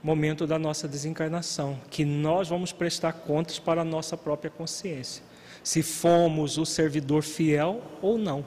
[0.00, 5.24] momento da nossa desencarnação, que nós vamos prestar contas para a nossa própria consciência.
[5.60, 8.46] Se fomos o servidor fiel ou não.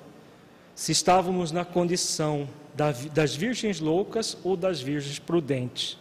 [0.74, 5.98] Se estávamos na condição das virgens loucas ou das virgens prudentes.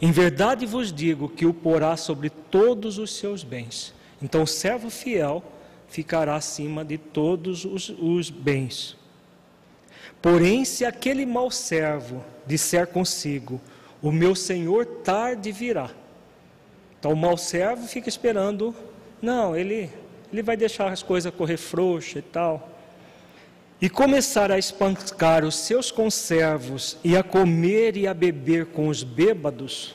[0.00, 3.94] Em verdade vos digo que o porá sobre todos os seus bens.
[4.22, 5.42] Então, o servo fiel
[5.88, 8.96] ficará acima de todos os, os bens.
[10.22, 13.60] Porém, se aquele mau servo disser consigo:
[14.02, 15.90] O meu senhor tarde virá.
[16.98, 18.74] Então, o mau servo fica esperando.
[19.20, 19.90] Não, ele,
[20.32, 22.76] ele vai deixar as coisas correr frouxa e tal
[23.80, 29.02] e começar a espancar os seus conservos e a comer e a beber com os
[29.02, 29.94] bêbados,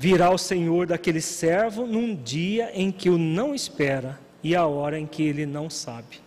[0.00, 4.98] virá o Senhor daquele servo num dia em que o não espera e a hora
[4.98, 6.22] em que ele não sabe.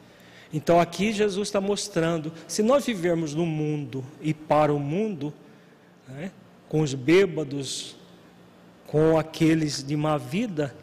[0.54, 5.34] Então aqui Jesus está mostrando, se nós vivermos no mundo e para o mundo,
[6.08, 6.30] né,
[6.70, 7.96] com os bêbados,
[8.86, 10.76] com aqueles de má vida,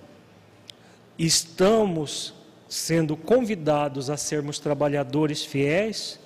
[1.17, 2.35] estamos
[2.69, 6.19] sendo convidados a sermos trabalhadores fiéis,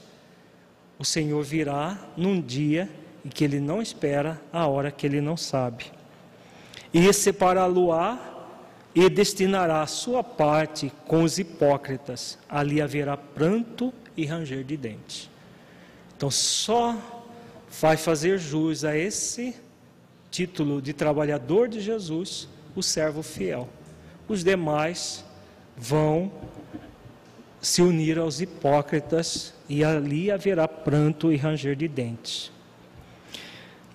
[0.99, 2.89] o Senhor virá num dia
[3.23, 5.93] em que ele não espera, a hora que ele não sabe.
[6.95, 8.17] E separá-lo-á
[8.95, 12.39] e destinará a sua parte com os hipócritas.
[12.49, 15.29] Ali haverá pranto e ranger de dentes.
[16.17, 16.97] Então, só
[17.81, 19.57] vai fazer jus a esse
[20.31, 23.69] título de trabalhador de Jesus o servo fiel.
[24.29, 25.25] Os demais
[25.77, 26.31] vão
[27.61, 32.54] se unir aos hipócritas e ali haverá pranto e ranger de dentes.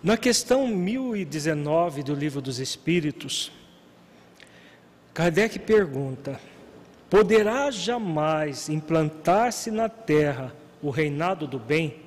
[0.01, 3.51] Na questão 1019 do Livro dos Espíritos,
[5.13, 6.39] Kardec pergunta:
[7.09, 11.97] Poderá jamais implantar-se na terra o reinado do bem?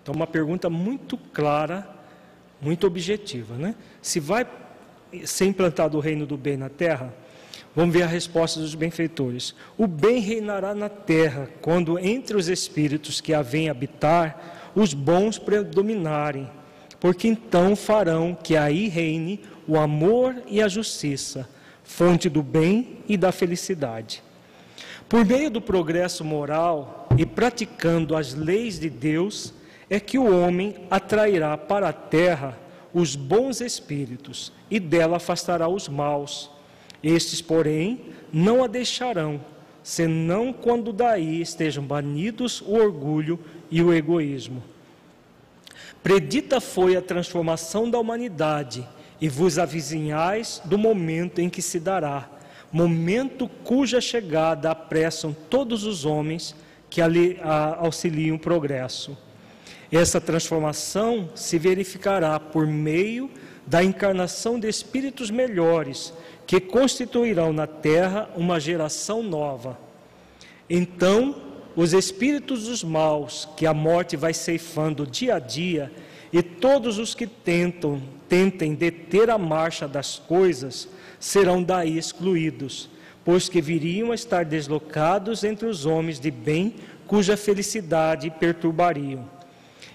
[0.00, 1.88] Então, uma pergunta muito clara,
[2.60, 3.74] muito objetiva, né?
[4.00, 4.46] Se vai
[5.24, 7.12] ser implantado o reino do bem na terra,
[7.74, 9.54] Vamos ver a resposta dos benfeitores.
[9.78, 15.38] O bem reinará na terra quando entre os espíritos que a vêm habitar, os bons
[15.38, 16.50] predominarem,
[17.02, 21.48] porque então farão que aí reine o amor e a justiça,
[21.82, 24.22] fonte do bem e da felicidade.
[25.08, 29.52] Por meio do progresso moral e praticando as leis de Deus,
[29.90, 32.56] é que o homem atrairá para a terra
[32.94, 36.52] os bons espíritos e dela afastará os maus
[37.02, 39.40] estes, porém, não a deixarão,
[39.82, 43.40] senão quando daí estejam banidos o orgulho
[43.72, 44.62] e o egoísmo.
[46.02, 48.86] Predita foi a transformação da humanidade,
[49.20, 52.28] e vos avizinhais do momento em que se dará,
[52.72, 56.56] momento cuja chegada apressam todos os homens
[56.90, 57.38] que ali
[57.78, 59.16] auxiliam o progresso.
[59.92, 63.30] Essa transformação se verificará por meio
[63.64, 66.12] da encarnação de espíritos melhores,
[66.44, 69.78] que constituirão na terra uma geração nova.
[70.68, 71.36] Então,
[71.74, 75.90] os espíritos dos maus, que a morte vai ceifando dia a dia,
[76.32, 80.88] e todos os que tentam, tentem deter a marcha das coisas,
[81.20, 82.88] serão daí excluídos,
[83.24, 86.74] pois que viriam a estar deslocados entre os homens de bem,
[87.06, 89.28] cuja felicidade perturbariam.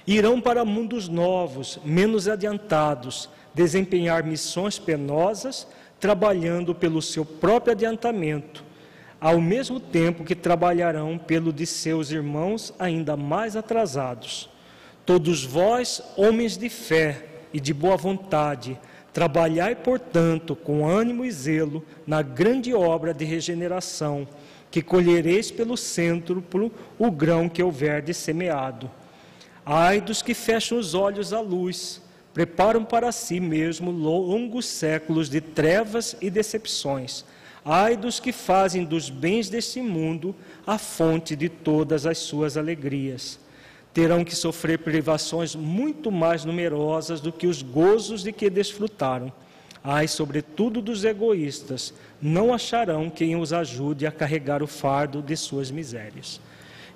[0.05, 5.67] Irão para mundos novos, menos adiantados, desempenhar missões penosas,
[5.99, 8.63] trabalhando pelo seu próprio adiantamento,
[9.19, 14.49] ao mesmo tempo que trabalharão pelo de seus irmãos ainda mais atrasados.
[15.05, 18.79] Todos vós, homens de fé e de boa vontade,
[19.13, 24.27] trabalhai, portanto, com ânimo e zelo na grande obra de regeneração,
[24.69, 26.43] que colhereis pelo centro
[26.99, 28.91] o grão que houver de semeado.
[29.65, 32.01] Ai dos que fecham os olhos à luz,
[32.33, 37.25] preparam para si mesmo longos séculos de trevas e decepções.
[37.69, 40.33] Ai dos que fazem dos bens deste mundo
[40.65, 43.37] a fonte de todas as suas alegrias.
[43.93, 49.33] Terão que sofrer privações muito mais numerosas do que os gozos de que desfrutaram.
[49.83, 55.69] Ai, sobretudo dos egoístas, não acharão quem os ajude a carregar o fardo de suas
[55.69, 56.39] misérias.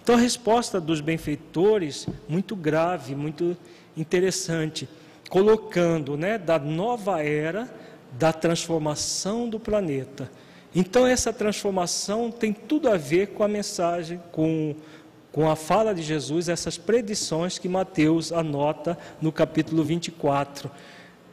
[0.02, 3.57] Então, a resposta dos benfeitores, muito grave, muito
[3.98, 4.88] interessante
[5.30, 7.69] colocando, né, da nova era
[8.18, 10.31] da transformação do planeta.
[10.73, 14.76] Então essa transformação tem tudo a ver com a mensagem, com
[15.31, 20.69] com a fala de Jesus, essas predições que Mateus anota no capítulo 24.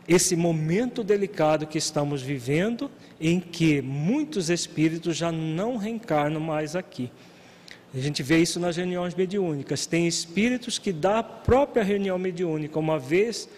[0.07, 2.91] Esse momento delicado que estamos vivendo,
[3.21, 7.11] em que muitos espíritos já não reencarnam mais aqui.
[7.93, 9.85] A gente vê isso nas reuniões mediúnicas.
[9.85, 13.49] Tem espíritos que, da própria reunião mediúnica, uma vez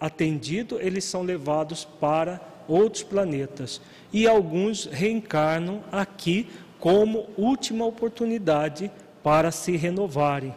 [0.00, 3.80] atendido, eles são levados para outros planetas.
[4.12, 6.48] E alguns reencarnam aqui
[6.78, 8.90] como última oportunidade
[9.22, 10.54] para se renovarem.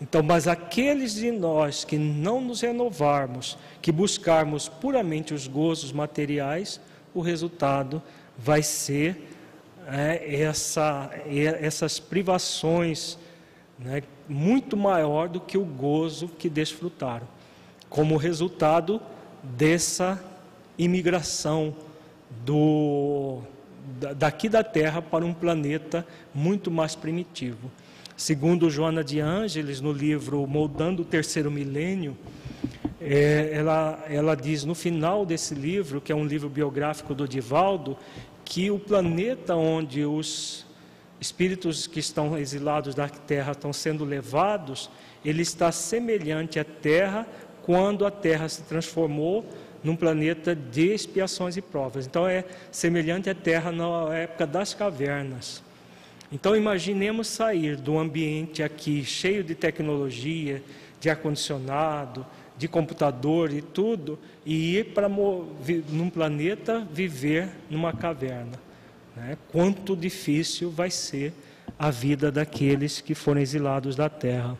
[0.00, 6.80] Então, mas aqueles de nós que não nos renovarmos, que buscarmos puramente os gozos materiais,
[7.14, 8.02] o resultado
[8.36, 9.28] vai ser
[9.86, 13.18] é, essa, é, essas privações
[13.78, 17.26] né, muito maior do que o gozo que desfrutaram,
[17.88, 19.00] como resultado
[19.42, 20.22] dessa
[20.78, 21.74] imigração
[22.44, 23.40] do,
[24.16, 27.70] daqui da Terra para um planeta muito mais primitivo.
[28.16, 32.16] Segundo Joana de Ângeles, no livro Moldando o Terceiro Milênio,
[33.00, 37.96] é, ela, ela diz no final desse livro, que é um livro biográfico do Divaldo,
[38.44, 40.64] que o planeta onde os
[41.20, 44.90] espíritos que estão exilados da Terra estão sendo levados,
[45.24, 47.26] ele está semelhante à Terra
[47.62, 49.44] quando a Terra se transformou
[49.84, 52.06] num planeta de expiações e provas.
[52.06, 55.62] Então é semelhante à Terra na época das cavernas.
[56.32, 60.62] Então imaginemos sair do ambiente aqui cheio de tecnologia,
[60.98, 68.58] de ar-condicionado, de computador e tudo, e ir para num planeta viver numa caverna.
[69.14, 69.36] Né?
[69.52, 71.32] Quanto difícil vai ser
[71.78, 74.56] a vida daqueles que foram exilados da Terra.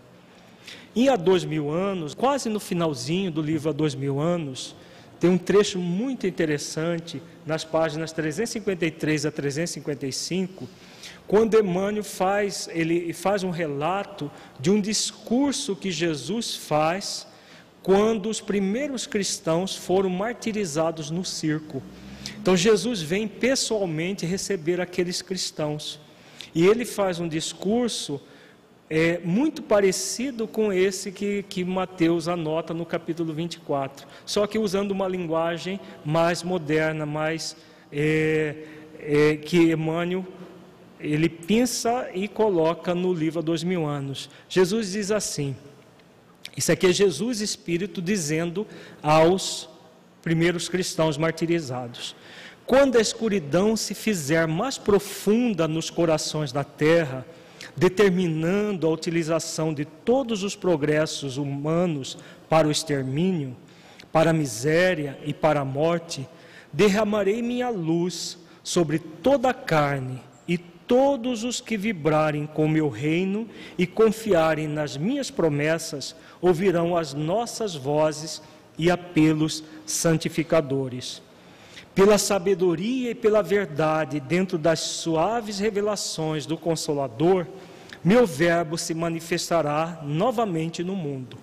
[0.94, 4.76] E há dois mil anos, quase no finalzinho do livro Há Dois Mil Anos,
[5.24, 10.68] tem um trecho muito interessante nas páginas 353 a 355,
[11.26, 14.30] quando Emmanuel faz, ele faz um relato
[14.60, 17.26] de um discurso que Jesus faz
[17.82, 21.82] quando os primeiros cristãos foram martirizados no circo.
[22.38, 25.98] Então Jesus vem pessoalmente receber aqueles cristãos.
[26.55, 28.20] E ele faz um discurso
[28.89, 34.90] é, muito parecido com esse que, que Mateus anota no capítulo 24, só que usando
[34.90, 37.56] uma linguagem mais moderna, mais
[37.93, 38.56] é,
[38.98, 40.24] é, que Emmanuel
[41.01, 44.31] ele pensa e coloca no livro há dois mil anos.
[44.48, 45.55] Jesus diz assim:
[46.56, 48.66] isso aqui é Jesus Espírito dizendo
[49.02, 49.69] aos
[50.23, 52.15] primeiros cristãos martirizados:
[52.65, 57.27] quando a escuridão se fizer mais profunda nos corações da terra,
[57.76, 62.16] determinando a utilização de todos os progressos humanos
[62.48, 63.56] para o extermínio,
[64.12, 66.28] para a miséria e para a morte,
[66.72, 70.20] derramarei minha luz sobre toda a carne
[70.86, 73.48] todos os que vibrarem com meu reino
[73.78, 78.42] e confiarem nas minhas promessas ouvirão as nossas vozes
[78.78, 81.22] e apelos santificadores.
[81.94, 87.46] Pela sabedoria e pela verdade, dentro das suaves revelações do Consolador,
[88.05, 91.39] meu Verbo se manifestará novamente no mundo,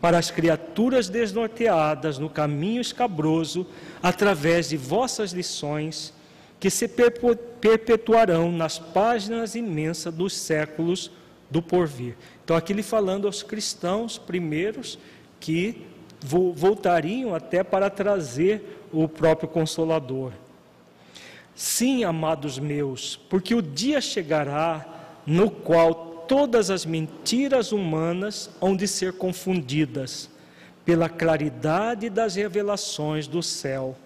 [0.00, 3.66] para as criaturas desnorteadas no caminho escabroso,
[4.02, 6.14] através de vossas lições
[6.60, 11.10] que se perpetuarão nas páginas imensas dos séculos
[11.50, 12.16] do porvir.
[12.44, 14.98] Então, aqui ele falando aos cristãos primeiros
[15.40, 15.82] que
[16.20, 20.32] voltariam até para trazer o próprio Consolador.
[21.54, 24.95] Sim, amados meus, porque o dia chegará
[25.26, 30.30] no qual todas as mentiras humanas hão de ser confundidas
[30.84, 33.96] pela claridade das revelações do céu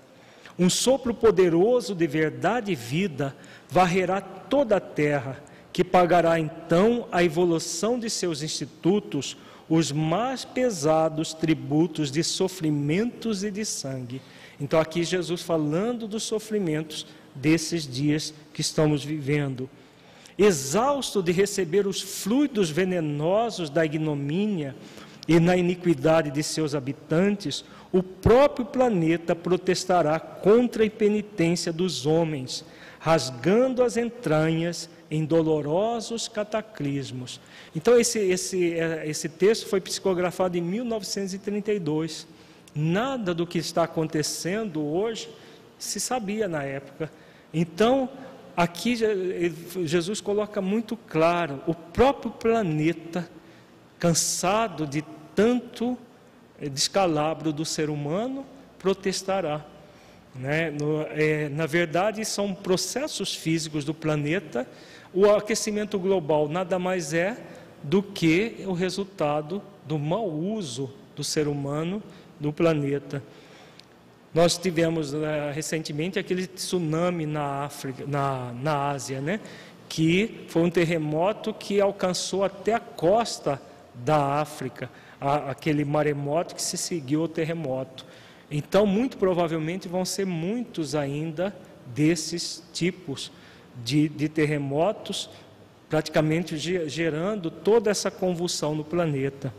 [0.60, 3.34] um sopro poderoso de verdade e vida
[3.70, 5.42] varrerá toda a terra,
[5.72, 9.38] que pagará então a evolução de seus institutos
[9.70, 14.20] os mais pesados tributos de sofrimentos e de sangue.
[14.60, 19.70] Então, aqui Jesus falando dos sofrimentos desses dias que estamos vivendo.
[20.43, 24.75] Exausto de receber os fluidos venenosos da ignomínia
[25.29, 27.62] e na iniquidade de seus habitantes,
[27.93, 32.65] o próprio planeta protestará contra a impenitência dos homens,
[32.99, 37.39] rasgando as entranhas em dolorosos cataclismos.
[37.77, 42.27] Então, esse, esse, é, esse texto foi psicografado em 1932.
[42.75, 45.29] Nada do que está acontecendo hoje
[45.79, 47.12] se sabia na época.
[47.53, 48.09] Então,
[48.62, 48.97] aqui
[49.85, 53.28] Jesus coloca muito claro: o próprio planeta,
[53.99, 55.03] cansado de
[55.35, 55.97] tanto
[56.61, 58.45] descalabro do ser humano,
[58.78, 59.65] protestará.
[60.35, 60.70] Né?
[60.70, 64.69] No, é, na verdade, são processos físicos do planeta.
[65.12, 67.37] O aquecimento global nada mais é
[67.82, 72.03] do que o resultado do mau uso do ser humano
[72.39, 73.23] do planeta.
[74.32, 75.19] Nós tivemos uh,
[75.52, 79.40] recentemente aquele tsunami na África, na, na Ásia, né?
[79.89, 83.61] que foi um terremoto que alcançou até a costa
[83.93, 84.89] da África,
[85.20, 88.07] a, aquele maremoto que se seguiu ao terremoto.
[88.48, 91.55] Então, muito provavelmente vão ser muitos ainda
[91.86, 93.32] desses tipos
[93.85, 95.28] de, de terremotos,
[95.89, 99.52] praticamente gerando toda essa convulsão no planeta.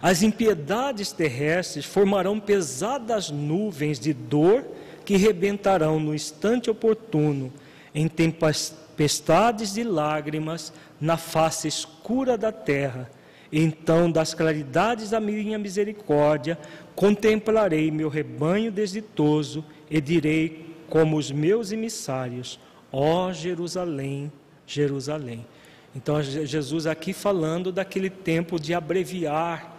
[0.00, 4.64] As impiedades terrestres formarão pesadas nuvens de dor
[5.04, 7.52] que rebentarão no instante oportuno,
[7.94, 13.10] em tempestades de lágrimas na face escura da terra.
[13.52, 16.58] Então, das claridades da minha misericórdia,
[16.94, 22.58] contemplarei meu rebanho desditoso e direi, como os meus emissários:
[22.90, 24.32] Ó Jerusalém,
[24.66, 25.46] Jerusalém.
[25.94, 29.73] Então, Jesus aqui falando daquele tempo de abreviar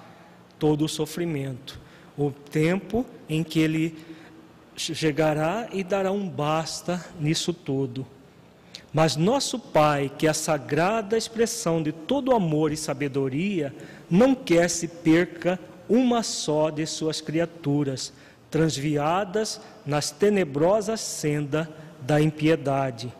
[0.60, 1.80] todo o sofrimento,
[2.18, 3.96] o tempo em que ele
[4.76, 8.06] chegará e dará um basta nisso tudo.
[8.94, 13.76] Mas nosso Pai, que é a sagrada expressão de todo amor e sabedoria,
[14.10, 15.60] não quer se perca
[15.90, 18.14] uma só de suas criaturas,
[18.50, 21.70] transviadas nas tenebrosas senda
[22.02, 23.12] da impiedade.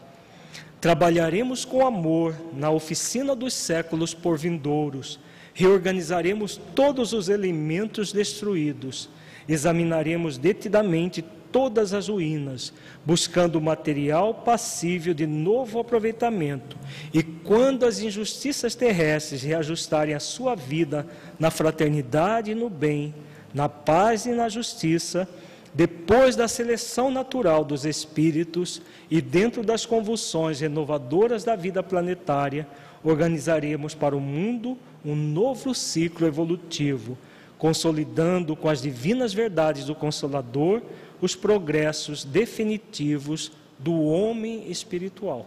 [0.80, 5.20] Trabalharemos com amor na oficina dos séculos por vindouros,
[5.56, 9.10] reorganizaremos todos os elementos destruídos,
[9.48, 12.74] examinaremos detidamente todas as ruínas,
[13.06, 16.78] buscando material passível de novo aproveitamento.
[17.14, 21.08] E quando as injustiças terrestres reajustarem a sua vida
[21.40, 23.16] na fraternidade e no bem,
[23.54, 25.26] na paz e na justiça,
[25.74, 32.68] depois da seleção natural dos espíritos e dentro das convulsões renovadoras da vida planetária,
[33.02, 37.18] organizaremos para o mundo um novo ciclo evolutivo,
[37.58, 40.82] consolidando com as divinas verdades do Consolador
[41.22, 45.46] os progressos definitivos do homem espiritual.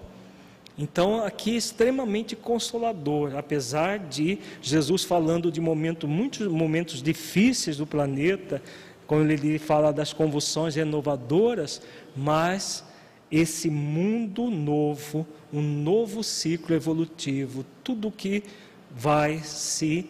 [0.79, 7.87] Então, aqui é extremamente consolador, apesar de Jesus falando de momento, muitos momentos difíceis do
[7.87, 8.63] planeta,
[9.05, 11.83] quando ele fala das convulsões renovadoras,
[12.15, 12.85] mas
[13.31, 18.45] esse mundo novo, um novo ciclo evolutivo, tudo que
[18.91, 20.09] vai se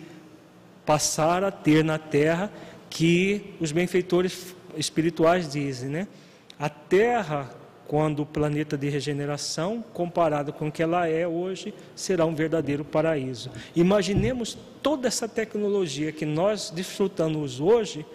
[0.85, 2.51] passar a ter na Terra,
[2.89, 6.09] que os benfeitores espirituais dizem, né?
[6.59, 7.51] A Terra,
[7.87, 12.85] quando o planeta de regeneração, comparado com o que ela é hoje, será um verdadeiro
[12.85, 13.51] paraíso.
[13.77, 18.07] Imaginemos toda essa tecnologia que nós desfrutamos hoje,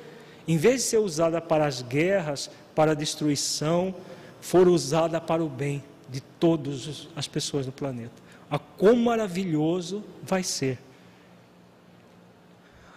[0.48, 3.94] em vez de ser usada para as guerras, para a destruição,
[4.42, 8.23] for usada para o bem de todas as pessoas do planeta.
[8.54, 10.78] A quão maravilhoso vai ser.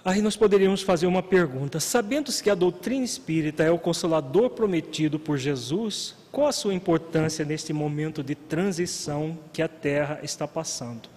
[0.04, 5.18] Aí nós poderíamos fazer uma pergunta: sabendo-se que a doutrina espírita é o consolador prometido
[5.18, 11.08] por Jesus, qual a sua importância neste momento de transição que a Terra está passando?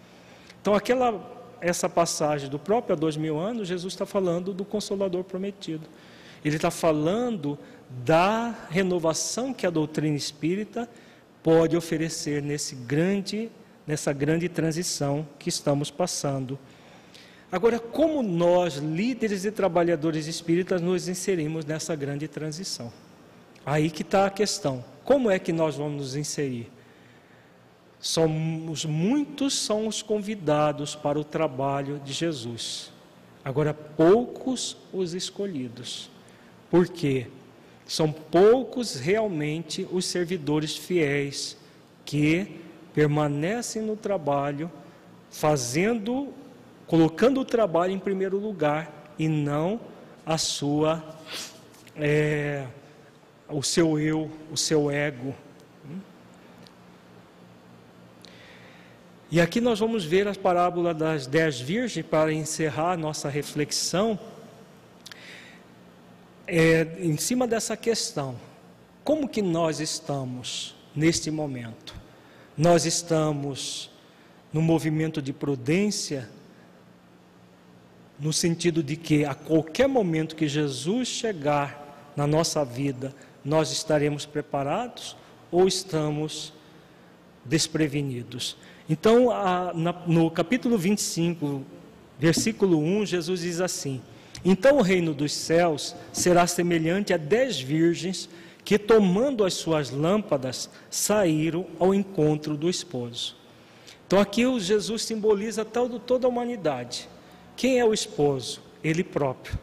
[0.61, 5.25] Então, aquela essa passagem do próprio há dois mil anos, Jesus está falando do consolador
[5.25, 5.85] prometido.
[6.45, 7.59] Ele está falando
[8.05, 10.89] da renovação que a doutrina espírita
[11.43, 13.51] pode oferecer nesse grande,
[13.89, 16.59] nessa grande transição que estamos passando.
[17.51, 22.93] Agora, como nós, líderes e trabalhadores espíritas, nos inserimos nessa grande transição?
[23.65, 24.85] Aí que está a questão.
[25.03, 26.69] Como é que nós vamos nos inserir?
[27.99, 32.91] Somos muitos são os convidados para o trabalho de Jesus.
[33.43, 36.11] Agora, poucos os escolhidos.
[36.69, 37.25] Por quê?
[37.87, 41.57] São poucos realmente os servidores fiéis
[42.05, 42.68] que
[42.99, 44.69] permanecem no trabalho,
[45.31, 46.33] fazendo
[46.85, 49.79] colocando o trabalho em primeiro lugar e não
[50.25, 51.01] a sua,
[51.95, 52.65] é,
[53.47, 55.33] o seu eu, o seu ego.
[59.31, 64.19] E aqui nós vamos ver a parábola das dez virgens para encerrar nossa reflexão
[66.45, 68.35] é, em cima dessa questão.
[69.05, 72.08] Como que nós estamos neste momento?
[72.59, 73.89] Nós estamos
[74.51, 76.29] no movimento de prudência,
[78.19, 83.15] no sentido de que a qualquer momento que Jesus chegar na nossa vida,
[83.45, 85.15] nós estaremos preparados
[85.49, 86.51] ou estamos
[87.45, 88.57] desprevenidos.
[88.89, 91.63] Então, a, na, no capítulo 25,
[92.19, 94.01] versículo 1, Jesus diz assim:
[94.43, 98.27] Então o reino dos céus será semelhante a dez virgens
[98.69, 103.35] que, tomando as suas lâmpadas, saíram ao encontro do esposo.
[104.05, 107.09] Então, aqui o Jesus simboliza toda a humanidade.
[107.55, 108.61] Quem é o esposo?
[108.83, 109.57] Ele próprio.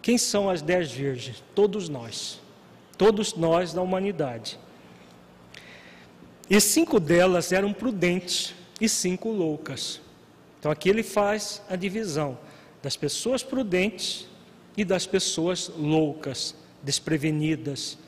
[0.00, 1.42] Quem são as dez virgens?
[1.52, 2.38] Todos nós.
[2.96, 4.56] Todos nós da humanidade.
[6.48, 10.00] E cinco delas eram prudentes e cinco loucas.
[10.60, 12.38] Então aqui ele faz a divisão
[12.80, 14.28] das pessoas prudentes
[14.76, 16.54] e das pessoas loucas,
[16.84, 17.98] desprevenidas.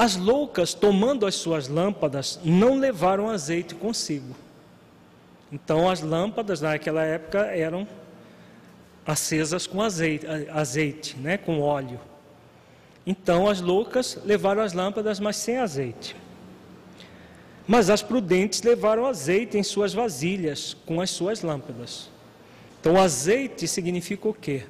[0.00, 4.34] As loucas, tomando as suas lâmpadas, não levaram azeite consigo.
[5.52, 7.86] Então as lâmpadas naquela época eram
[9.06, 12.00] acesas com azeite, azeite, né, com óleo.
[13.06, 16.16] Então as loucas levaram as lâmpadas, mas sem azeite.
[17.68, 22.08] Mas as prudentes levaram azeite em suas vasilhas com as suas lâmpadas.
[22.80, 24.62] Então, azeite significa o quê?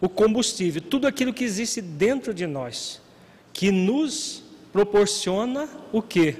[0.00, 3.02] O combustível, tudo aquilo que existe dentro de nós,
[3.58, 6.36] que nos proporciona o quê?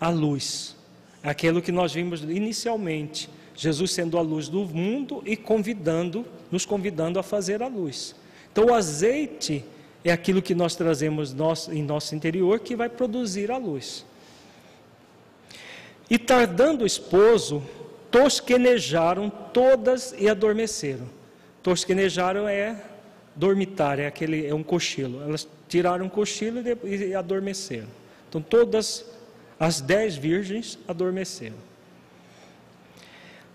[0.00, 0.74] A luz.
[1.22, 7.18] Aquilo que nós vimos inicialmente, Jesus sendo a luz do mundo e convidando, nos convidando
[7.18, 8.16] a fazer a luz.
[8.50, 9.66] Então, o azeite
[10.02, 11.36] é aquilo que nós trazemos
[11.70, 14.06] em nosso interior que vai produzir a luz.
[16.08, 17.62] E tardando o esposo,
[18.10, 21.06] tosquenejaram todas e adormeceram.
[21.62, 22.82] Tosquenejaram é
[23.36, 25.22] dormitar, é, aquele, é um cochilo.
[25.22, 27.88] Elas tiraram o cochilo e, e adormeceram.
[28.28, 29.04] Então todas
[29.58, 31.56] as dez virgens adormeceram.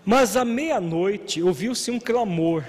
[0.04, 2.64] Mas à meia-noite ouviu-se um clamor,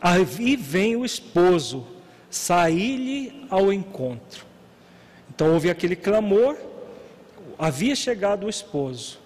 [0.00, 0.24] aí
[0.56, 1.86] vem o esposo,
[2.30, 4.46] saí-lhe ao encontro.
[5.28, 6.56] Então houve aquele clamor,
[7.58, 9.18] havia chegado o esposo.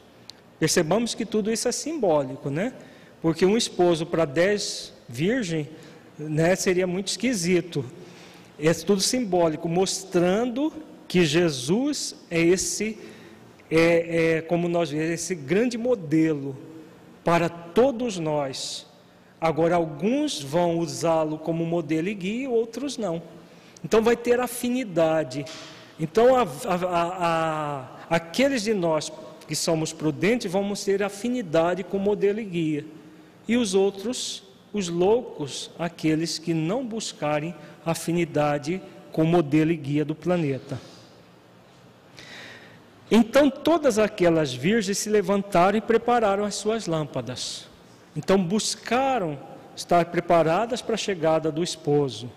[0.59, 2.73] Percebamos que tudo isso é simbólico, né?
[3.21, 5.69] Porque um esposo para dez virgens
[6.19, 7.85] né, seria muito esquisito.
[8.59, 10.73] É tudo simbólico, mostrando
[11.09, 12.99] que Jesus é esse,
[13.71, 16.57] é, é como nós vemos, esse grande modelo
[17.25, 18.87] para todos nós.
[19.41, 23.23] Agora, alguns vão usá-lo como modelo e guia, outros não.
[23.85, 25.45] Então, vai ter afinidade.
[25.99, 27.27] Então, a, a,
[28.09, 29.13] a, aqueles de nós
[29.47, 32.87] que somos prudentes, vamos ter afinidade com o modelo e guia.
[33.47, 34.43] E os outros,
[34.75, 37.55] os loucos, aqueles que não buscarem
[37.87, 38.83] afinidade
[39.13, 40.79] com o modelo e guia do planeta.
[43.09, 47.69] Então todas aquelas virgens se levantaram e prepararam as suas lâmpadas.
[48.17, 49.39] Então buscaram
[49.77, 52.29] estar preparadas para a chegada do esposo.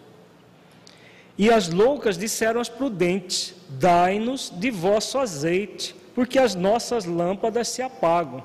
[1.38, 7.82] E as loucas disseram às prudentes: Dai-nos de vosso azeite, porque as nossas lâmpadas se
[7.82, 8.44] apagam.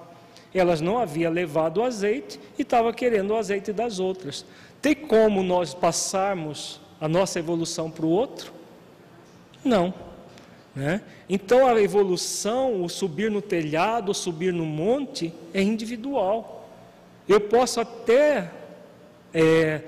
[0.54, 4.44] Elas não haviam levado o azeite e estavam querendo o azeite das outras.
[4.80, 8.52] Tem como nós passarmos a nossa evolução para o outro?
[9.64, 9.94] Não.
[10.74, 11.02] Né?
[11.28, 16.68] Então a evolução, o subir no telhado, o subir no monte, é individual.
[17.28, 18.50] Eu posso até
[19.32, 19.80] é,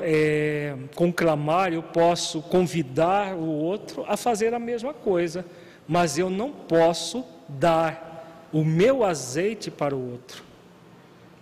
[0.00, 5.44] é, conclamar, eu posso convidar o outro a fazer a mesma coisa
[5.86, 8.11] mas eu não posso dar
[8.52, 10.42] o meu azeite para o outro.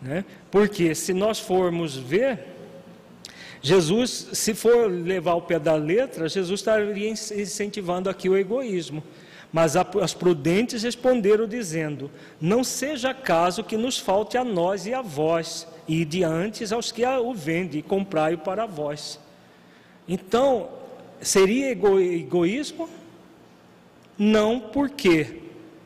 [0.01, 0.24] Né?
[0.51, 2.47] Porque se nós formos ver,
[3.61, 9.03] Jesus, se for levar o pé da letra, Jesus estaria incentivando aqui o egoísmo.
[9.53, 12.11] Mas as prudentes responderam dizendo:
[12.41, 17.05] Não seja caso que nos falte a nós e a vós, e diante aos que
[17.05, 19.19] o vendem, e comprai-o para vós.
[20.09, 20.70] Então,
[21.20, 22.89] seria egoísmo?
[24.16, 25.40] Não porque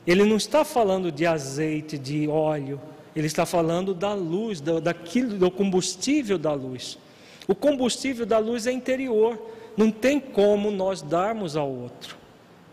[0.07, 2.81] ele não está falando de azeite, de óleo,
[3.17, 6.99] ele está falando da luz, daquilo, do combustível da luz.
[7.47, 9.39] O combustível da luz é interior,
[9.77, 12.17] não tem como nós darmos ao outro.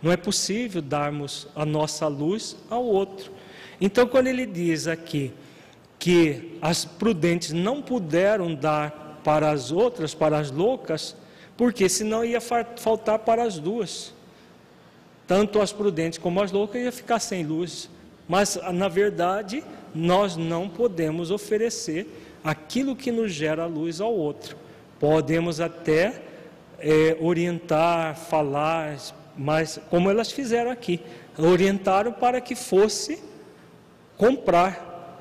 [0.02, 3.32] Não é possível darmos a nossa luz ao outro.
[3.80, 5.32] Então, quando ele diz aqui
[6.00, 11.16] que as prudentes não puderam dar para as outras, para as loucas,
[11.56, 14.12] porque senão ia faltar para as duas
[15.32, 17.90] tanto as prudentes como as loucas ia ficar sem luz.
[18.28, 19.64] Mas, na verdade,
[19.96, 22.06] nós não podemos oferecer
[22.44, 24.58] aquilo que nos gera luz ao outro.
[25.00, 26.22] Podemos até
[26.80, 28.98] é, orientar, falar,
[29.38, 31.00] mas como elas fizeram aqui,
[31.38, 33.24] orientaram para que fosse
[34.18, 35.18] comprar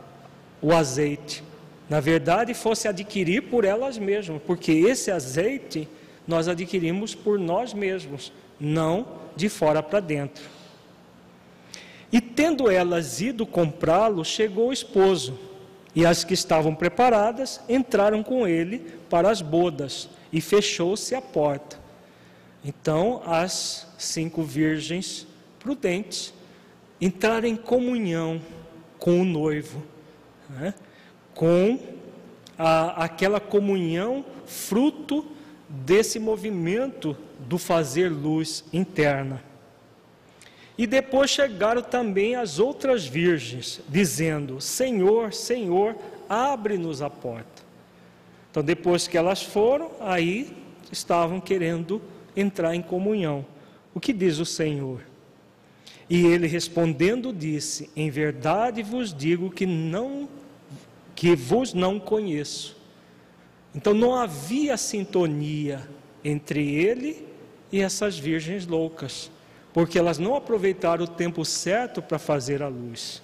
[0.60, 1.44] o azeite.
[1.88, 5.88] Na verdade, fosse adquirir por elas mesmas, porque esse azeite
[6.26, 10.44] nós adquirimos por nós mesmos, não de fora para dentro.
[12.12, 15.38] E tendo elas ido comprá-lo, chegou o esposo,
[15.94, 18.78] e as que estavam preparadas entraram com ele
[19.08, 21.78] para as bodas, e fechou-se a porta.
[22.64, 25.26] Então as cinco virgens
[25.58, 26.32] prudentes
[27.00, 28.40] entraram em comunhão
[28.98, 29.82] com o noivo,
[30.48, 30.74] né?
[31.34, 31.78] com
[32.58, 35.24] a, aquela comunhão fruto
[35.68, 37.16] desse movimento
[37.50, 39.42] do fazer luz interna.
[40.78, 45.96] E depois chegaram também as outras virgens, dizendo: Senhor, Senhor,
[46.28, 47.64] abre-nos a porta.
[48.48, 50.56] Então, depois que elas foram, aí
[50.92, 52.00] estavam querendo
[52.36, 53.44] entrar em comunhão.
[53.92, 55.00] O que diz o Senhor?
[56.08, 60.28] E ele respondendo disse: Em verdade vos digo que não
[61.16, 62.76] que vos não conheço.
[63.74, 65.86] Então não havia sintonia
[66.22, 67.29] entre ele
[67.72, 69.30] e essas virgens loucas,
[69.72, 73.22] porque elas não aproveitaram o tempo certo para fazer a luz.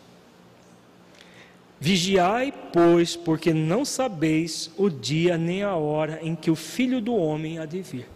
[1.78, 7.14] Vigiai, pois, porque não sabeis o dia nem a hora em que o Filho do
[7.14, 8.08] Homem há de vir.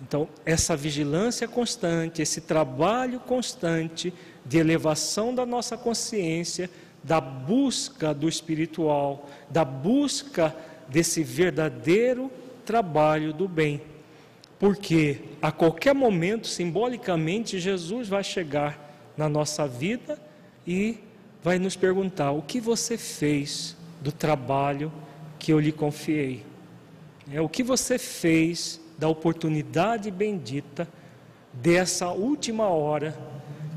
[0.00, 4.12] Então, essa vigilância constante, esse trabalho constante
[4.44, 6.68] de elevação da nossa consciência,
[7.04, 10.54] da busca do espiritual, da busca
[10.88, 12.30] desse verdadeiro
[12.64, 13.82] trabalho do bem.
[14.58, 20.16] Porque a qualquer momento, simbolicamente, Jesus vai chegar na nossa vida
[20.64, 20.98] e
[21.42, 24.92] vai nos perguntar: o que você fez do trabalho
[25.40, 26.46] que eu lhe confiei?
[27.32, 30.88] É, o que você fez da oportunidade bendita
[31.52, 33.18] dessa última hora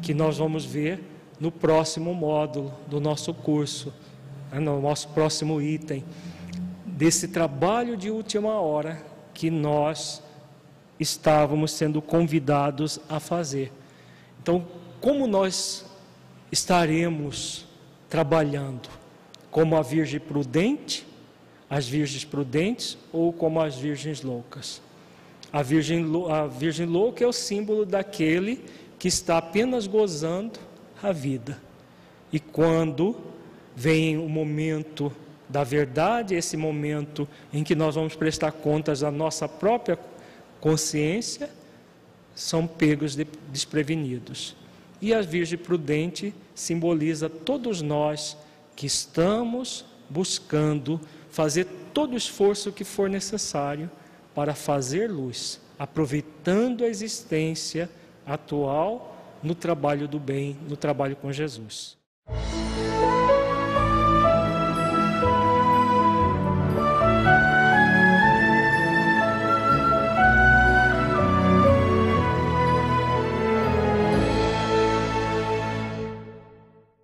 [0.04, 1.04] que nós vamos ver
[1.40, 3.92] no próximo módulo do nosso curso,
[4.52, 6.04] né, no nosso próximo item,
[6.86, 10.22] desse trabalho de última hora que nós
[11.00, 13.72] estávamos sendo convidados a fazer.
[14.42, 14.66] Então,
[15.02, 15.86] como nós
[16.52, 17.66] estaremos
[18.10, 18.90] trabalhando
[19.52, 21.06] como a Virgem prudente,
[21.70, 24.82] as virgens prudentes ou como as virgens loucas.
[25.52, 28.64] A virgem, a virgem louca é o símbolo daquele
[29.00, 30.60] que está apenas gozando
[31.02, 31.62] a vida.
[32.32, 33.16] E quando
[33.76, 35.12] vem o momento
[35.48, 39.98] da verdade, esse momento em que nós vamos prestar contas à nossa própria
[40.66, 41.48] consciência,
[42.34, 43.16] são pegos
[43.52, 44.56] desprevenidos.
[45.00, 48.36] E a Virgem Prudente simboliza todos nós
[48.76, 53.92] que estamos buscando fazer todo o esforço que for necessário
[54.34, 57.88] para fazer luz, aproveitando a existência
[58.26, 61.96] atual no trabalho do bem, no trabalho com Jesus.